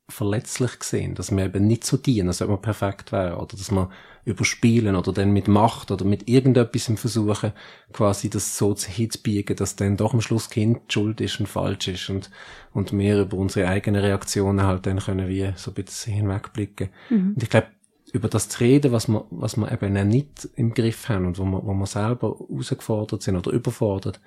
verletzlich 0.08 0.84
sehen, 0.84 1.16
dass 1.16 1.36
wir 1.36 1.46
eben 1.46 1.66
nicht 1.66 1.84
so 1.84 1.98
dienen, 1.98 2.28
als 2.28 2.42
ob 2.42 2.50
wir 2.50 2.58
perfekt 2.58 3.12
wären, 3.12 3.36
oder 3.36 3.58
dass 3.58 3.72
wir 3.72 3.90
überspielen 4.24 4.96
oder 4.96 5.14
dann 5.14 5.32
mit 5.32 5.48
Macht 5.48 5.92
oder 5.92 6.04
mit 6.04 6.28
irgendetwas 6.28 6.92
versuchen, 7.00 7.54
quasi 7.94 8.30
das 8.30 8.58
so 8.58 8.74
zu 8.74 8.90
hinzubiegen, 8.90 9.56
dass 9.56 9.76
dann 9.76 9.98
doch 9.98 10.14
am 10.14 10.22
Schluss 10.22 10.50
Kind 10.50 10.92
schuld 10.92 11.22
ist 11.22 11.40
und 11.40 11.48
falsch 11.48 11.88
ist 11.88 12.10
und, 12.10 12.32
und 12.74 12.92
wir 12.98 13.22
über 13.22 13.38
unsere 13.38 13.68
eigenen 13.68 14.02
Reaktionen 14.02 14.66
halt 14.66 14.88
dann 14.88 15.00
können 15.00 15.28
wir 15.28 15.54
so 15.58 15.72
ein 15.72 15.76
bisschen 15.76 16.14
hinwegblicken. 16.14 16.90
Mhm. 17.10 17.34
Und 17.36 17.44
ich 17.44 17.50
glaube, 17.50 17.68
über 18.14 18.28
das 18.28 18.50
zu 18.50 18.62
reden, 18.62 18.92
was 18.92 19.08
wir, 19.08 19.26
was 19.30 19.58
wir 19.58 19.72
eben 19.72 20.08
nicht 20.08 20.50
im 20.56 20.74
Griff 20.74 21.10
haben 21.10 21.26
und 21.26 21.38
wo 21.38 21.46
wir, 21.46 21.64
wo 21.64 21.74
wir 21.74 21.86
selber 21.86 22.36
herausgefordert 22.50 23.22
sind 23.22 23.36
oder 23.36 23.52
überfordert, 23.52 24.20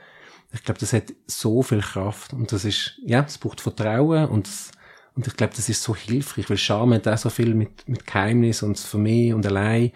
ich 0.53 0.63
glaube, 0.63 0.81
das 0.81 0.93
hat 0.93 1.13
so 1.27 1.63
viel 1.63 1.81
Kraft 1.81 2.33
und 2.33 2.53
das 2.53 2.65
ist, 2.65 2.99
ja, 3.05 3.25
es 3.27 3.39
braucht 3.39 3.61
Vertrauen 3.61 4.29
und 4.29 4.47
es, 4.47 4.71
und 5.19 5.27
ich 5.27 5.35
glaube, 5.35 5.53
das 5.57 5.69
ist 5.69 5.83
so 5.83 5.97
hilfreich, 5.97 6.49
weil 6.49 6.57
Scham 6.57 6.95
hat 6.95 7.09
auch 7.09 7.19
so 7.19 7.29
viel 7.29 7.53
mit, 7.53 7.89
mit 7.89 8.07
Geheimnis 8.07 8.63
und 8.63 8.79
für 8.79 8.99
mich 8.99 9.35
und 9.35 9.45
allein. 9.45 9.91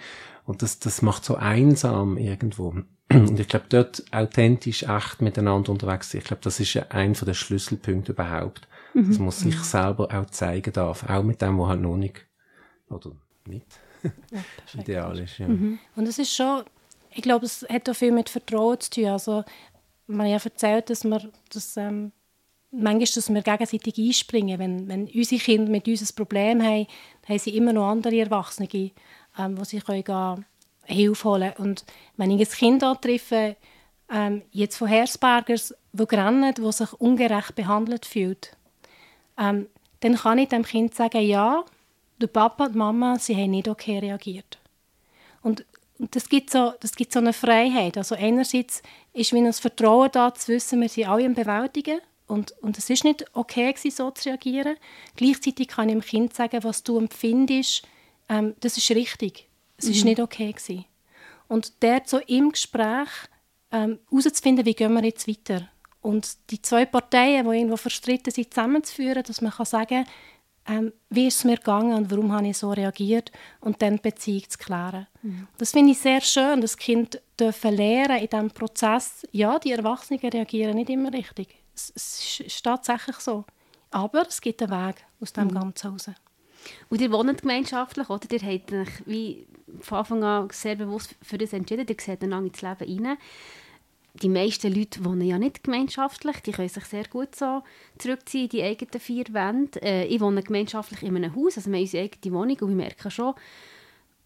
Und 0.47 0.63
das, 0.63 0.81
das 0.81 1.01
macht 1.01 1.25
so 1.25 1.37
einsam 1.37 2.19
irgendwo. 2.19 2.75
Und 3.09 3.39
ich 3.39 3.47
glaube, 3.47 3.67
dort 3.69 4.03
authentisch, 4.11 4.83
echt 4.83 5.23
miteinander 5.23 5.71
unterwegs 5.71 6.11
sein, 6.11 6.23
ich 6.23 6.27
glaube, 6.27 6.43
das 6.43 6.59
ist 6.59 6.75
ja 6.75 6.87
ein 6.89 7.15
von 7.15 7.27
den 7.27 7.37
Schlüsselpunkten 7.37 8.17
überhaupt. 8.17 8.67
Mhm. 8.95 9.11
Dass 9.11 9.19
man 9.21 9.31
sich 9.31 9.61
selber 9.61 10.09
auch 10.13 10.29
zeigen 10.31 10.73
darf, 10.73 11.09
auch 11.09 11.23
mit 11.23 11.41
dem, 11.41 11.57
was 11.57 11.69
halt 11.69 11.83
noch 11.83 11.97
nicht, 11.97 12.27
oder 12.91 13.13
nicht, 13.47 13.79
ja, 14.03 14.41
ideal 14.81 15.21
ist. 15.21 15.39
Ja. 15.39 15.47
Mhm. 15.47 15.79
Und 15.95 16.09
es 16.09 16.19
ist 16.19 16.35
schon, 16.35 16.65
ich 17.13 17.23
glaube, 17.23 17.47
es 17.47 17.65
hat 17.71 17.89
auch 17.89 17.95
viel 17.95 18.11
mit 18.11 18.29
Vertrauen 18.29 18.81
zu 18.81 18.91
tun. 18.91 19.07
Also, 19.07 19.45
man 20.09 20.27
hat 20.27 20.43
ja 20.43 20.51
erzählt, 20.51 20.91
dass 20.91 21.05
wir, 21.05 21.31
dass, 21.53 21.77
ähm, 21.77 22.11
manchmal, 22.73 23.07
dass 23.15 23.33
wir 23.33 23.43
gegenseitig 23.43 23.99
einspringen. 23.99 24.59
Wenn, 24.59 24.89
wenn 24.89 25.07
unsere 25.07 25.41
Kinder 25.41 25.71
mit 25.71 25.87
uns 25.87 26.03
ein 26.03 26.17
Problem 26.17 26.63
haben, 26.63 26.87
haben 27.29 27.39
sie 27.39 27.57
immer 27.57 27.73
noch 27.73 27.89
andere 27.89 28.19
Erwachsene, 28.19 28.69
ähm, 29.39 29.59
wo 29.59 29.65
sie 29.65 29.81
können 29.81 30.45
Hilfe 30.85 31.29
holen 31.29 31.53
Und 31.59 31.85
wenn 32.17 32.31
ich 32.33 32.41
ein 32.41 32.59
Kind 32.59 32.83
antreffe, 32.83 33.57
ähm, 34.11 34.43
jetzt 34.51 34.77
von 34.77 34.89
Herzbergers, 34.89 35.75
wo 35.93 36.05
rennt, 36.05 36.61
wo 36.61 36.71
sich 36.73 36.93
ungerecht 36.95 37.55
behandelt 37.55 38.05
fühlt, 38.05 38.57
ähm, 39.39 39.69
dann 40.01 40.17
kann 40.17 40.39
ich 40.39 40.49
dem 40.49 40.65
Kind 40.65 40.95
sagen, 40.95 41.23
ja, 41.23 41.65
der 42.21 42.27
Papa 42.27 42.65
und 42.65 42.73
die 42.73 42.79
Mama, 42.79 43.19
sie 43.19 43.37
haben 43.37 43.53
nicht 43.53 43.69
okay 43.69 43.99
reagiert. 43.99 44.59
Und 45.43 45.65
das, 45.99 46.29
gibt 46.29 46.51
so, 46.51 46.73
das 46.81 46.95
gibt 46.95 47.13
so 47.13 47.21
eine 47.21 47.33
Freiheit. 47.33 47.97
Also 47.97 48.15
einerseits 48.17 48.83
ist 49.13 49.33
wie 49.33 49.39
ein 49.39 49.53
Vertrauen 49.53 50.11
da, 50.13 50.35
zu 50.35 50.53
wissen, 50.53 50.81
wir 50.81 50.89
sind 50.89 51.09
alle 51.09 51.23
im 51.23 51.35
Bewältigen 51.35 52.01
und, 52.33 52.53
und 52.63 52.79
es 52.79 52.89
ist 52.89 53.05
nicht 53.05 53.27
okay, 53.35 53.71
gewesen, 53.71 53.95
so 53.95 54.11
zu 54.11 54.31
reagieren. 54.31 54.77
Gleichzeitig 55.17 55.69
kann 55.69 55.91
ich 55.91 55.95
dem 55.97 56.01
Kind 56.01 56.35
sagen, 56.35 56.65
was 56.65 56.83
du 56.83 56.97
empfindest, 56.97 57.83
ähm, 58.31 58.55
das 58.61 58.79
ist 58.79 58.91
richtig. 58.91 59.49
Es 59.77 59.85
mhm. 59.85 59.93
ist 59.93 60.05
nicht 60.07 60.21
okay 60.21 60.51
gewesen. 60.51 60.87
Und 61.49 61.83
der 61.83 62.01
so 62.07 62.19
im 62.21 62.53
Gespräch 62.53 63.11
ähm, 63.71 63.99
herauszufinden, 64.11 64.65
wie 64.65 64.73
gehen 64.73 64.95
wir 64.95 65.05
jetzt 65.05 65.29
weiter. 65.29 65.69
Und 66.01 66.39
die 66.49 66.63
zwei 66.63 66.87
Parteien, 66.87 67.47
die 67.47 67.57
irgendwo 67.59 67.77
verstritten 67.77 68.33
sind, 68.33 68.53
zusammenzuführen, 68.53 69.23
dass 69.23 69.43
man 69.43 69.53
kann 69.53 69.67
sagen 69.67 70.07
ähm, 70.67 70.93
wie 71.11 71.27
ist 71.27 71.39
es 71.39 71.45
mir 71.45 71.57
gegangen 71.57 71.93
und 71.93 72.11
warum 72.11 72.33
habe 72.33 72.47
ich 72.47 72.57
so 72.57 72.71
reagiert 72.71 73.33
und 73.61 73.83
dann 73.83 73.97
die 73.97 74.03
Beziehung 74.03 74.49
zu 74.49 74.59
klären. 74.59 75.09
Mhm. 75.21 75.49
Das 75.59 75.73
finde 75.73 75.91
ich 75.91 75.99
sehr 75.99 76.21
schön, 76.21 76.61
dass 76.61 76.77
Kind 76.77 77.21
dürfen 77.39 77.75
lernen 77.75 78.19
in 78.19 78.29
diesem 78.29 78.51
Prozess, 78.53 79.27
ja, 79.33 79.59
die 79.59 79.73
Erwachsenen 79.73 80.21
reagieren 80.21 80.77
nicht 80.77 80.89
immer 80.89 81.13
richtig. 81.13 81.62
Es, 81.75 81.93
es 81.95 82.41
ist 82.41 82.63
tatsächlich 82.63 83.17
so. 83.17 83.45
Aber 83.91 84.27
es 84.27 84.41
gibt 84.41 84.63
einen 84.63 84.71
Weg 84.71 85.05
aus 85.21 85.33
dem 85.33 85.49
mhm. 85.49 85.55
Ganzen 85.55 85.91
raus. 85.91 86.11
Und 86.89 87.01
ihr 87.01 87.11
wohnt 87.13 87.43
gemeinschaftlich, 87.43 88.09
oder? 88.09 88.27
Ihr 88.31 88.41
habt 88.41 88.73
euch 88.73 89.07
wie 89.07 89.47
von 89.81 89.99
Anfang 89.99 90.25
an 90.25 90.49
sehr 90.51 90.77
bewusst 90.77 91.15
für 91.23 91.39
das 91.39 91.53
entschieden. 91.53 91.87
Ihr 91.89 91.97
seht 91.99 92.23
einander 92.23 92.49
ins 92.49 92.63
Leben 92.63 93.07
rein. 93.07 93.19
Die 94.15 94.29
meisten 94.29 94.73
Leute 94.73 95.05
wohnen 95.05 95.27
ja 95.27 95.39
nicht 95.39 95.65
gemeinschaftlich. 95.65 96.41
Die 96.41 96.53
können 96.53 96.69
sich 96.69 96.85
sehr 96.85 97.05
gut 97.09 97.35
so 97.35 97.63
zurückziehen 97.99 98.45
in 98.45 98.49
die 98.51 98.63
eigenen 98.63 99.01
vier 99.01 99.25
Wände. 99.33 99.83
Äh, 99.83 100.07
ich 100.07 100.21
wohne 100.21 100.43
gemeinschaftlich 100.43 101.03
in 101.03 101.17
einem 101.17 101.35
Haus, 101.35 101.57
also 101.57 101.71
wir 101.71 101.79
haben 101.79 101.83
unsere 101.83 102.05
eigene 102.05 102.35
Wohnung 102.35 102.57
und 102.61 102.69
wir 102.69 102.77
merken 102.77 103.11
schon, 103.11 103.35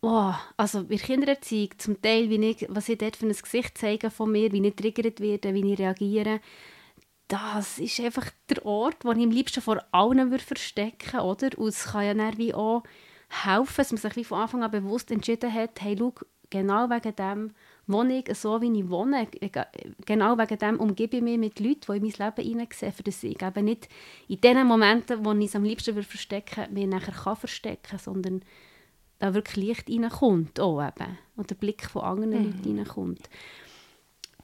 oh, 0.02 0.32
also 0.56 0.85
bei 0.85 0.96
Kindererziehung, 0.96 1.70
zum 1.78 2.02
Teil, 2.02 2.28
wie 2.30 2.44
ich, 2.44 2.66
was 2.68 2.88
ich 2.88 2.98
dort 2.98 3.16
für 3.16 3.26
ein 3.26 3.32
Gesicht 3.32 3.78
zeige 3.78 4.11
von 4.11 4.32
mir, 4.32 4.50
wie 4.50 4.66
ich 4.66 4.74
triggert 4.74 5.20
werde, 5.20 5.54
wie 5.54 5.72
ich 5.72 5.78
reagiere, 5.78 6.40
das 7.29 7.79
ist 7.79 7.99
einfach 8.01 8.31
der 8.49 8.65
Ort, 8.65 9.05
wo 9.05 9.12
ich 9.12 9.23
am 9.23 9.31
liebsten 9.31 9.61
vor 9.61 9.85
allen 9.93 10.31
würde 10.31 10.45
verstecken 10.45 11.21
würde. 11.21 11.57
Und 11.57 11.69
es 11.69 11.85
kann 11.85 12.05
ja 12.05 12.15
dann 12.15 12.39
wie 12.39 12.55
auch 12.55 12.85
helfen, 13.29 13.75
dass 13.77 13.93
man 13.93 14.01
sich 14.01 14.17
wie 14.17 14.25
von 14.25 14.41
Anfang 14.41 14.62
an 14.62 14.71
bewusst 14.71 15.11
entschieden 15.11 15.53
hat, 15.53 15.81
hey, 15.81 15.97
schau, 15.99 16.15
genau 16.51 16.89
wegen 16.89 17.17
dem 17.17 17.51
wohne 17.89 18.19
ich 18.19 18.37
so, 18.37 18.61
wie 18.61 18.79
ich 18.79 18.89
wohne. 18.89 19.29
Genau 20.05 20.39
wegen 20.39 20.59
dem 20.59 20.81
umgebe 20.81 21.17
ich 21.17 21.23
mich 21.23 21.39
mit 21.39 21.61
Leuten, 21.61 21.81
die 21.89 21.97
in 21.97 22.03
mein 22.03 22.35
Leben 22.35 22.49
hineinsehen, 22.49 22.93
für 22.93 23.03
das 23.03 23.23
ich 23.23 23.43
eben 23.43 23.65
nicht 23.65 23.89
in 24.29 24.41
den 24.41 24.67
Momenten, 24.67 25.25
wo 25.25 25.33
ich 25.33 25.47
es 25.47 25.57
am 25.57 25.65
liebsten 25.65 25.95
würde 25.95 26.09
verstecken 26.09 26.73
mich 26.73 26.87
nachher 26.87 27.12
kann 27.12 27.37
verstecken 27.37 27.99
sondern 27.99 28.43
da 29.19 29.35
wirklich 29.35 29.57
Licht 29.57 29.91
reinkommt 29.91 30.61
auch 30.61 30.83
eben. 30.83 31.19
Und 31.37 31.51
der 31.51 31.55
Blick 31.55 31.87
von 31.87 32.03
anderen 32.03 32.31
mhm. 32.31 32.53
Leuten 32.53 32.79
reinkommt. 32.79 33.31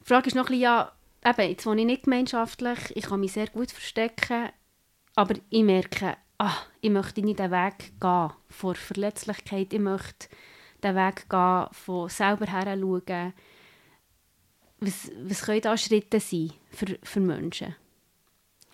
Die 0.00 0.08
Frage 0.08 0.28
ist 0.28 0.34
noch 0.34 0.44
ein 0.44 0.48
bisschen, 0.48 0.62
ja, 0.62 0.92
eben, 1.24 1.48
jetzt 1.48 1.66
wohne 1.66 1.82
ich 1.82 1.86
nicht 1.86 2.04
gemeinschaftlich, 2.04 2.96
ich 2.96 3.04
kann 3.04 3.20
mich 3.20 3.32
sehr 3.32 3.48
gut 3.48 3.70
verstecken, 3.70 4.50
aber 5.14 5.34
ich 5.50 5.62
merke, 5.62 6.16
ah, 6.38 6.56
ich 6.80 6.90
möchte 6.90 7.22
nicht 7.22 7.38
den 7.38 7.50
Weg 7.50 7.92
gehen 8.00 8.30
vor 8.48 8.74
Verletzlichkeit, 8.74 9.72
ich 9.72 9.80
möchte 9.80 10.28
den 10.82 10.96
Weg 10.96 11.28
gehen 11.28 11.66
von 11.72 12.08
selber 12.08 12.46
her 12.46 12.76
schauen. 12.76 13.32
Was, 14.80 15.12
was 15.22 15.42
können 15.42 15.60
da 15.60 15.76
Schritte 15.76 16.18
sein 16.18 16.52
für, 16.72 16.98
für 17.04 17.20
Menschen, 17.20 17.76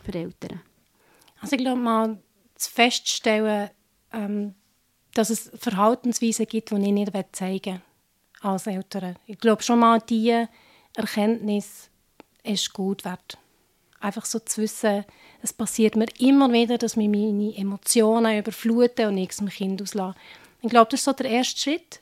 für 0.02 0.14
Eltern? 0.14 0.62
Also 1.40 1.54
ich 1.54 1.62
glaube 1.62 1.80
mal, 1.80 2.18
zu 2.54 2.70
feststellen, 2.70 3.70
ähm, 4.12 4.54
dass 5.12 5.30
es 5.30 5.50
Verhaltensweisen 5.54 6.46
gibt, 6.46 6.70
die 6.70 6.76
ich 6.76 6.92
nicht 6.92 7.12
zeigen 7.32 7.74
will 7.74 7.80
als 8.40 8.66
Eltern. 8.66 9.16
Ich 9.26 9.38
glaube 9.38 9.62
schon 9.62 9.80
mal, 9.80 10.00
diese 10.00 10.48
Erkenntnis 10.96 11.90
ist 12.42 12.72
gut 12.72 13.04
wert. 13.04 13.38
Einfach 14.00 14.24
so 14.24 14.38
zu 14.38 14.62
wissen, 14.62 15.04
es 15.42 15.52
passiert 15.52 15.96
mir 15.96 16.06
immer 16.18 16.52
wieder, 16.52 16.78
dass 16.78 16.96
mich 16.96 17.08
meine 17.08 17.56
Emotionen 17.56 18.38
überfluten 18.38 19.06
und 19.06 19.18
ich 19.18 19.30
es 19.30 19.36
dem 19.38 19.48
Kind 19.48 19.82
auslasse. 19.82 20.18
Ich 20.62 20.70
glaube, 20.70 20.90
das 20.90 21.00
ist 21.00 21.04
so 21.04 21.12
der 21.12 21.30
erste 21.30 21.60
Schritt 21.60 22.00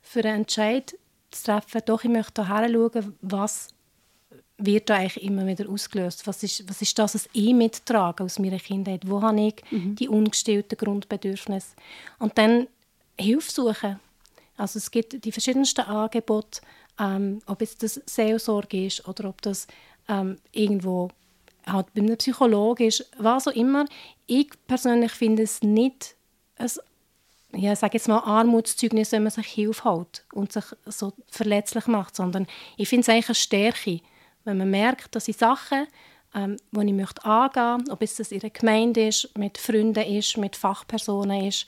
für 0.00 0.20
einen 0.20 0.42
Entscheid 0.42 0.96
zu 1.30 1.44
treffen. 1.44 1.82
Doch, 1.86 2.04
ich 2.04 2.10
möchte 2.10 2.46
hierher 2.46 2.68
schauen, 2.68 3.14
was 3.22 3.68
wird 4.58 4.88
da 4.88 4.96
eigentlich 4.96 5.22
immer 5.22 5.46
wieder 5.46 5.68
ausgelöst? 5.68 6.26
Was 6.26 6.42
ist, 6.42 6.68
was 6.68 6.80
ist 6.80 6.98
das, 6.98 7.14
was 7.14 7.28
ich 7.32 7.52
mittrage 7.52 8.24
aus 8.24 8.38
meiner 8.38 8.58
Kindheit? 8.58 9.02
Wo 9.06 9.22
habe 9.22 9.40
ich 9.40 9.54
mhm. 9.70 9.96
die 9.96 10.08
ungestillten 10.08 10.78
Grundbedürfnisse? 10.78 11.74
Und 12.18 12.38
dann 12.38 12.66
Hilfe 13.18 13.50
suchen. 13.50 14.00
Also 14.56 14.78
es 14.78 14.90
gibt 14.90 15.24
die 15.24 15.32
verschiedensten 15.32 15.82
Angebote, 15.82 16.60
ähm, 16.98 17.40
ob 17.46 17.62
es 17.62 17.76
das 17.76 18.00
Seelsorge 18.06 18.86
ist 18.86 19.06
oder 19.08 19.28
ob 19.28 19.42
das 19.42 19.66
ähm, 20.08 20.36
irgendwo 20.52 21.08
halt 21.66 21.92
bei 21.94 22.00
einem 22.00 22.16
Psychologen 22.16 22.86
ist, 22.86 23.10
was 23.18 23.48
auch 23.48 23.52
immer. 23.52 23.86
Ich 24.26 24.50
persönlich 24.66 25.12
finde 25.12 25.42
es 25.42 25.62
nicht 25.62 26.14
ein 26.58 26.70
ja, 27.54 27.74
sage 27.74 27.94
jetzt 27.94 28.08
mal 28.08 28.18
Armutszeugnis, 28.20 29.12
wenn 29.12 29.22
man 29.22 29.32
sich 29.32 29.46
Hilfe 29.46 29.84
hält 29.84 30.24
und 30.32 30.52
sich 30.52 30.64
so 30.84 31.12
verletzlich 31.28 31.86
macht, 31.86 32.16
sondern 32.16 32.46
ich 32.76 32.88
finde 32.88 33.02
es 33.02 33.08
eigentlich 33.08 33.28
eine 33.28 33.34
Stärke, 33.34 34.00
wenn 34.44 34.58
man 34.58 34.70
merkt, 34.70 35.14
dass 35.14 35.28
ich 35.28 35.36
Sachen, 35.36 35.86
ähm, 36.34 36.56
die 36.72 36.86
ich 36.86 36.92
möchte 36.92 37.24
angehen, 37.24 37.90
ob 37.90 38.02
es 38.02 38.16
das 38.16 38.32
in 38.32 38.40
der 38.40 38.50
Gemeinde 38.50 39.08
ist, 39.08 39.36
mit 39.38 39.58
Freunden 39.58 40.04
ist, 40.04 40.36
mit 40.36 40.56
Fachpersonen 40.56 41.46
ist, 41.46 41.66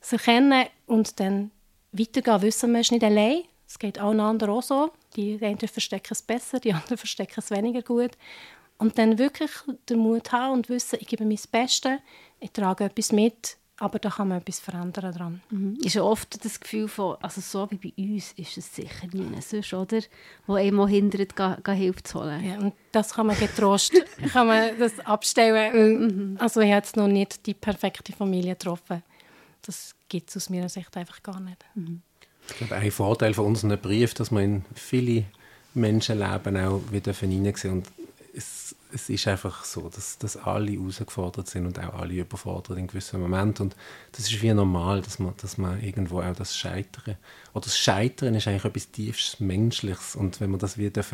sie 0.00 0.16
erkennen 0.16 0.66
und 0.86 1.18
dann 1.18 1.50
weitergehen, 1.92 2.42
wissen, 2.42 2.72
man 2.72 2.82
ist 2.82 2.92
nicht 2.92 3.04
allein, 3.04 3.42
es 3.70 3.78
geht 3.78 4.00
allen 4.00 4.18
anderen 4.18 4.52
auch 4.52 4.64
so. 4.64 4.90
Die 5.14 5.38
einen 5.40 5.58
verstecken 5.58 6.12
es 6.12 6.22
besser, 6.22 6.58
die 6.58 6.72
anderen 6.72 6.96
verstecken 6.98 7.36
es 7.36 7.50
weniger 7.52 7.82
gut. 7.82 8.10
Und 8.78 8.98
dann 8.98 9.18
wirklich 9.18 9.50
den 9.88 9.98
Mut 9.98 10.32
haben 10.32 10.54
und 10.54 10.68
wissen, 10.68 10.98
ich 11.00 11.06
gebe 11.06 11.24
mein 11.24 11.38
Bestes, 11.52 12.00
ich 12.40 12.50
trage 12.50 12.84
etwas 12.84 13.12
mit, 13.12 13.58
aber 13.76 14.00
da 14.00 14.10
kann 14.10 14.28
man 14.28 14.38
etwas 14.38 14.58
verändern 14.58 15.14
dran. 15.14 15.42
Mhm. 15.50 15.78
Ist 15.84 15.94
ja 15.94 16.02
oft 16.02 16.44
das 16.44 16.58
Gefühl 16.58 16.88
von, 16.88 17.16
also 17.20 17.40
so 17.40 17.70
wie 17.70 17.76
bei 17.76 17.92
uns 17.96 18.32
ist 18.32 18.58
es 18.58 18.74
sicher 18.74 19.06
nie 19.12 19.40
sonst, 19.40 19.72
oder? 19.72 20.00
Wo 20.48 20.54
einem 20.54 20.80
auch 20.80 20.88
hindert, 20.88 21.36
ga, 21.36 21.56
ga 21.62 21.72
Hilfe 21.72 22.02
zu 22.02 22.20
holen. 22.20 22.44
Ja, 22.44 22.58
und 22.58 22.74
das 22.90 23.14
kann 23.14 23.28
man 23.28 23.38
getrost, 23.38 23.92
kann 24.32 24.48
man 24.48 24.76
das 24.80 24.98
abstellen. 25.00 26.32
Mhm. 26.32 26.36
Also 26.40 26.60
ich 26.60 26.70
habe 26.70 26.78
jetzt 26.78 26.96
noch 26.96 27.06
nicht 27.06 27.46
die 27.46 27.54
perfekte 27.54 28.12
Familie 28.12 28.54
getroffen. 28.54 29.04
Das 29.62 29.94
gibt 30.08 30.30
es 30.30 30.36
aus 30.36 30.50
meiner 30.50 30.68
Sicht 30.68 30.96
einfach 30.96 31.22
gar 31.22 31.38
nicht. 31.38 31.64
Mhm. 31.74 32.02
Ich 32.50 32.56
glaube, 32.56 32.76
ein 32.76 32.90
Vorteil 32.90 33.34
von 33.34 33.46
unseren 33.46 33.78
Brief, 33.78 34.14
dass 34.14 34.30
wir 34.30 34.40
in 34.40 34.64
viele 34.74 35.24
Menschenleben 35.74 36.56
auch 36.56 36.80
wieder 36.90 37.12
hineinsehen. 37.12 37.74
Und 37.74 37.86
es, 38.34 38.74
es 38.92 39.08
ist 39.08 39.28
einfach 39.28 39.64
so, 39.64 39.88
dass, 39.88 40.18
dass 40.18 40.36
alle 40.36 40.72
herausgefordert 40.72 41.48
sind 41.48 41.66
und 41.66 41.78
auch 41.78 41.94
alle 41.94 42.14
überfordert 42.14 42.78
in 42.78 42.86
gewissen 42.86 43.20
Momenten. 43.20 43.66
Und 43.66 43.76
das 44.12 44.30
ist 44.30 44.42
wie 44.42 44.52
normal, 44.52 45.02
dass 45.02 45.18
man, 45.18 45.34
dass 45.38 45.58
man 45.58 45.82
irgendwo 45.82 46.20
auch 46.20 46.34
das 46.34 46.56
Scheitern, 46.56 47.16
oder 47.54 47.64
das 47.64 47.78
Scheitern 47.78 48.34
ist 48.34 48.48
eigentlich 48.48 48.64
etwas 48.64 48.90
tiefst 48.90 49.40
Menschliches. 49.40 50.16
Und 50.16 50.40
wenn 50.40 50.50
man 50.50 50.60
das 50.60 50.78
wieder 50.78 51.04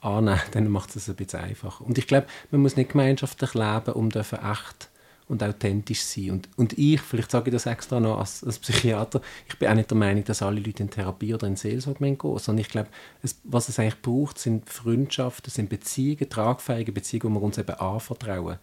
annehmen 0.00 0.40
dann 0.52 0.68
macht 0.68 0.96
es 0.96 1.08
ein 1.08 1.16
bisschen 1.16 1.40
einfacher. 1.40 1.84
Und 1.84 1.98
ich 1.98 2.06
glaube, 2.06 2.26
man 2.50 2.62
muss 2.62 2.76
nicht 2.76 2.92
gemeinschaftlich 2.92 3.54
leben, 3.54 3.92
um 3.92 4.10
echt 4.10 4.90
und 5.30 5.42
authentisch 5.42 6.02
sein. 6.02 6.32
Und, 6.32 6.48
und 6.56 6.76
ich, 6.76 7.00
vielleicht 7.00 7.30
sage 7.30 7.50
ich 7.50 7.52
das 7.52 7.66
extra 7.66 8.00
noch 8.00 8.18
als, 8.18 8.42
als, 8.42 8.58
Psychiater, 8.58 9.20
ich 9.48 9.58
bin 9.58 9.68
auch 9.68 9.74
nicht 9.74 9.90
der 9.90 9.96
Meinung, 9.96 10.24
dass 10.24 10.42
alle 10.42 10.60
Leute 10.60 10.82
in 10.82 10.90
Therapie 10.90 11.32
oder 11.34 11.46
in 11.46 11.56
Seelsorge 11.56 12.04
gehen 12.04 12.38
sondern 12.38 12.58
ich 12.58 12.68
glaube, 12.68 12.88
es, 13.22 13.40
was 13.44 13.68
es 13.68 13.78
eigentlich 13.78 14.02
braucht, 14.02 14.38
sind 14.38 14.68
Freundschaften, 14.68 15.50
sind 15.50 15.70
Beziehungen, 15.70 16.28
tragfähige 16.28 16.92
Beziehungen, 16.92 17.36
wo 17.36 17.40
wir 17.40 17.46
uns 17.46 17.58
eben 17.58 17.74
anvertrauen 17.74 18.58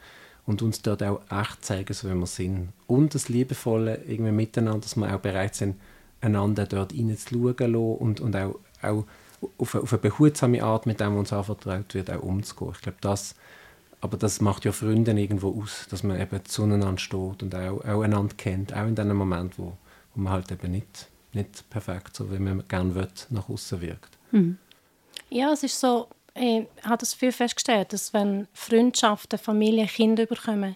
und 0.46 0.62
uns 0.62 0.82
dort 0.82 1.04
auch 1.04 1.22
echt 1.30 1.64
zeigen, 1.64 1.94
so 1.94 2.10
wie 2.10 2.16
wir 2.16 2.26
sind. 2.26 2.70
Und 2.86 3.16
das 3.16 3.30
Liebevolle 3.30 4.02
irgendwie 4.06 4.32
miteinander, 4.32 4.82
dass 4.82 4.96
wir 4.96 5.14
auch 5.14 5.20
bereit 5.20 5.56
sind, 5.56 5.76
einander 6.22 6.66
dort 6.66 6.94
reinzuschauen 6.94 7.76
und, 7.76 8.20
und 8.20 8.36
auch, 8.36 8.60
auch 8.82 9.06
auf, 9.58 9.76
eine, 9.76 9.84
auf 9.84 9.94
eine 9.94 10.02
behutsame 10.02 10.64
Art 10.64 10.86
mit 10.86 11.00
dem, 11.00 11.14
was 11.14 11.20
uns 11.20 11.34
anvertraut 11.34 11.94
wird, 11.94 12.12
auch 12.12 12.24
umzugehen. 12.24 12.72
Ich 12.76 12.82
glaube, 12.82 12.98
das, 13.02 13.36
aber 14.02 14.18
das 14.18 14.42
macht 14.42 14.66
ja 14.66 14.72
Freunde 14.72 15.12
irgendwo 15.12 15.62
aus, 15.62 15.88
dass 15.90 16.04
man 16.04 16.20
eben 16.20 16.46
zueinander 16.46 16.98
steht 16.98 17.42
und 17.44 17.56
auch, 17.56 17.84
auch 17.84 18.02
einander 18.02 18.36
kennt, 18.36 18.74
auch 18.74 18.86
in 18.86 18.96
dem 18.96 19.16
Moment, 19.16 19.58
wo, 19.58 19.78
wo 20.14 20.22
man 20.22 20.34
halt 20.34 20.52
eben 20.52 20.72
nicht, 20.72 21.08
nicht 21.34 21.70
perfekt, 21.70 22.16
so 22.16 22.32
wie 22.32 22.40
man 22.40 22.68
gerne 22.68 22.94
will, 22.94 23.08
nach 23.30 23.50
außen 23.50 23.82
wirkt. 23.82 24.18
Hm. 24.32 24.58
Ja, 25.30 25.52
es 25.52 25.64
ist 25.64 25.80
so, 25.80 26.08
ich 26.36 26.68
habe 26.84 26.98
das 26.98 27.14
viel 27.14 27.32
festgestellt, 27.32 27.92
dass 27.94 28.14
wenn 28.14 28.48
Freundschaften, 28.54 29.40
Familien, 29.40 29.88
Kinder 29.88 30.26
bekommen, 30.26 30.76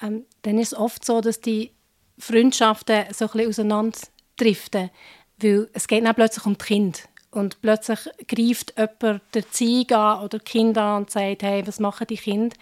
ähm, 0.00 0.24
dann 0.42 0.58
ist 0.58 0.72
es 0.72 0.78
oft 0.78 1.04
so, 1.04 1.20
dass 1.20 1.40
die 1.40 1.72
Freundschaften 2.18 3.06
so 3.12 3.26
ein 3.26 3.30
bisschen 3.32 3.48
auseinanderdriften, 3.48 4.90
weil 5.38 5.68
es 5.72 5.88
geht 5.88 6.04
dann 6.04 6.14
plötzlich 6.14 6.46
um 6.46 6.56
die 6.56 6.64
Kinder 6.64 7.00
und 7.36 7.60
plötzlich 7.60 8.00
greift 8.26 8.74
jemand 8.76 9.22
der 9.34 9.50
Ziege 9.50 9.96
an 9.96 10.24
oder 10.24 10.38
die 10.38 10.44
Kinder 10.44 10.82
an 10.82 11.02
und 11.02 11.10
sagt, 11.10 11.42
hey, 11.42 11.66
was 11.66 11.80
machen 11.80 12.06
die 12.06 12.16
Kinder? 12.16 12.56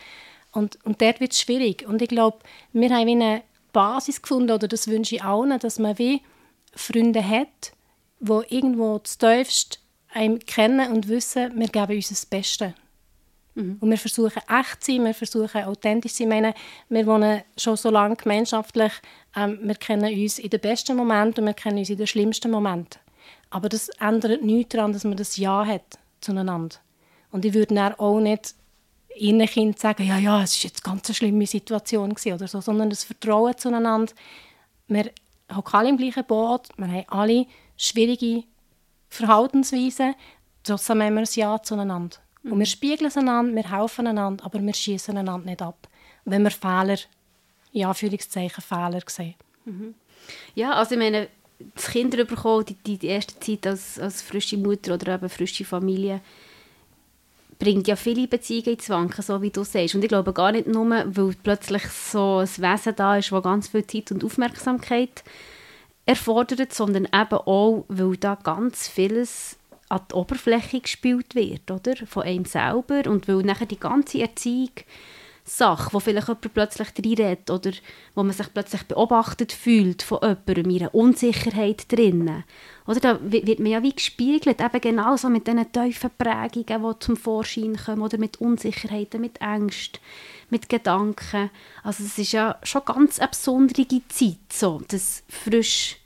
Und, 0.52 0.78
und 0.84 1.00
dort 1.00 1.20
wird 1.20 1.32
es 1.32 1.40
schwierig. 1.40 1.86
Und 1.86 2.02
ich 2.02 2.08
glaube, 2.08 2.38
wir 2.72 2.90
haben 2.90 3.08
eine 3.08 3.42
Basis 3.72 4.22
gefunden, 4.22 4.52
oder 4.52 4.68
das 4.68 4.88
wünsche 4.88 5.16
ich 5.16 5.24
allen, 5.24 5.58
dass 5.58 5.78
man 5.78 5.98
wie 5.98 6.22
Freunde 6.74 7.26
hat, 7.26 7.72
die 8.20 8.54
irgendwo 8.54 8.98
das 8.98 9.18
Tiefste 9.18 9.78
einem 10.12 10.38
kennen 10.38 10.92
und 10.92 11.08
wissen, 11.08 11.58
wir 11.58 11.68
geben 11.68 11.96
uns 11.96 12.08
das 12.08 12.26
Beste. 12.26 12.74
Mhm. 13.54 13.78
Und 13.80 13.90
wir 13.90 13.98
versuchen 13.98 14.42
echt 14.48 14.84
zu 14.84 14.92
sein, 14.92 15.04
wir 15.04 15.14
versuchen 15.14 15.64
authentisch 15.64 16.12
zu 16.12 16.18
sein. 16.18 16.28
Ich 16.28 16.34
meine, 16.34 16.54
wir 16.88 17.06
wohnen 17.06 17.42
schon 17.56 17.76
so 17.76 17.90
lange 17.90 18.16
gemeinschaftlich, 18.16 18.92
ähm, 19.36 19.58
wir 19.62 19.74
kennen 19.74 20.12
uns 20.12 20.38
in 20.38 20.50
den 20.50 20.60
besten 20.60 20.96
Momenten 20.96 21.42
und 21.42 21.46
wir 21.48 21.54
kennen 21.54 21.78
uns 21.78 21.90
in 21.90 21.98
den 21.98 22.06
schlimmsten 22.06 22.50
Momenten. 22.50 23.03
Aber 23.54 23.68
das 23.68 23.88
ändert 24.00 24.42
nichts 24.42 24.74
daran, 24.74 24.92
dass 24.92 25.04
man 25.04 25.16
das 25.16 25.36
Ja 25.36 25.64
hat 25.64 25.96
zueinander. 26.20 26.74
Und 27.30 27.44
ich 27.44 27.54
würde 27.54 27.72
dann 27.72 27.94
auch 27.94 28.18
nicht 28.18 28.56
ihren 29.14 29.46
Kind 29.46 29.78
sagen, 29.78 30.04
ja, 30.04 30.18
ja, 30.18 30.42
es 30.42 30.56
war 30.56 30.64
jetzt 30.64 30.84
eine 30.84 30.96
ganz 30.96 31.16
schlimme 31.16 31.46
Situation 31.46 32.10
oder 32.10 32.48
so, 32.48 32.60
sondern 32.60 32.90
das 32.90 33.04
Vertrauen 33.04 33.56
zueinander. 33.56 34.12
Wir 34.88 35.12
hocken 35.54 35.72
alle 35.72 35.88
im 35.88 35.96
gleichen 35.96 36.24
Boot, 36.24 36.66
wir 36.76 36.88
haben 36.88 37.04
alle 37.06 37.46
schwierige 37.76 38.42
Verhaltensweisen, 39.08 40.16
trotzdem 40.64 41.00
haben 41.00 41.14
wir 41.14 41.20
ein 41.20 41.28
Ja 41.34 41.62
zueinander. 41.62 42.16
Mhm. 42.42 42.52
Und 42.54 42.58
wir 42.58 42.66
spiegeln 42.66 43.12
einander, 43.14 43.54
wir 43.54 43.70
helfen 43.70 44.08
einander, 44.08 44.44
aber 44.44 44.60
wir 44.60 44.74
schießen 44.74 45.16
einander 45.16 45.46
nicht 45.46 45.62
ab. 45.62 45.86
Wenn 46.24 46.42
wir 46.42 46.50
Fehler, 46.50 46.98
Anführungszeichen 47.72 48.64
Fehler 48.64 49.00
sehen. 49.06 49.36
Mhm. 49.64 49.94
Ja, 50.56 50.72
also 50.72 50.96
ich 50.96 50.98
meine, 50.98 51.28
das 51.74 51.88
Kinder 51.88 52.24
bekommen, 52.24 52.64
die, 52.66 52.98
die 52.98 53.06
erste 53.06 53.38
Zeit 53.38 53.66
als, 53.66 53.98
als 53.98 54.22
frische 54.22 54.56
Mutter 54.56 54.94
oder 54.94 55.14
eben 55.14 55.28
frische 55.28 55.64
Familie, 55.64 56.20
bringt 57.58 57.88
ja 57.88 57.96
viele 57.96 58.26
Beziehungen 58.26 58.74
ins 58.74 58.90
Wanken, 58.90 59.22
so 59.22 59.40
wie 59.40 59.50
du 59.50 59.64
sagst. 59.64 59.94
Und 59.94 60.02
ich 60.02 60.08
glaube 60.08 60.32
gar 60.32 60.52
nicht 60.52 60.66
nur, 60.66 60.88
weil 60.88 61.34
plötzlich 61.42 61.84
so 61.84 62.38
ein 62.38 62.48
Wesen 62.48 62.96
da 62.96 63.16
ist, 63.16 63.32
das 63.32 63.42
ganz 63.42 63.68
viel 63.68 63.86
Zeit 63.86 64.10
und 64.12 64.24
Aufmerksamkeit 64.24 65.22
erfordert, 66.06 66.72
sondern 66.72 67.06
eben 67.06 67.38
auch, 67.38 67.84
weil 67.88 68.16
da 68.16 68.34
ganz 68.34 68.88
vieles 68.88 69.56
an 69.88 70.00
die 70.10 70.14
Oberfläche 70.14 70.80
gespielt 70.80 71.34
wird, 71.34 71.70
oder? 71.70 71.94
Von 72.06 72.24
einem 72.24 72.44
selber 72.44 73.08
und 73.08 73.28
weil 73.28 73.42
nachher 73.42 73.66
die 73.66 73.78
ganze 73.78 74.20
Erziehung 74.20 74.70
Sache, 75.46 75.92
wo 75.92 76.00
vielleicht 76.00 76.28
jemand 76.28 76.54
plötzlich 76.54 76.88
reinredet 76.96 77.50
oder 77.50 77.70
wo 78.14 78.22
man 78.22 78.32
sich 78.32 78.52
plötzlich 78.52 78.82
beobachtet 78.84 79.52
fühlt 79.52 80.02
von 80.02 80.20
jemandem, 80.22 80.74
einer 80.74 80.94
Unsicherheit 80.94 81.92
drinnen. 81.92 82.44
Oder 82.86 83.00
da 83.00 83.18
wird 83.22 83.58
man 83.58 83.72
ja 83.72 83.82
wie 83.82 83.94
gespiegelt, 83.94 84.60
eben 84.60 84.80
genauso 84.80 85.28
mit 85.28 85.46
diesen 85.46 85.70
tiefen 85.70 86.10
Prägungen, 86.16 86.82
die 86.82 86.98
zum 86.98 87.16
Vorschein 87.16 87.76
kommen, 87.76 88.00
oder 88.00 88.16
mit 88.16 88.40
Unsicherheiten, 88.40 89.20
mit 89.20 89.42
Ängsten, 89.42 90.00
mit 90.48 90.70
Gedanken. 90.70 91.50
Also 91.82 92.04
es 92.04 92.18
ist 92.18 92.32
ja 92.32 92.58
schon 92.62 92.84
ganz 92.86 93.18
eine 93.18 93.28
besondere 93.28 93.86
Zeit, 94.08 94.38
so, 94.50 94.80
das 94.88 95.24
frisch 95.28 95.98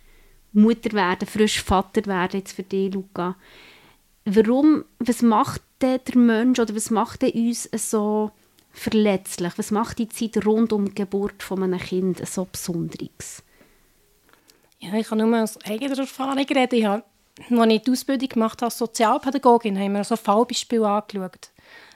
Mutter 0.53 0.93
werden, 0.93 1.28
frisch 1.28 1.62
Vater 1.62 2.07
werden 2.07 2.41
jetzt 2.41 2.53
für 2.53 2.64
dich, 2.64 2.93
Luca. 2.93 3.36
Warum, 4.24 4.84
was 4.99 5.22
macht 5.22 5.62
der 5.80 6.01
Mensch 6.16 6.59
oder 6.59 6.74
was 6.74 6.91
macht 6.91 7.22
denn 7.22 7.32
uns 7.32 7.68
so 7.72 8.32
verletzlich? 8.73 9.53
Was 9.57 9.71
macht 9.71 9.99
die 9.99 10.09
Zeit 10.09 10.45
rund 10.45 10.73
um 10.73 10.87
die 10.87 10.95
Geburt 10.95 11.43
von 11.43 11.62
einem 11.62 11.79
Kind 11.79 12.27
so 12.27 12.47
Besonderes? 12.51 13.43
Ja, 14.79 14.95
ich 14.95 15.09
kann 15.09 15.19
nur 15.19 15.43
aus 15.43 15.59
eigener 15.64 15.99
Erfahrung 15.99 16.39
reden. 16.39 16.79
Ich 16.79 16.85
habe, 16.85 17.03
als 17.51 17.73
ich 17.73 17.83
die 17.83 17.91
Ausbildung 17.91 18.29
gemacht 18.29 18.59
habe 18.62 18.66
als 18.66 18.79
Sozialpädagogin, 18.79 19.79
haben 19.79 19.93
wir 19.93 20.05
so 20.05 20.16
Fallbeispiele 20.16 20.89
angeschaut. 20.89 21.51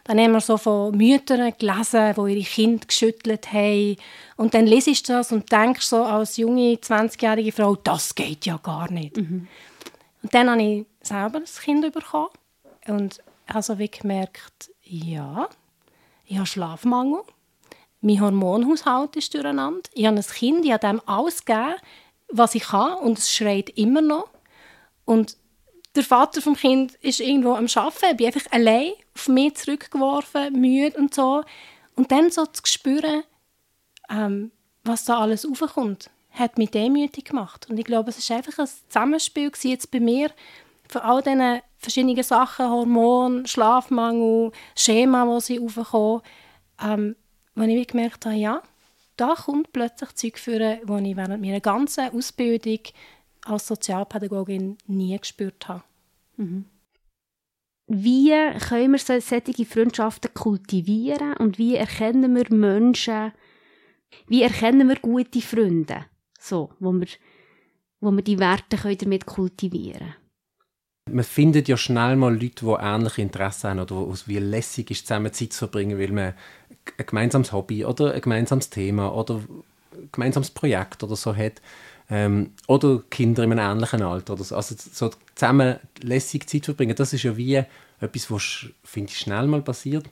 Dann 0.04 0.18
haben 0.18 0.32
wir 0.32 0.40
so 0.40 0.56
von 0.56 0.96
Müttern 0.96 1.52
gelesen, 1.56 2.14
die 2.16 2.32
ihre 2.32 2.44
Kinder 2.44 2.86
geschüttelt 2.86 3.52
haben. 3.52 3.96
Und 4.36 4.52
dann 4.54 4.66
lesest 4.66 5.08
du 5.08 5.12
das 5.12 5.30
und 5.30 5.50
denkst 5.52 5.86
so 5.86 6.02
als 6.02 6.36
junge, 6.36 6.74
20-jährige 6.74 7.52
Frau, 7.52 7.76
das 7.76 8.14
geht 8.14 8.44
ja 8.44 8.56
gar 8.56 8.90
nicht. 8.90 9.16
Mhm. 9.16 9.46
Und 10.22 10.34
dann 10.34 10.50
habe 10.50 10.62
ich 10.62 10.86
selber 11.02 11.38
ein 11.38 11.44
Kind 11.44 11.92
bekommen 11.92 12.30
und 12.88 13.20
habe 13.46 13.62
so 13.62 13.78
wie 13.78 13.88
gemerkt, 13.88 14.70
ja, 14.82 15.48
ich 16.32 16.38
habe 16.38 16.46
Schlafmangel, 16.46 17.22
mein 18.00 18.20
Hormonhaushalt 18.20 19.16
ist 19.16 19.34
durcheinander, 19.34 19.82
ich 19.92 20.06
habe 20.06 20.16
ein 20.16 20.22
Kind, 20.22 20.64
ich 20.64 20.72
habe 20.72 20.86
dem 20.86 21.02
alles 21.04 21.44
gegeben, 21.44 21.74
was 22.28 22.54
ich 22.54 22.64
kann 22.64 22.94
und 22.94 23.18
es 23.18 23.30
schreit 23.30 23.68
immer 23.70 24.00
noch. 24.00 24.30
Und 25.04 25.36
der 25.94 26.04
Vater 26.04 26.40
vom 26.40 26.56
Kind 26.56 26.94
ist 27.02 27.20
irgendwo 27.20 27.52
am 27.52 27.66
Arbeiten, 27.74 28.06
ich 28.12 28.16
bin 28.16 28.26
einfach 28.26 28.50
allein 28.50 28.92
auf 29.14 29.28
mich 29.28 29.56
zurückgeworfen, 29.56 30.58
müde 30.58 30.96
und 30.96 31.14
so. 31.14 31.44
Und 31.96 32.10
dann 32.10 32.30
so 32.30 32.46
zu 32.46 32.62
spüren, 32.64 33.24
ähm, 34.08 34.52
was 34.84 35.04
da 35.04 35.18
alles 35.18 35.44
aufkommt, 35.44 36.08
hat 36.30 36.56
mich 36.56 36.70
demütig 36.70 37.26
gemacht. 37.26 37.68
Und 37.68 37.76
ich 37.76 37.84
glaube, 37.84 38.08
es 38.08 38.30
war 38.30 38.38
einfach 38.38 38.58
ein 38.58 38.68
Zusammenspiel 38.88 39.52
jetzt 39.64 39.90
bei 39.90 40.00
mir 40.00 40.30
von 40.88 41.02
all 41.02 41.20
diesen 41.22 41.60
verschiedenen 41.82 42.22
Sachen, 42.22 42.70
Hormone, 42.70 43.46
Schlafmangel, 43.46 44.52
Schema, 44.76 45.26
wo 45.26 45.40
sie 45.40 45.60
aufkommen, 45.60 46.22
ähm, 46.82 47.16
wo 47.54 47.62
ich 47.64 47.86
gemerkt 47.88 48.24
habe, 48.24 48.36
ja, 48.36 48.62
da 49.16 49.34
kommt 49.34 49.72
plötzlich 49.72 50.14
Zeug 50.14 50.38
führen, 50.38 50.78
wo 50.84 50.96
ich 50.96 51.16
während 51.16 51.42
meiner 51.42 51.60
ganzen 51.60 52.10
Ausbildung 52.10 52.80
als 53.44 53.66
Sozialpädagogin 53.66 54.78
nie 54.86 55.18
gespürt 55.18 55.68
habe. 55.68 55.82
Mhm. 56.36 56.64
Wie 57.88 58.30
können 58.68 58.92
wir 58.92 58.98
solche 58.98 59.66
Freundschaften 59.66 60.32
kultivieren 60.32 61.34
und 61.34 61.58
wie 61.58 61.76
erkennen 61.76 62.34
wir 62.34 62.46
Menschen, 62.54 63.32
wie 64.28 64.42
erkennen 64.42 64.88
wir 64.88 64.96
gute 64.96 65.42
Freunde, 65.42 66.06
so, 66.38 66.70
wo 66.78 66.92
wir, 66.92 67.08
wo 68.00 68.10
wir 68.12 68.22
die 68.22 68.38
Werte 68.38 68.76
damit 68.96 69.26
kultivieren 69.26 69.98
können? 69.98 70.21
Man 71.10 71.24
findet 71.24 71.68
ja 71.68 71.76
schnell 71.76 72.16
mal 72.16 72.32
Leute, 72.32 72.64
die 72.64 72.76
ähnliche 72.80 73.22
Interessen 73.22 73.70
haben 73.70 73.80
oder 73.80 74.16
wie 74.26 74.38
lässig 74.38 74.90
ist, 74.90 75.06
zusammen 75.06 75.32
Zeit 75.32 75.52
zu 75.52 75.58
verbringen, 75.60 75.98
weil 75.98 76.12
man 76.12 76.34
ein 76.98 77.06
gemeinsames 77.06 77.52
Hobby 77.52 77.84
oder 77.84 78.12
ein 78.12 78.20
gemeinsames 78.20 78.70
Thema 78.70 79.12
oder 79.14 79.36
ein 79.36 80.08
gemeinsames 80.12 80.50
Projekt 80.50 81.02
oder 81.02 81.16
so 81.16 81.34
hat. 81.34 81.60
Ähm, 82.08 82.52
oder 82.68 83.02
Kinder 83.10 83.42
in 83.42 83.52
einem 83.52 83.76
ähnlichen 83.76 84.02
Alter. 84.02 84.34
Oder 84.34 84.44
so. 84.44 84.56
Also 84.56 84.74
so 84.78 85.10
zusammen 85.34 85.76
lässig 86.02 86.48
Zeit 86.48 86.66
verbringen, 86.66 86.94
das 86.94 87.12
ist 87.12 87.22
ja 87.24 87.36
wie 87.36 87.62
etwas, 88.00 88.30
was, 88.30 88.66
finde 88.84 89.10
ich, 89.10 89.18
schnell 89.18 89.46
mal 89.46 89.62
passiert. 89.62 90.04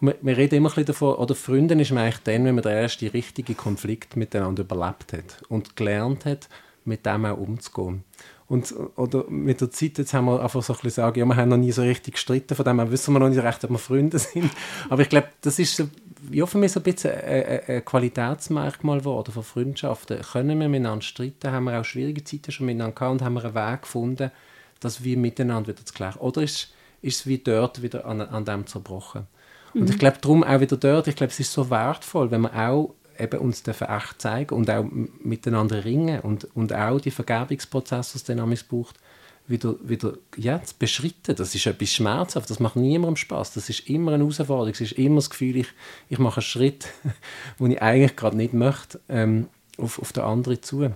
Und 0.00 0.08
wir, 0.08 0.16
wir 0.20 0.36
reden 0.36 0.56
immer 0.56 0.68
ein 0.68 0.74
bisschen 0.74 0.86
davon, 0.86 1.14
oder 1.16 1.34
Freunde 1.34 1.74
ist 1.80 1.90
man 1.90 2.04
eigentlich 2.04 2.22
dann, 2.24 2.44
wenn 2.44 2.54
man 2.54 2.62
den 2.62 2.72
ersten 2.72 3.08
richtigen 3.08 3.56
Konflikt 3.56 4.16
miteinander 4.16 4.62
überlebt 4.62 5.12
hat 5.12 5.42
und 5.48 5.76
gelernt 5.76 6.24
hat, 6.24 6.48
mit 6.84 7.06
dem 7.06 7.24
auch 7.24 7.38
umzugehen. 7.38 8.04
Und, 8.46 8.74
oder 8.96 9.24
mit 9.28 9.60
der 9.62 9.70
Zeit, 9.70 9.96
jetzt 9.96 10.12
haben 10.12 10.26
wir 10.26 10.42
einfach 10.42 10.62
so 10.62 10.74
ein 10.74 10.76
bisschen 10.76 11.02
sagen, 11.02 11.18
ja, 11.18 11.24
wir 11.24 11.36
haben 11.36 11.48
noch 11.48 11.56
nie 11.56 11.72
so 11.72 11.82
richtig 11.82 12.14
gestritten, 12.14 12.54
von 12.54 12.64
dem 12.64 12.78
her 12.78 12.90
wissen 12.90 13.14
wir 13.14 13.18
noch 13.18 13.30
nicht 13.30 13.42
recht, 13.42 13.64
ob 13.64 13.70
wir 13.70 13.78
Freunde 13.78 14.18
sind. 14.18 14.50
Aber 14.90 15.00
ich 15.00 15.08
glaube, 15.08 15.28
das 15.40 15.58
ist 15.58 15.74
so, 15.76 15.88
ja, 16.30 16.44
für 16.44 16.58
mich 16.58 16.72
so 16.72 16.80
ein 16.80 16.82
bisschen 16.82 17.12
ein, 17.12 17.60
ein 17.66 17.84
Qualitätsmerkmal 17.84 18.98
geworden 18.98 19.32
von 19.32 19.42
Freundschaften. 19.42 20.20
Können 20.20 20.60
wir 20.60 20.68
miteinander 20.68 21.02
streiten, 21.02 21.52
haben 21.52 21.64
wir 21.64 21.80
auch 21.80 21.84
schwierige 21.84 22.22
Zeiten 22.22 22.52
schon 22.52 22.66
miteinander 22.66 22.94
gehabt 22.94 23.12
und 23.12 23.22
haben 23.22 23.34
wir 23.34 23.44
einen 23.44 23.54
Weg 23.54 23.82
gefunden, 23.82 24.30
dass 24.80 25.02
wir 25.02 25.16
miteinander 25.16 25.68
wieder 25.68 25.84
zu 25.84 25.94
gleichen. 25.94 26.18
Oder 26.18 26.42
ist, 26.42 26.72
ist 27.00 27.20
es 27.20 27.26
wie 27.26 27.38
dort 27.38 27.80
wieder 27.80 28.04
an, 28.04 28.20
an 28.20 28.44
dem 28.44 28.66
zerbrochen? 28.66 29.26
Mhm. 29.72 29.80
Und 29.80 29.90
ich 29.90 29.98
glaube, 29.98 30.18
darum 30.20 30.44
auch 30.44 30.60
wieder 30.60 30.76
dort, 30.76 31.08
ich 31.08 31.16
glaube, 31.16 31.32
es 31.32 31.40
ist 31.40 31.52
so 31.52 31.70
wertvoll, 31.70 32.30
wenn 32.30 32.42
man 32.42 32.52
auch 32.52 32.94
eben 33.18 33.40
uns 33.40 33.62
dürfen 33.62 33.88
echt 33.88 34.20
zeigen 34.20 34.54
und 34.54 34.70
auch 34.70 34.84
miteinander 35.22 35.84
ringen 35.84 36.20
und, 36.20 36.48
und 36.54 36.72
auch 36.72 37.00
die 37.00 37.10
Vergebungsprozesse, 37.10 38.12
die 38.12 38.18
es 38.18 38.24
dann 38.24 38.58
braucht, 38.68 38.98
wieder, 39.46 39.74
wieder 39.82 40.14
ja, 40.36 40.62
zu 40.62 40.74
beschritten. 40.78 41.36
Das 41.36 41.54
ist 41.54 41.66
etwas 41.66 41.92
schmerzhaft, 41.92 42.48
das 42.48 42.60
macht 42.60 42.76
niemandem 42.76 43.16
Spaß. 43.16 43.54
Das 43.54 43.68
ist 43.68 43.88
immer 43.88 44.12
eine 44.12 44.24
Herausforderung. 44.24 44.72
Es 44.72 44.80
ist 44.80 44.92
immer 44.92 45.16
das 45.16 45.30
Gefühl, 45.30 45.56
ich, 45.56 45.68
ich 46.08 46.18
mache 46.18 46.36
einen 46.36 46.42
Schritt, 46.42 46.88
den 47.58 47.72
ich 47.72 47.82
eigentlich 47.82 48.16
gerade 48.16 48.36
nicht 48.36 48.54
möchte, 48.54 49.00
ähm, 49.08 49.48
auf, 49.76 49.98
auf 49.98 50.12
den 50.12 50.22
anderen 50.22 50.62
zu. 50.62 50.90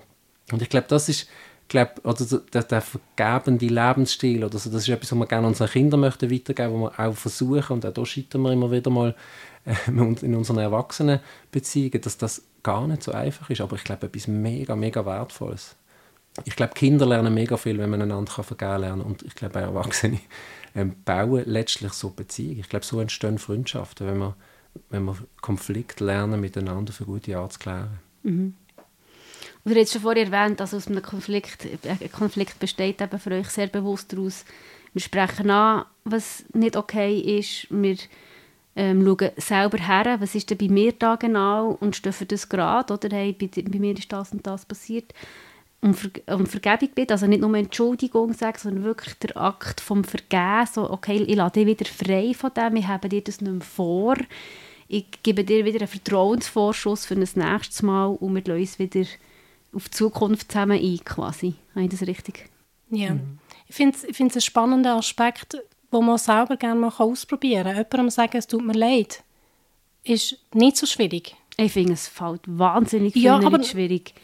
Und 0.50 0.62
ich 0.62 0.68
glaube, 0.70 0.86
das 0.88 1.08
ist, 1.08 1.28
glaube, 1.68 2.00
oder 2.04 2.24
der, 2.52 2.62
der 2.62 2.80
vergebende 2.80 3.66
Lebensstil 3.66 4.44
oder 4.44 4.58
so, 4.58 4.70
das 4.70 4.82
ist 4.82 4.88
etwas, 4.88 5.12
was 5.12 5.18
wir 5.18 5.26
gerne 5.26 5.46
unseren 5.46 5.68
Kindern 5.68 6.00
möchten 6.00 6.30
weitergeben, 6.30 6.72
wo 6.72 6.80
wir 6.84 6.98
auch 6.98 7.14
versuchen, 7.14 7.74
und 7.74 7.86
auch 7.86 7.92
da 7.92 8.06
scheitern 8.06 8.42
wir 8.42 8.52
immer 8.52 8.70
wieder 8.70 8.90
mal 8.90 9.14
äh, 9.64 9.74
in 9.90 10.34
unseren 10.34 10.58
Erwachsenenbeziehungen, 10.58 12.00
dass 12.00 12.18
das 12.18 12.42
gar 12.62 12.86
nicht 12.86 13.02
so 13.02 13.12
einfach 13.12 13.50
ist, 13.50 13.60
aber 13.60 13.76
ich 13.76 13.84
glaube, 13.84 14.06
etwas 14.06 14.26
mega, 14.26 14.76
mega 14.76 15.04
Wertvolles. 15.04 15.76
Ich 16.44 16.56
glaube, 16.56 16.74
Kinder 16.74 17.06
lernen 17.06 17.34
mega 17.34 17.56
viel, 17.56 17.78
wenn 17.78 17.90
man 17.90 18.02
einander 18.02 18.32
kann 18.32 18.44
vergeben 18.44 18.80
lernen 18.80 19.02
und 19.02 19.22
ich 19.22 19.34
glaube, 19.34 19.58
auch 19.58 19.62
Erwachsene 19.62 20.20
ähm, 20.74 20.94
bauen 21.04 21.42
letztlich 21.46 21.92
so 21.92 22.10
Beziehungen. 22.10 22.60
Ich 22.60 22.68
glaube, 22.68 22.84
so 22.84 23.00
entstehen 23.00 23.38
Freundschaften, 23.38 24.06
wenn 24.06 24.18
wir, 24.18 24.36
wenn 24.90 25.04
wir 25.04 25.16
Konflikte 25.40 26.04
lernen, 26.04 26.40
miteinander 26.40 26.92
für 26.92 27.04
gute 27.04 27.36
Art 27.36 27.54
zu 27.54 27.58
klären. 27.58 27.98
Mhm. 28.22 28.54
Und 29.68 29.74
ihr 29.74 29.82
habt 29.82 29.90
schon 29.90 30.00
vorher 30.00 30.32
erwähnt, 30.32 30.60
dass 30.60 30.72
aus 30.72 30.86
einem 30.86 31.02
Konflikt, 31.02 31.66
ein 31.84 32.10
Konflikt 32.10 32.58
besteht 32.58 33.02
eben 33.02 33.18
für 33.18 33.32
euch 33.32 33.50
sehr 33.50 33.66
bewusst 33.66 34.10
daraus, 34.10 34.46
wir 34.94 35.02
sprechen 35.02 35.50
an, 35.50 35.84
was 36.04 36.42
nicht 36.54 36.74
okay 36.74 37.18
ist, 37.38 37.66
wir 37.68 37.96
ähm, 38.76 39.04
schauen 39.04 39.30
selber 39.36 39.76
her, 39.76 40.16
was 40.20 40.34
ist 40.34 40.48
denn 40.48 40.56
bei 40.56 40.68
mir 40.68 40.92
da 40.92 41.16
genau 41.16 41.76
und 41.80 41.96
stehen 41.96 42.14
das 42.28 42.48
gerade, 42.48 42.94
oder? 42.94 43.14
Hey, 43.14 43.34
bei, 43.34 43.50
bei, 43.60 43.78
mir 43.78 43.92
ist 43.98 44.10
das 44.10 44.32
und 44.32 44.46
das 44.46 44.64
passiert. 44.64 45.12
Und, 45.82 45.94
Ver 45.94 46.10
und 46.34 46.48
Vergebung 46.48 46.88
bitte, 46.94 47.12
also 47.12 47.26
nicht 47.26 47.42
nur 47.42 47.54
Entschuldigung 47.54 48.32
sagen, 48.32 48.56
sondern 48.58 48.84
wirklich 48.84 49.18
der 49.18 49.36
Akt 49.36 49.82
vom 49.82 50.02
Vergeben, 50.02 50.66
so, 50.72 50.90
okay, 50.90 51.22
ich 51.22 51.36
lasse 51.36 51.52
dich 51.52 51.66
wieder 51.66 51.84
frei 51.84 52.32
von 52.32 52.54
dem, 52.54 52.76
ich 52.76 52.86
habe 52.86 53.10
dir 53.10 53.20
das 53.20 53.42
nicht 53.42 53.52
mehr 53.52 53.60
vor, 53.60 54.16
ich 54.88 55.04
gebe 55.22 55.44
dir 55.44 55.66
wieder 55.66 55.80
einen 55.80 55.88
Vertrauensvorschuss 55.88 57.04
für 57.04 57.16
ein 57.16 57.20
nächstes 57.20 57.82
Mal 57.82 58.06
und 58.06 58.34
wir 58.34 58.42
lassen 58.46 58.60
uns 58.60 58.78
wieder 58.78 59.04
auf 59.72 59.88
die 59.88 59.96
Zukunft 59.96 60.50
zusammen 60.50 60.80
ein, 60.80 61.00
quasi. 61.04 61.54
Habe 61.74 61.84
ich 61.84 61.90
das 61.90 62.02
richtig? 62.02 62.48
Ja. 62.90 63.14
Mhm. 63.14 63.38
Ich 63.68 63.76
finde 63.76 63.96
es 63.96 64.04
ich 64.04 64.20
einen 64.20 64.40
spannenden 64.40 64.92
Aspekt, 64.92 65.58
wo 65.90 66.00
man 66.00 66.18
selber 66.18 66.56
gerne 66.56 66.80
mal 66.80 66.92
ausprobieren 66.96 67.64
kann. 67.64 67.76
Jemandem 67.76 68.10
sagen, 68.10 68.36
es 68.36 68.46
tut 68.46 68.64
mir 68.64 68.72
leid, 68.72 69.22
ist 70.04 70.38
nicht 70.54 70.76
so 70.76 70.86
schwierig. 70.86 71.34
Ich 71.60 71.72
finde, 71.72 71.94
es 71.94 72.06
fällt 72.06 72.42
wahnsinnig 72.46 73.16
ja, 73.16 73.36
aber 73.36 73.62
schwierig. 73.64 74.14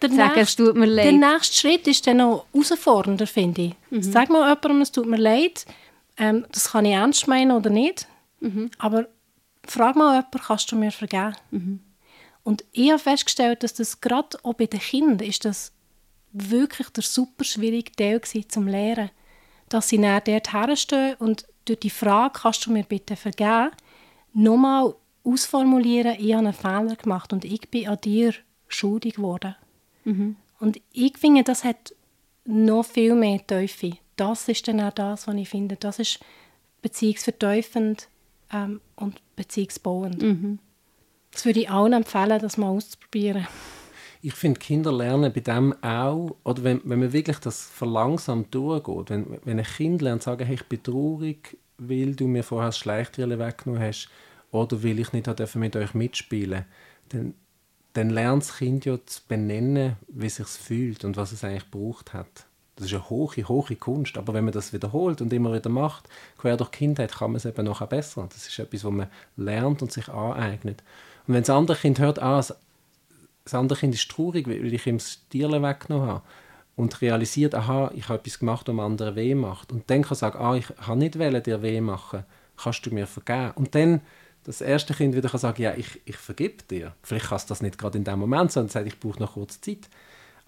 Der 0.00 0.10
sagen, 0.10 0.34
nächste, 0.36 0.40
es 0.40 0.56
tut 0.56 0.76
mir 0.76 0.86
leid. 0.86 1.04
Der 1.04 1.12
nächste 1.12 1.56
Schritt 1.56 1.86
ist 1.86 2.06
dann 2.06 2.16
noch 2.18 2.46
herausfordernder, 2.52 3.26
finde 3.26 3.62
ich. 3.62 3.74
Mhm. 3.90 4.02
Sag 4.02 4.30
mal 4.30 4.48
jemandem, 4.48 4.80
es 4.80 4.92
tut 4.92 5.06
mir 5.06 5.18
leid. 5.18 5.66
Ähm, 6.16 6.46
das 6.50 6.72
kann 6.72 6.86
ich 6.86 6.92
ernst 6.92 7.28
meinen 7.28 7.52
oder 7.52 7.68
nicht. 7.68 8.08
Mhm. 8.40 8.70
Aber 8.78 9.06
frag 9.66 9.96
mal 9.96 10.14
jemanden, 10.16 10.38
kannst 10.38 10.72
du 10.72 10.76
mir 10.76 10.90
vergeben? 10.90 11.36
Mhm. 11.50 11.80
Und 12.48 12.64
ich 12.72 12.88
habe 12.88 12.98
festgestellt, 12.98 13.62
dass 13.62 13.74
das 13.74 14.00
gerade 14.00 14.38
auch 14.42 14.54
bei 14.54 14.64
den 14.64 14.80
Kindern 14.80 15.28
ist 15.28 15.44
das 15.44 15.70
wirklich 16.32 16.88
der 16.88 17.02
super 17.02 17.44
schwierige 17.44 17.92
Teil 17.92 18.22
war, 18.22 18.48
zum 18.48 18.66
Lehren. 18.66 19.10
Dass 19.68 19.90
sie 19.90 20.00
dann 20.00 20.22
dort 20.24 20.54
herstehen 20.54 21.16
und 21.18 21.46
durch 21.66 21.80
die 21.80 21.90
Frage, 21.90 22.40
kannst 22.40 22.64
du 22.64 22.72
mir 22.72 22.84
bitte 22.84 23.16
vergeben, 23.16 23.72
nochmal 24.32 24.94
ausformulieren, 25.24 26.16
ich 26.18 26.32
habe 26.32 26.46
einen 26.46 26.54
Fehler 26.54 26.96
gemacht 26.96 27.34
und 27.34 27.44
ich 27.44 27.68
bin 27.68 27.86
an 27.86 28.00
dir 28.00 28.32
schuldig 28.66 29.16
geworden. 29.16 29.54
Mhm. 30.04 30.36
Und 30.58 30.80
ich 30.94 31.18
finde, 31.18 31.44
das 31.44 31.64
hat 31.64 31.94
noch 32.46 32.86
viel 32.86 33.14
mehr 33.14 33.46
Teufel. 33.46 33.98
Das 34.16 34.48
ist 34.48 34.66
dann 34.68 34.80
auch 34.80 34.94
das, 34.94 35.26
was 35.26 35.34
ich 35.34 35.50
finde. 35.50 35.76
Das 35.76 35.98
ist 35.98 36.18
beziehungsverteufend 36.80 38.08
ähm, 38.50 38.80
und 38.96 39.20
beziehungsbauend. 39.36 40.22
Mhm. 40.22 40.58
Das 41.38 41.44
würde 41.44 41.60
ich 41.60 41.70
allen 41.70 41.92
empfehlen, 41.92 42.40
das 42.40 42.56
mal 42.56 42.66
auszuprobieren. 42.66 43.46
Ich 44.22 44.34
finde, 44.34 44.58
Kinder 44.58 44.90
lernen 44.90 45.32
bei 45.32 45.38
dem 45.38 45.72
auch, 45.84 46.34
oder 46.42 46.64
wenn, 46.64 46.80
wenn 46.82 46.98
man 46.98 47.12
wirklich 47.12 47.38
das 47.38 47.64
verlangsamt 47.64 48.52
durchgeht, 48.52 49.10
wenn, 49.10 49.38
wenn 49.44 49.60
ein 49.60 49.64
Kind 49.64 50.02
lernt, 50.02 50.24
sagen, 50.24 50.44
hey, 50.44 50.56
ich 50.56 50.64
bin 50.64 50.82
traurig, 50.82 51.56
weil 51.76 52.16
du 52.16 52.26
mir 52.26 52.42
vorher 52.42 52.70
das 52.70 52.78
Schleichtier 52.78 53.28
weggenommen 53.38 53.80
hast, 53.80 54.08
oder 54.50 54.82
weil 54.82 54.98
ich 54.98 55.12
nicht 55.12 55.54
mit 55.54 55.76
euch 55.76 55.94
mitspielen 55.94 56.64
dann, 57.10 57.34
dann 57.92 58.10
lernt 58.10 58.42
das 58.42 58.56
Kind 58.56 58.84
ja 58.84 58.98
zu 59.06 59.20
benennen, 59.28 59.94
wie 60.08 60.26
es 60.26 60.36
sich 60.36 60.48
fühlt 60.48 61.04
und 61.04 61.16
was 61.16 61.30
es 61.30 61.44
eigentlich 61.44 61.70
gebraucht 61.70 62.14
hat. 62.14 62.47
Das 62.78 62.86
ist 62.86 62.94
eine 62.94 63.10
hohe, 63.10 63.48
hohe 63.48 63.76
Kunst. 63.76 64.16
Aber 64.16 64.34
wenn 64.34 64.44
man 64.44 64.52
das 64.52 64.72
wiederholt 64.72 65.20
und 65.20 65.32
immer 65.32 65.52
wieder 65.52 65.70
macht, 65.70 66.08
quer 66.38 66.56
durch 66.56 66.70
die 66.70 66.78
Kindheit, 66.78 67.12
kann 67.12 67.32
man 67.32 67.36
es 67.36 67.44
eben 67.44 67.64
noch 67.64 67.84
besser. 67.86 68.28
Das 68.32 68.46
ist 68.46 68.58
etwas, 68.58 68.84
was 68.84 68.92
man 68.92 69.08
lernt 69.36 69.82
und 69.82 69.92
sich 69.92 70.08
aneignet. 70.08 70.82
Und 71.26 71.34
wenn 71.34 71.42
das 71.42 71.50
andere 71.50 71.76
Kind 71.76 71.98
hört, 71.98 72.20
ah, 72.20 72.36
das 72.36 73.54
andere 73.54 73.78
Kind 73.78 73.94
ist 73.94 74.10
traurig, 74.10 74.46
weil 74.46 74.72
ich 74.72 74.86
ihm 74.86 74.98
das 74.98 75.20
Tier 75.28 75.50
weggenommen 75.50 76.08
habe, 76.08 76.22
und 76.78 77.02
realisiert, 77.02 77.56
aha, 77.56 77.90
ich 77.92 78.08
habe 78.08 78.20
etwas 78.20 78.38
gemacht, 78.38 78.68
um 78.68 78.78
anderen 78.78 79.16
weh 79.16 79.34
macht. 79.34 79.72
Und 79.72 79.90
dann 79.90 80.02
kann 80.02 80.16
sagen, 80.16 80.38
ah, 80.38 80.54
ich 80.54 80.66
habe 80.80 80.96
nicht 80.96 81.18
wollen, 81.18 81.42
dir 81.42 81.60
weh 81.60 81.80
machen, 81.80 82.22
kannst 82.56 82.86
du 82.86 82.94
mir 82.94 83.08
vergeben. 83.08 83.50
Und 83.56 83.74
dann 83.74 84.00
das 84.44 84.60
erste 84.60 84.94
Kind 84.94 85.16
wieder 85.16 85.28
kann 85.28 85.40
sagen, 85.40 85.60
ja, 85.60 85.74
ich, 85.74 86.00
ich 86.04 86.16
vergib 86.16 86.68
dir. 86.68 86.94
Vielleicht 87.02 87.26
kann 87.26 87.36
es 87.36 87.46
das 87.46 87.62
nicht 87.62 87.78
gerade 87.78 87.98
in 87.98 88.04
dem 88.04 88.20
Moment, 88.20 88.52
sondern 88.52 88.70
sagt, 88.70 88.86
ich 88.86 89.00
brauche 89.00 89.18
noch 89.18 89.34
kurz 89.34 89.60
Zeit. 89.60 89.88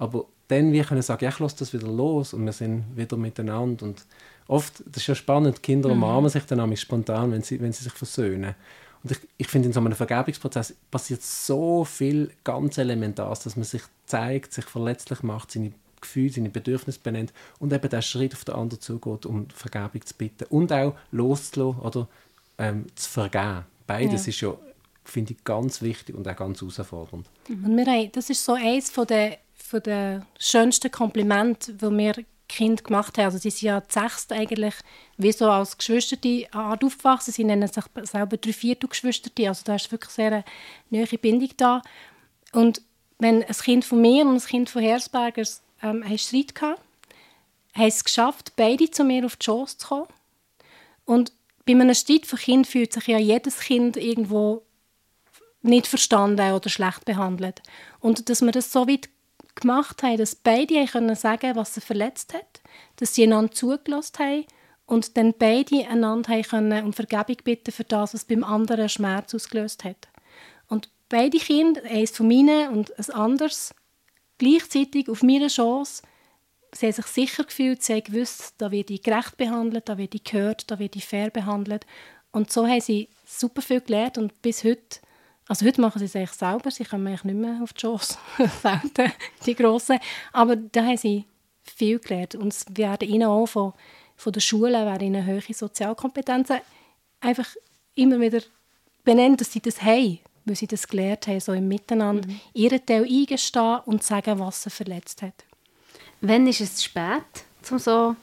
Aber 0.00 0.24
dann 0.48 0.72
wir 0.72 0.82
können 0.84 1.02
sagen, 1.02 1.24
ja, 1.24 1.30
ich 1.30 1.38
lasse 1.38 1.58
das 1.58 1.74
wieder 1.74 1.86
los 1.86 2.32
und 2.32 2.46
wir 2.46 2.52
sind 2.52 2.84
wieder 2.96 3.18
miteinander. 3.18 3.84
Und 3.84 4.06
oft, 4.48 4.82
das 4.86 5.02
ist 5.02 5.06
ja 5.06 5.14
spannend, 5.14 5.62
Kinder 5.62 5.90
mhm. 5.90 5.96
umarmen 5.96 6.30
sich 6.30 6.44
dann 6.44 6.74
spontan, 6.76 7.32
wenn 7.32 7.42
sie, 7.42 7.60
wenn 7.60 7.72
sie 7.72 7.84
sich 7.84 7.92
versöhnen. 7.92 8.54
Und 9.02 9.12
ich, 9.12 9.18
ich 9.36 9.46
finde, 9.46 9.68
in 9.68 9.74
so 9.74 9.80
einem 9.80 9.92
Vergebungsprozess 9.92 10.74
passiert 10.90 11.22
so 11.22 11.84
viel 11.84 12.30
ganz 12.44 12.78
Elementares, 12.78 13.40
dass 13.40 13.56
man 13.56 13.64
sich 13.64 13.82
zeigt, 14.06 14.54
sich 14.54 14.64
verletzlich 14.64 15.22
macht, 15.22 15.50
seine 15.52 15.72
Gefühle, 16.00 16.32
seine 16.32 16.48
Bedürfnisse 16.48 17.00
benennt 17.02 17.34
und 17.58 17.74
eben 17.74 17.88
den 17.90 18.02
Schritt 18.02 18.32
auf 18.32 18.46
den 18.46 18.54
anderen 18.54 18.80
zugeht, 18.80 19.26
um 19.26 19.50
Vergebung 19.50 20.04
zu 20.04 20.14
bitten 20.14 20.44
und 20.48 20.72
auch 20.72 20.94
loszulassen 21.12 21.82
oder 21.82 22.08
ähm, 22.56 22.86
zu 22.94 23.10
vergeben. 23.10 23.64
Beides 23.86 24.24
ja. 24.24 24.30
ist 24.30 24.40
ja, 24.40 24.54
finde 25.04 25.34
ich, 25.34 25.44
ganz 25.44 25.82
wichtig 25.82 26.14
und 26.14 26.26
auch 26.26 26.36
ganz 26.36 26.62
herausfordernd. 26.62 27.26
Und 27.48 27.76
wir 27.76 27.84
haben, 27.84 28.12
das 28.12 28.30
ist 28.30 28.42
so 28.42 28.54
eines 28.54 28.90
von 28.90 29.06
der, 29.06 29.36
von 29.70 29.82
der 29.84 30.26
schönsten 30.40 30.90
Komplimente, 30.90 31.74
die 31.74 31.90
wir 31.96 32.14
Kind 32.48 32.82
gemacht 32.82 33.16
haben. 33.16 33.26
Also 33.26 33.38
sie 33.38 33.50
sind 33.50 33.68
ja 33.68 33.82
sechst 33.88 34.32
eigentlich 34.32 34.74
wie 35.16 35.30
so 35.30 35.48
als 35.48 35.78
Geschwisterte 35.78 36.48
Art 36.50 36.82
aufgewachsen. 36.82 37.30
Sie 37.32 37.44
nennen 37.44 37.68
sich 37.68 37.84
selber 38.02 38.36
drei 38.36 38.52
Viertel 38.52 38.88
Geschwisterte. 38.88 39.46
Also 39.46 39.62
da 39.64 39.76
ist 39.76 39.92
wirklich 39.92 40.10
sehr 40.10 40.32
eine 40.32 40.44
neue 40.90 41.06
Bindung 41.06 41.50
da. 41.56 41.82
Und 42.50 42.82
wenn 43.20 43.44
ein 43.44 43.54
Kind 43.54 43.84
von 43.84 44.00
mir 44.00 44.26
und 44.26 44.34
ein 44.34 44.40
Kind 44.40 44.68
von 44.68 44.82
Herzbergers 44.82 45.62
ähm, 45.82 46.02
haben 46.04 46.18
Streit 46.18 46.56
gehabt, 46.56 46.82
haben 47.74 47.86
es 47.86 48.02
geschafft, 48.02 48.54
beide 48.56 48.90
zu 48.90 49.04
mir 49.04 49.24
auf 49.24 49.36
die 49.36 49.44
Chance 49.44 49.78
zu 49.78 49.86
kommen. 49.86 50.08
Und 51.04 51.32
bei 51.64 51.74
einem 51.74 51.94
Streit 51.94 52.26
von 52.26 52.40
Kind 52.40 52.66
fühlt 52.66 52.92
sich 52.92 53.06
ja 53.06 53.18
jedes 53.18 53.60
Kind 53.60 53.96
irgendwo 53.96 54.62
nicht 55.62 55.86
verstanden 55.86 56.52
oder 56.52 56.68
schlecht 56.68 57.04
behandelt. 57.04 57.62
Und 58.00 58.28
dass 58.28 58.40
wir 58.42 58.50
das 58.50 58.72
so 58.72 58.88
weit 58.88 59.08
gemacht 59.54 60.02
haben, 60.02 60.16
dass 60.16 60.34
beide 60.34 60.84
können 60.86 61.16
sagen 61.16 61.56
was 61.56 61.74
sie 61.74 61.80
verletzt 61.80 62.34
hat, 62.34 62.60
dass 62.96 63.14
sie 63.14 63.24
einander 63.24 63.52
zugelassen 63.52 64.18
haben 64.18 64.44
und 64.86 65.16
dann 65.16 65.34
beide 65.38 65.86
einander 65.88 66.42
können 66.42 66.84
um 66.84 66.92
Vergebung 66.92 67.36
bitten 67.44 67.72
für 67.72 67.84
das, 67.84 68.12
was 68.14 68.24
beim 68.24 68.42
anderen 68.44 68.88
Schmerz 68.88 69.34
ausgelöst 69.34 69.84
hat. 69.84 70.08
Und 70.68 70.88
beide 71.08 71.38
Kinder, 71.38 71.82
eines 71.84 72.10
von 72.10 72.28
meinen 72.28 72.70
und 72.70 72.98
ein 72.98 73.10
anderes, 73.14 73.74
gleichzeitig 74.38 75.08
auf 75.08 75.22
meine 75.22 75.48
Chance, 75.48 76.02
sie 76.72 76.86
haben 76.86 76.92
sich 76.92 77.06
sicher 77.06 77.44
gefühlt, 77.44 77.82
sie 77.82 77.94
haben 77.94 78.04
gewusst, 78.04 78.54
da 78.58 78.70
werde 78.70 78.94
ich 78.94 79.02
gerecht 79.02 79.36
behandelt, 79.36 79.88
da 79.88 79.98
werde 79.98 80.16
ich 80.16 80.24
gehört, 80.24 80.70
da 80.70 80.78
werde 80.78 80.98
ich 80.98 81.06
fair 81.06 81.30
behandelt. 81.30 81.86
Und 82.32 82.50
so 82.50 82.66
haben 82.66 82.80
sie 82.80 83.08
super 83.24 83.62
viel 83.62 83.80
gelernt 83.80 84.18
und 84.18 84.40
bis 84.42 84.64
heute 84.64 85.00
also 85.50 85.66
heute 85.66 85.80
machen 85.80 85.98
sie 85.98 86.04
es 86.04 86.14
eigentlich 86.14 86.30
selber, 86.30 86.70
sie 86.70 86.84
kommen 86.84 87.08
eigentlich 87.08 87.24
nicht 87.24 87.38
mehr 87.38 87.58
auf 87.60 87.72
die 87.72 87.80
Chance, 87.80 88.16
selten, 88.62 89.12
die 89.44 89.56
Grossen. 89.56 89.98
Aber 90.32 90.54
da 90.54 90.84
haben 90.84 90.96
sie 90.96 91.24
viel 91.64 91.98
gelernt 91.98 92.36
und 92.36 92.52
es 92.52 92.64
werden 92.72 93.08
ihnen 93.08 93.24
auch 93.24 93.46
von, 93.46 93.72
von 94.14 94.32
der 94.32 94.40
Schule 94.40 94.86
werden 94.86 95.08
ihnen 95.08 95.26
hohe 95.26 95.42
Sozialkompetenzen 95.52 96.60
einfach 97.18 97.48
immer 97.96 98.20
wieder 98.20 98.42
benannt, 99.02 99.40
dass 99.40 99.52
sie 99.52 99.58
das 99.58 99.82
haben, 99.82 100.20
weil 100.44 100.54
sie 100.54 100.68
das 100.68 100.86
gelernt 100.86 101.26
haben, 101.26 101.40
so 101.40 101.52
im 101.52 101.66
Miteinander, 101.66 102.28
mhm. 102.28 102.40
ihren 102.54 102.86
Teil 102.86 103.02
eingestehen 103.02 103.80
und 103.86 104.04
sagen, 104.04 104.38
was 104.38 104.62
sie 104.62 104.70
verletzt 104.70 105.20
hat. 105.20 105.34
Wann 106.20 106.46
ist 106.46 106.60
es 106.60 106.76
zu 106.76 106.84
spät, 106.84 107.24
um 107.72 107.80
so 107.80 108.14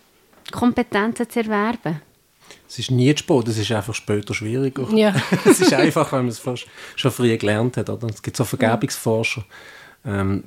Kompetenzen 0.49 1.30
zu 1.30 1.39
erwerben? 1.39 2.01
Es 2.68 2.80
ist 2.80 2.91
nie 2.91 3.13
zu 3.15 3.20
spät, 3.20 3.47
es 3.47 3.57
ist 3.57 3.72
einfach 3.72 3.93
später 3.93 4.34
schwieriger. 4.34 4.88
Ja. 4.93 5.15
es 5.45 5.61
ist 5.61 5.74
einfach, 5.74 6.11
wenn 6.11 6.20
man 6.20 6.30
es 6.30 6.39
fast 6.39 6.68
schon 6.95 7.11
früh 7.11 7.38
gelernt 7.38 7.78
hat. 7.78 7.89
Oder? 7.89 8.07
Es 8.07 8.22
gibt 8.22 8.36
so 8.36 8.43
Vergebungsforscher, 8.43 9.45
ähm, 10.05 10.43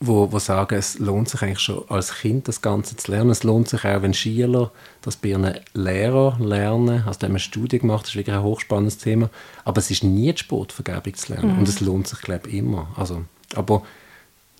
wo, 0.00 0.32
wo 0.32 0.38
sagen, 0.38 0.74
es 0.74 0.98
lohnt 0.98 1.28
sich 1.28 1.40
eigentlich 1.42 1.60
schon 1.60 1.84
als 1.88 2.12
Kind 2.12 2.48
das 2.48 2.60
Ganze 2.60 2.96
zu 2.96 3.12
lernen. 3.12 3.30
Es 3.30 3.44
lohnt 3.44 3.68
sich 3.68 3.84
auch, 3.84 4.02
wenn 4.02 4.14
Schüler 4.14 4.72
das 5.02 5.16
bei 5.16 5.28
ihren 5.28 5.54
Lehrern 5.74 6.42
lernen. 6.42 7.04
Also 7.06 7.20
wir 7.20 7.28
eine 7.28 7.38
Studie 7.38 7.78
gemacht, 7.78 8.02
das 8.02 8.10
ist 8.10 8.16
wirklich 8.16 8.34
ein 8.34 8.42
hochspannendes 8.42 8.98
Thema. 8.98 9.30
Aber 9.64 9.78
es 9.78 9.90
ist 9.90 10.02
nie 10.02 10.34
zu 10.34 10.44
spät, 10.44 10.72
Vergebung 10.72 11.14
zu 11.14 11.32
lernen. 11.32 11.52
Mhm. 11.52 11.58
Und 11.60 11.68
es 11.68 11.80
lohnt 11.80 12.08
sich, 12.08 12.20
glaube 12.20 12.48
ich, 12.48 12.54
immer. 12.54 12.88
Also, 12.96 13.24
aber 13.54 13.82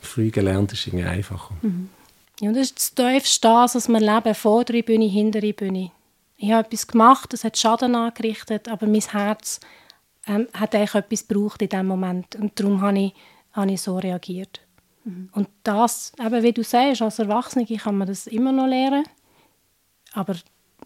früh 0.01 0.31
gelernt 0.31 0.73
ist 0.73 0.87
irgendwie 0.87 1.07
einfacher. 1.07 1.55
Mhm. 1.63 1.89
Ja, 2.41 2.53
das 2.53 2.71
ist 2.71 2.77
das 2.77 2.95
tiefste 2.95 3.49
das, 3.49 3.75
was 3.75 3.89
wir 3.89 3.99
leben, 3.99 4.35
vordere 4.35 4.83
Bühne, 4.85 5.09
hintere 5.09 5.53
Bühne. 5.53 5.91
Ich 6.41 6.53
habe 6.53 6.67
etwas 6.67 6.87
gemacht, 6.87 7.35
es 7.35 7.43
hat 7.43 7.59
Schaden 7.59 7.97
angerichtet, 7.97 8.69
aber 8.69 8.87
mein 8.87 9.01
Herz 9.01 9.59
ähm, 10.27 10.47
hat 10.55 10.73
eigentlich 10.75 10.95
etwas 10.95 11.27
gebraucht 11.27 11.61
in 11.63 11.69
diesem 11.69 11.87
Moment. 11.87 12.37
Und 12.37 12.59
darum 12.59 12.81
habe 12.81 12.99
ich, 12.99 13.15
habe 13.53 13.73
ich 13.73 13.83
so 13.83 13.99
reagiert. 13.99 14.61
Mhm. 15.03 15.31
Und 15.33 15.49
das, 15.65 16.13
eben 16.19 16.43
wie 16.45 16.53
du 16.53 16.63
sagst, 16.63 17.03
als 17.03 17.19
Erwachsene 17.19 17.67
kann 17.67 17.99
man 17.99 18.07
das 18.07 18.29
immer 18.29 18.53
noch 18.53 18.69
lernen, 18.69 19.05
aber 20.13 20.37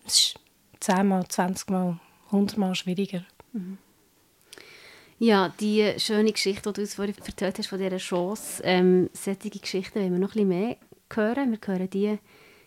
es 0.06 0.14
ist 0.14 0.34
zehnmal, 0.80 1.28
zwanzigmal, 1.28 2.00
hundertmal 2.30 2.74
schwieriger. 2.74 3.24
Mhm. 3.52 3.76
Ja, 5.18 5.50
die 5.60 5.92
schöne 5.98 6.32
Geschichte, 6.32 6.62
die 6.70 6.72
du 6.72 6.80
uns 6.80 6.94
vorhin 6.94 7.14
erzählt 7.24 7.58
hast 7.58 7.68
von 7.68 7.78
dieser 7.78 7.98
Chance, 7.98 8.62
ähm, 8.64 9.10
solche 9.12 9.50
Geschichten 9.50 10.00
wollen 10.00 10.12
wir 10.12 10.18
noch 10.18 10.34
ein 10.34 10.48
bisschen 10.48 10.48
mehr 10.48 10.76
hören. 11.14 11.52
Wir 11.52 11.58
hören 11.64 11.90
die 11.90 12.18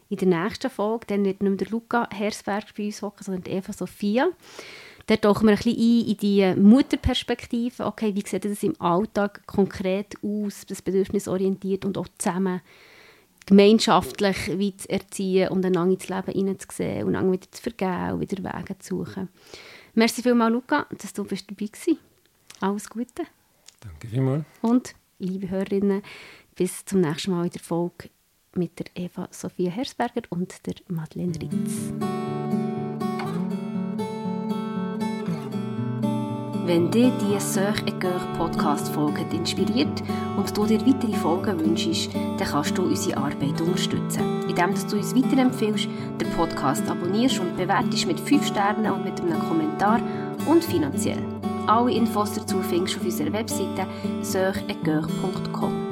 in 0.10 0.18
der 0.18 0.28
nächsten 0.28 0.70
Folge. 0.70 1.06
Dann 1.08 1.26
wird 1.26 1.41
nicht 1.41 1.49
mehr 1.49 1.58
der 1.58 1.70
Luca 1.70 2.08
Hersberg 2.12 2.76
bei 2.78 2.86
uns 2.86 3.01
hocken, 3.01 3.24
sondern 3.24 3.51
Eva 3.51 3.74
Sophia. 3.74 4.30
Dort 5.08 5.22
tauchen 5.22 5.47
wir 5.47 5.51
ein 5.51 5.58
bisschen 5.58 5.74
ein 5.74 6.08
in 6.08 6.18
die 6.18 6.62
Mutterperspektive. 6.62 7.86
Okay, 7.86 8.16
wie 8.16 8.28
sieht 8.28 8.45
das 8.45 8.64
im 8.64 8.80
Alltag 8.82 9.45
konkret 9.45 10.16
aus, 10.24 10.66
das 10.66 10.82
bedürfnisorientiert 10.82 11.86
und 11.86 11.97
auch 11.97 12.08
zusammen 12.18 12.62
gemeinschaftlich 13.45 14.58
wie 14.58 14.76
zu 14.76 14.89
erziehen 14.89 15.49
und 15.49 15.64
einander 15.64 15.93
ins 15.93 16.10
Leben 16.10 16.32
hineinzusehen 16.32 17.06
und 17.06 17.14
dann 17.14 17.32
wieder 17.32 17.51
zu 17.51 17.62
vergeben 17.62 18.14
und 18.14 18.22
wieder 18.22 18.43
Wege 18.43 18.78
zu 18.80 18.97
suchen. 19.06 19.30
Merci 19.93 20.24
vielmals, 20.24 20.53
Luca, 20.53 20.88
dass 20.97 21.14
du 21.14 21.24
bist 21.24 21.49
dabei 21.49 21.68
warst. 21.68 21.99
Alles 22.60 22.89
Gute. 22.89 23.24
Danke 23.82 24.08
vielmals. 24.08 24.45
Und, 24.62 24.95
liebe 25.20 25.49
Hörerinnen, 25.49 26.01
bis 26.56 26.84
zum 26.86 27.01
nächsten 27.01 27.32
Mal 27.32 27.45
in 27.45 27.51
der 27.51 27.62
Folge 27.62 28.10
mit 28.58 28.80
der 28.80 28.86
Eva 28.95 29.28
Sophia 29.32 29.72
Hersberger 29.72 30.22
und 30.30 30.66
der 30.66 30.76
Madeleine 30.88 31.34
Ritz. 31.41 31.93
Wenn 36.66 36.89
dir 36.89 37.12
die 37.22 37.39
Sœur 37.39 37.78
et 37.86 37.99
Cœur 37.99 38.20
Podcast-Folge 38.38 39.24
inspiriert 39.32 40.01
und 40.36 40.58
du 40.58 40.66
dir 40.66 40.84
weitere 40.84 41.14
Folgen 41.14 41.60
wünschst, 41.60 42.12
dann 42.16 42.47
kannst 42.47 42.76
du 42.76 42.82
unsere 42.82 43.18
Arbeit 43.18 43.62
unterstützen, 43.62 44.49
indem 44.49 44.74
du 44.74 44.97
uns 44.97 45.16
weiterempfiehlst, 45.16 45.88
den 46.20 46.30
Podcast 46.32 46.89
abonnierst 46.89 47.39
und 47.39 47.56
bewertest 47.56 48.08
mit 48.08 48.20
5 48.20 48.47
Sternen 48.47 48.91
und 48.91 49.06
mit 49.06 49.22
einem 49.22 49.39
Kommentar 49.47 50.01
und 50.47 50.64
finanziell. 50.64 51.22
Alle 51.68 51.91
Infos 51.91 52.34
dazu 52.34 52.60
findest 52.64 52.95
du 52.95 52.99
auf 52.99 53.06
unserer 53.06 53.34
Webseite 53.34 53.86
sœuretcoeur.com. 54.24 55.85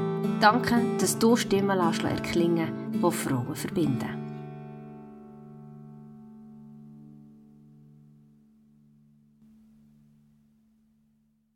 Danke, 0.44 0.76
dass 1.00 1.18
du 1.18 1.38
Stimmen 1.38 1.80
erklingen 1.80 2.92
die 3.02 3.12
Frauen 3.12 3.56
verbinden. 3.56 4.23